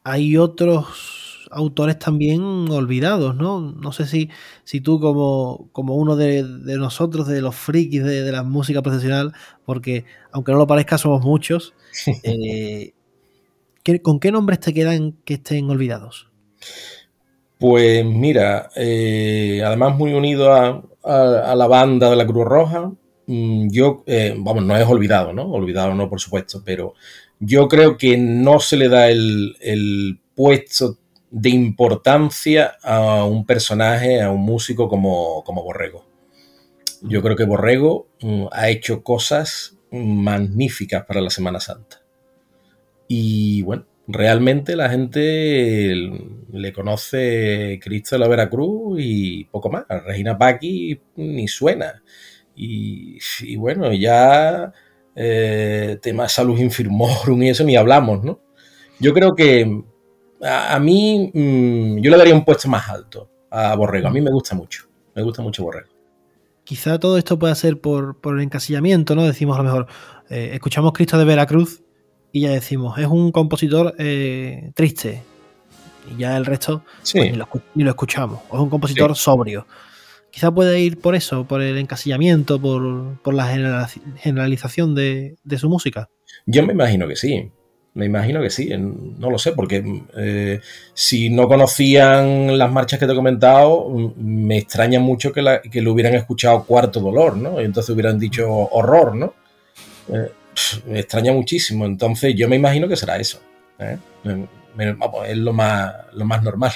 hay 0.03 0.37
otros 0.37 1.47
autores 1.51 1.97
también 1.97 2.41
olvidados, 2.69 3.35
¿no? 3.35 3.61
No 3.61 3.91
sé 3.91 4.05
si, 4.05 4.29
si 4.63 4.81
tú 4.81 4.99
como, 4.99 5.69
como 5.71 5.95
uno 5.95 6.15
de, 6.15 6.43
de, 6.43 6.77
nosotros, 6.77 7.27
de 7.27 7.41
los 7.41 7.55
frikis 7.55 8.03
de, 8.03 8.23
de, 8.23 8.31
la 8.31 8.43
música 8.43 8.81
profesional, 8.81 9.33
porque 9.65 10.05
aunque 10.31 10.51
no 10.51 10.57
lo 10.57 10.67
parezca 10.67 10.97
somos 10.97 11.23
muchos, 11.23 11.73
eh, 12.23 12.93
¿qué, 13.85 14.01
¿con 14.01 14.19
qué 14.19 14.31
nombres 14.31 14.59
te 14.59 14.73
quedan 14.73 15.13
que 15.23 15.35
estén 15.35 15.69
olvidados? 15.69 16.27
Pues 17.57 18.03
mira, 18.03 18.69
eh, 18.75 19.61
además 19.63 19.95
muy 19.95 20.11
unido 20.11 20.51
a, 20.53 20.83
la 21.55 21.67
banda 21.67 22.09
de 22.09 22.15
la 22.15 22.25
Cruz 22.25 22.45
Roja, 22.45 22.91
mm, 23.27 23.69
yo, 23.69 24.03
eh, 24.07 24.35
vamos, 24.37 24.65
no 24.65 24.75
es 24.75 24.85
olvidado, 24.85 25.31
¿no? 25.31 25.43
Olvidado 25.51 25.93
no, 25.93 26.09
por 26.09 26.19
supuesto, 26.19 26.63
pero 26.65 26.95
yo 27.39 27.67
creo 27.67 27.95
que 27.95 28.17
no 28.17 28.59
se 28.59 28.75
le 28.75 28.89
da 28.89 29.07
el, 29.09 30.19
puesto 30.35 30.97
de 31.31 31.49
importancia 31.49 32.75
a 32.83 33.23
un 33.23 33.45
personaje, 33.45 34.21
a 34.21 34.31
un 34.31 34.41
músico 34.41 34.89
como, 34.89 35.43
como 35.45 35.63
Borrego. 35.63 36.05
Yo 37.03 37.21
creo 37.21 37.37
que 37.37 37.45
Borrego 37.45 38.07
um, 38.21 38.47
ha 38.51 38.67
hecho 38.69 39.01
cosas 39.01 39.77
magníficas 39.91 41.05
para 41.05 41.21
la 41.21 41.29
Semana 41.29 41.61
Santa. 41.61 42.04
Y 43.07 43.61
bueno, 43.63 43.85
realmente 44.07 44.75
la 44.75 44.89
gente 44.89 45.93
le 46.51 46.73
conoce 46.73 47.79
Cristo 47.81 48.15
de 48.15 48.19
la 48.19 48.27
Veracruz 48.27 48.99
y 49.01 49.45
poco 49.45 49.69
más. 49.69 49.85
Regina 50.05 50.37
Paqui 50.37 50.99
ni 51.15 51.47
suena. 51.47 52.03
Y, 52.55 53.19
bueno, 53.57 53.91
ya 53.93 54.71
eh, 55.15 55.97
temas 56.01 56.31
salud 56.31 56.57
infirmorum 56.57 57.43
y 57.43 57.49
eso 57.49 57.63
ni 57.63 57.75
hablamos, 57.75 58.23
¿no? 58.23 58.39
Yo 58.99 59.13
creo 59.13 59.35
que 59.35 59.83
a, 60.41 60.79
mí 60.79 61.31
mmm, 61.33 61.97
yo 61.97 62.11
le 62.11 62.17
daría 62.17 62.33
un 62.33 62.45
puesto 62.45 62.69
más 62.69 62.87
alto 62.89 63.29
a 63.49 63.75
Borrego. 63.75 64.07
A 64.07 64.11
mí 64.11 64.21
me 64.21 64.31
gusta 64.31 64.55
mucho, 64.55 64.85
me 65.13 65.21
gusta 65.21 65.41
mucho 65.41 65.63
Borrego. 65.63 65.89
Quizá 66.63 66.97
todo 66.97 67.17
esto 67.17 67.37
pueda 67.37 67.53
ser 67.55 67.79
por, 67.79 68.19
por 68.21 68.37
el 68.37 68.43
encasillamiento, 68.43 69.15
¿no? 69.15 69.25
Decimos 69.25 69.55
a 69.55 69.59
lo 69.59 69.65
mejor, 69.65 69.87
eh, 70.29 70.51
escuchamos 70.53 70.93
Cristo 70.93 71.17
de 71.17 71.25
Veracruz 71.25 71.84
y 72.35 72.41
ya 72.41 72.49
decimos, 72.49 72.99
es 72.99 73.07
un 73.07 73.31
compositor 73.31 73.95
eh, 73.97 74.71
triste. 74.75 75.23
Y 76.11 76.19
ya 76.19 76.35
el 76.35 76.45
resto 76.45 76.83
sí. 77.01 77.19
pues, 77.19 77.31
ni, 77.31 77.37
lo, 77.37 77.47
ni, 77.75 77.83
lo, 77.85 77.91
escuchamos. 77.91 78.41
O 78.49 78.57
es 78.57 78.61
un 78.61 78.69
compositor 78.69 79.15
sí. 79.15 79.23
sobrio 79.23 79.65
quizá 80.31 80.51
puede 80.51 80.81
ir 80.81 80.99
por 80.99 81.15
eso, 81.15 81.45
por 81.45 81.61
el 81.61 81.77
encasillamiento, 81.77 82.59
por, 82.59 83.17
por 83.21 83.33
la 83.33 83.87
generalización 84.17 84.93
de, 84.93 85.37
de, 85.45 85.57
su 85.57 85.69
música. 85.69 86.09
Yo 86.45 86.65
me 86.65 86.73
imagino 86.73 87.07
que 87.07 87.15
sí. 87.15 87.49
Me 87.93 88.05
imagino 88.05 88.41
que 88.41 88.49
sí, 88.49 88.69
no 88.77 89.29
lo 89.29 89.37
sé, 89.37 89.53
porque 89.53 89.81
eh, 90.17 90.59
si 90.93 91.29
no 91.29 91.47
conocían 91.47 92.57
las 92.57 92.69
marchas 92.69 92.99
que 92.99 93.05
te 93.05 93.13
he 93.13 93.15
comentado, 93.15 93.89
me 94.17 94.57
extraña 94.57 94.99
mucho 94.99 95.31
que, 95.31 95.41
la, 95.41 95.61
que 95.61 95.81
lo 95.81 95.93
hubieran 95.93 96.15
escuchado 96.15 96.65
Cuarto 96.65 96.99
Dolor, 96.99 97.37
¿no? 97.37 97.61
Y 97.61 97.63
entonces 97.63 97.95
hubieran 97.95 98.19
dicho 98.19 98.49
horror, 98.49 99.15
¿no? 99.15 99.33
Eh, 100.09 100.29
me 100.85 100.99
extraña 100.99 101.33
muchísimo, 101.33 101.85
entonces 101.85 102.35
yo 102.35 102.47
me 102.47 102.55
imagino 102.55 102.87
que 102.87 102.95
será 102.95 103.17
eso. 103.17 103.41
¿eh? 103.79 103.97
Es 105.27 105.37
lo 105.37 105.53
más, 105.53 105.93
lo 106.13 106.25
más 106.25 106.43
normal. 106.43 106.71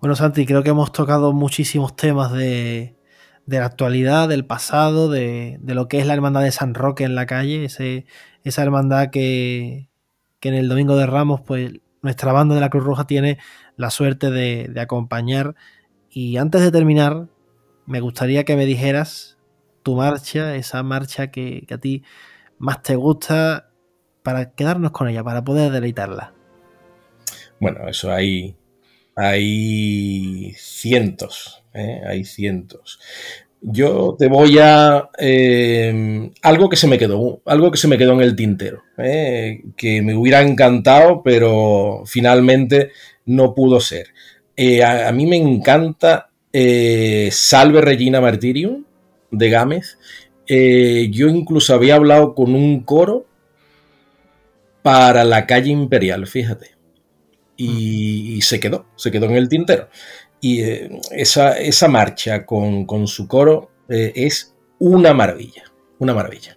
Bueno, 0.00 0.14
Santi, 0.14 0.46
creo 0.46 0.62
que 0.62 0.70
hemos 0.70 0.92
tocado 0.92 1.32
muchísimos 1.32 1.96
temas 1.96 2.32
de, 2.32 2.96
de 3.46 3.58
la 3.58 3.66
actualidad, 3.66 4.28
del 4.28 4.44
pasado, 4.44 5.10
de, 5.10 5.58
de, 5.60 5.74
lo 5.74 5.88
que 5.88 5.98
es 5.98 6.06
la 6.06 6.14
hermandad 6.14 6.42
de 6.42 6.52
San 6.52 6.74
Roque 6.74 7.04
en 7.04 7.14
la 7.14 7.26
calle, 7.26 7.64
ese, 7.64 8.06
esa 8.44 8.62
hermandad 8.62 9.10
que, 9.10 9.88
que, 10.38 10.50
en 10.50 10.54
el 10.54 10.68
Domingo 10.68 10.96
de 10.96 11.06
Ramos, 11.06 11.40
pues 11.40 11.72
nuestra 12.02 12.32
banda 12.32 12.54
de 12.54 12.60
la 12.60 12.70
Cruz 12.70 12.84
Roja 12.84 13.06
tiene 13.06 13.38
la 13.76 13.90
suerte 13.90 14.30
de, 14.30 14.68
de 14.68 14.80
acompañar. 14.80 15.56
Y 16.10 16.36
antes 16.36 16.60
de 16.60 16.70
terminar, 16.70 17.26
me 17.86 18.00
gustaría 18.00 18.44
que 18.44 18.54
me 18.54 18.66
dijeras 18.66 19.37
marcha, 19.96 20.56
esa 20.56 20.82
marcha 20.82 21.30
que, 21.30 21.66
a 21.70 21.78
ti 21.78 22.02
más 22.58 22.82
te 22.82 22.96
gusta, 22.96 23.70
para 24.22 24.52
quedarnos 24.52 24.90
con 24.90 25.08
ella, 25.08 25.22
para 25.24 25.44
poder 25.44 25.70
deleitarla. 25.72 26.34
Bueno, 27.60 27.88
eso 27.88 28.12
hay 28.12 28.56
hay 29.20 30.52
cientos, 30.56 31.64
¿eh? 31.74 32.00
hay 32.06 32.24
cientos. 32.24 33.00
Yo 33.60 34.14
te 34.16 34.28
voy 34.28 34.58
a. 34.60 35.08
Eh, 35.18 36.30
algo 36.42 36.68
que 36.68 36.76
se 36.76 36.86
me 36.86 36.98
quedó, 36.98 37.42
algo 37.44 37.72
que 37.72 37.78
se 37.78 37.88
me 37.88 37.98
quedó 37.98 38.12
en 38.12 38.20
el 38.20 38.36
tintero, 38.36 38.84
eh, 38.96 39.62
que 39.76 40.02
me 40.02 40.14
hubiera 40.14 40.42
encantado, 40.42 41.22
pero 41.24 42.04
finalmente 42.06 42.92
no 43.26 43.56
pudo 43.56 43.80
ser. 43.80 44.08
Eh, 44.56 44.84
a, 44.84 45.10
mí 45.10 45.26
me 45.26 45.36
encanta 45.36 46.30
Salve 47.30 47.80
Regina 47.80 48.20
Martirium 48.20 48.84
de 49.30 49.50
Gámez. 49.50 49.98
yo 50.46 51.28
incluso 51.28 51.74
había 51.74 51.96
hablado 51.96 52.34
con 52.34 52.54
un 52.54 52.80
coro 52.82 53.26
para 54.82 55.24
la 55.24 55.46
calle 55.46 55.70
imperial, 55.70 56.26
fíjate. 56.26 56.76
Y, 57.56 58.40
se 58.42 58.60
quedó, 58.60 58.86
se 58.96 59.10
quedó 59.10 59.26
en 59.26 59.34
el 59.34 59.48
tintero. 59.48 59.88
Y 60.40 60.62
eh, 60.62 61.00
esa, 61.10 61.58
esa, 61.58 61.88
marcha 61.88 62.46
con, 62.46 63.06
su 63.06 63.26
coro 63.26 63.70
eh, 63.88 64.12
es 64.14 64.54
una 64.78 65.12
maravilla, 65.12 65.64
una 65.98 66.14
maravilla. 66.14 66.56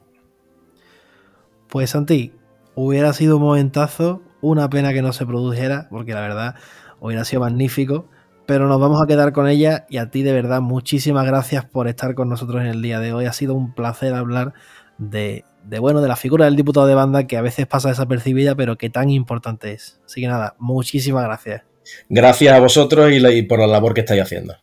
Pues 1.68 1.90
Santi, 1.90 2.34
hubiera 2.76 3.12
sido 3.14 3.38
un 3.38 3.44
momentazo, 3.44 4.22
una 4.42 4.70
pena 4.70 4.94
que 4.94 5.02
no 5.02 5.12
se 5.12 5.26
produjera, 5.26 5.88
porque 5.90 6.14
la 6.14 6.22
verdad 6.22 6.56
hubiera 7.00 7.26
sido 7.26 7.42
magnífico, 7.42 8.08
pero 8.52 8.68
nos 8.68 8.82
vamos 8.82 9.02
a 9.02 9.08
quedar 9.08 9.32
con 9.32 9.48
ella 9.48 9.86
y 9.88 9.96
a 9.96 10.12
ti 10.12 10.24
de 10.24 10.34
verdad 10.34 10.60
muchísimas 10.60 11.26
gracias 11.26 11.64
por 11.64 11.88
estar 11.88 12.16
con 12.16 12.28
nosotros 12.28 12.60
en 12.60 12.68
el 12.68 12.82
día 12.82 13.00
de 13.00 13.14
hoy. 13.14 13.24
Ha 13.24 13.32
sido 13.32 13.54
un 13.54 13.74
placer 13.74 14.14
hablar 14.14 14.52
de, 14.98 15.46
de 15.64 15.80
bueno, 15.80 16.02
de 16.02 16.10
la 16.10 16.18
figura 16.18 16.44
del 16.44 16.58
diputado 16.58 16.86
de 16.86 16.94
banda 16.94 17.28
que 17.28 17.38
a 17.38 17.42
veces 17.42 17.66
pasa 17.66 17.88
desapercibida, 17.88 18.54
pero 18.54 18.78
que 18.78 18.90
tan 18.90 19.10
importante 19.10 19.72
es. 19.72 20.02
Así 20.06 20.20
que 20.20 20.28
nada, 20.28 20.58
muchísimas 20.60 21.24
gracias. 21.24 21.62
Gracias 22.10 22.54
a 22.54 22.60
vosotros 22.60 23.10
y, 23.14 23.42
por 23.44 23.60
la 23.60 23.68
labor 23.68 23.94
que 23.94 24.02
estáis 24.02 24.22
haciendo. 24.22 24.58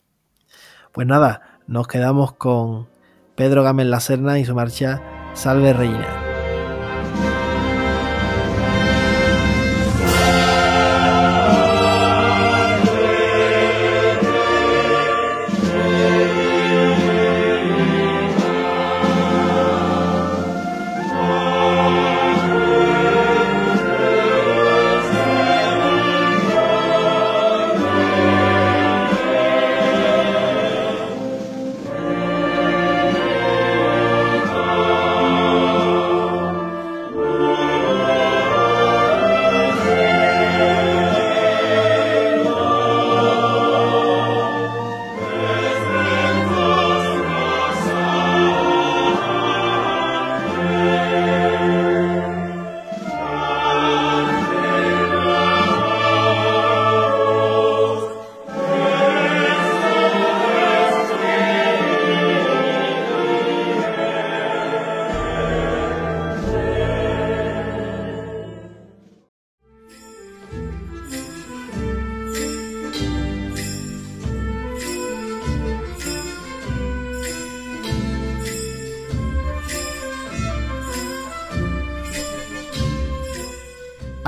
Pues 0.91 1.07
nada, 1.07 1.57
nos 1.65 1.87
quedamos 1.87 2.33
con 2.33 2.89
Pedro 3.33 3.63
Gámez 3.63 3.87
La 3.87 4.01
Serna 4.01 4.37
y 4.37 4.45
su 4.45 4.53
marcha 4.53 5.01
Salve 5.33 5.73
Reina. 5.73 6.28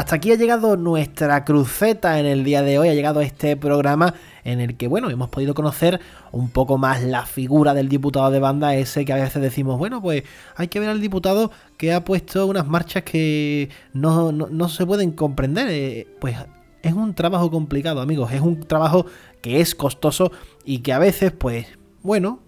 Hasta 0.02 0.16
aquí 0.16 0.32
ha 0.32 0.36
llegado 0.36 0.78
nuestra 0.78 1.45
cruceta 1.45 2.20
en 2.20 2.26
el 2.26 2.43
día 2.43 2.64
de 2.64 2.80
hoy, 2.80 2.89
ha 2.89 2.95
llegado 2.95 3.22
este 3.22 3.56
programa 3.56 4.16
en 4.43 4.60
el 4.60 4.76
que, 4.76 4.88
bueno, 4.88 5.12
hemos 5.12 5.30
podido 5.30 5.54
conocer 5.54 6.02
un 6.32 6.49
poco 6.49 6.80
más 6.80 7.04
la 7.04 7.28
figura 7.28 7.76
del 7.76 7.88
diputado 7.88 8.32
de 8.32 8.39
banda, 8.39 8.74
ese 8.74 9.06
que 9.06 9.14
a 9.14 9.18
veces 9.18 9.39
decimos, 9.43 9.78
bueno, 9.78 10.02
pues 10.02 10.24
hay 10.56 10.70
que 10.70 10.80
ver 10.80 10.89
al 10.89 11.02
diputado 11.02 11.52
que 11.78 11.93
ha 11.93 12.04
puesto 12.04 12.47
unas 12.47 12.66
marchas 12.66 13.04
que 13.04 13.70
no, 13.93 14.32
no 14.32 14.70
se 14.70 14.88
pueden 14.88 15.12
comprender. 15.12 15.68
Eh, 15.70 16.08
pues 16.20 16.36
es 16.82 16.93
un 16.93 17.14
trabajo 17.14 17.52
complicado, 17.52 18.02
amigos, 18.02 18.32
es 18.32 18.41
un 18.41 18.60
trabajo 18.62 19.06
que 19.39 19.62
es 19.62 19.76
costoso 19.76 20.32
y 20.66 20.80
que 20.80 20.93
a 20.93 20.99
veces, 20.99 21.32
pues, 21.32 21.68
bueno, 22.02 22.39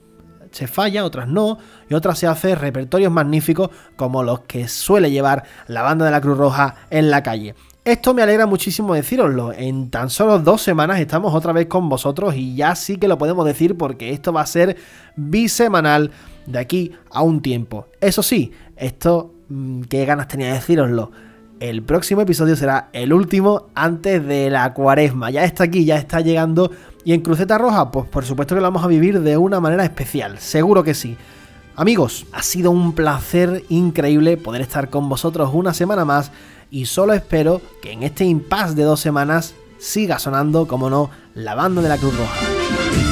se 0.54 0.68
falla, 0.68 1.04
otras 1.04 1.28
no, 1.28 1.58
y 1.90 1.96
otras 1.96 2.20
se 2.20 2.28
hace 2.28 2.56
repertorios 2.56 3.12
magníficos 3.12 3.70
como 3.96 4.24
los 4.24 4.42
que 4.42 4.68
suele 4.68 5.12
llevar 5.12 5.44
la 5.68 5.82
banda 5.82 6.06
de 6.06 6.12
la 6.12 6.22
Cruz 6.22 6.38
Roja 6.38 6.76
en 6.90 7.10
la 7.10 7.24
calle. 7.24 7.56
Esto 7.84 8.14
me 8.14 8.22
alegra 8.22 8.46
muchísimo 8.46 8.94
deciroslo. 8.94 9.52
En 9.52 9.90
tan 9.90 10.10
solo 10.10 10.40
dos 10.40 10.62
semanas 10.62 11.02
estamos 11.02 11.34
otra 11.34 11.52
vez 11.52 11.66
con 11.66 11.90
vosotros 11.90 12.34
y 12.36 12.56
ya 12.56 12.76
sí 12.76 12.96
que 12.96 13.10
lo 13.10 13.18
podemos 13.18 13.46
decir 13.46 13.76
porque 13.76 14.12
esto 14.12 14.32
va 14.32 14.42
a 14.42 14.46
ser 14.46 14.78
bisemanal 15.18 16.12
de 16.46 16.60
aquí 16.60 16.94
a 17.12 17.24
un 17.24 17.42
tiempo. 17.42 17.88
Eso 18.00 18.24
sí, 18.24 18.54
esto, 18.78 19.34
mm, 19.50 19.82
qué 19.84 20.06
ganas 20.06 20.30
tenía 20.30 20.48
de 20.48 20.54
deciroslo. 20.54 21.12
El 21.60 21.84
próximo 21.84 22.22
episodio 22.22 22.56
será 22.56 22.90
el 22.94 23.12
último 23.12 23.68
antes 23.76 24.26
de 24.26 24.50
la 24.50 24.74
cuaresma. 24.74 25.30
Ya 25.30 25.44
está 25.44 25.66
aquí, 25.66 25.84
ya 25.84 25.98
está 25.98 26.22
llegando 26.22 26.72
y 27.06 27.14
en 27.14 27.22
Cruceta 27.22 27.58
Roja, 27.58 27.92
pues 27.92 28.08
por 28.08 28.26
supuesto 28.26 28.56
que 28.56 28.62
lo 28.62 28.68
vamos 28.68 28.84
a 28.84 28.88
vivir 28.88 29.22
de 29.22 29.38
una 29.38 29.60
manera 29.60 29.84
especial, 29.84 30.40
seguro 30.40 30.84
que 30.84 30.94
sí. 30.94 31.18
Amigos, 31.76 32.28
ha 32.32 32.44
sido 32.44 32.72
un 32.72 32.94
placer 32.94 33.64
increíble 33.70 34.38
poder 34.38 34.62
estar 34.62 34.90
con 34.90 35.10
vosotros 35.10 35.50
una 35.54 35.74
semana 35.74 36.06
más 36.06 36.32
y 36.70 36.86
solo 36.86 37.14
espero 37.14 37.62
que 37.82 37.92
en 37.92 38.04
este 38.04 38.26
impasse 38.26 38.76
de 38.76 38.84
dos 38.84 39.00
semanas 39.00 39.56
siga 39.80 40.20
sonando, 40.20 40.68
como 40.68 40.90
no, 40.90 41.10
la 41.34 41.56
banda 41.56 41.82
de 41.82 41.90
la 41.90 41.98
Cruz 41.98 42.16
Roja. 42.16 43.03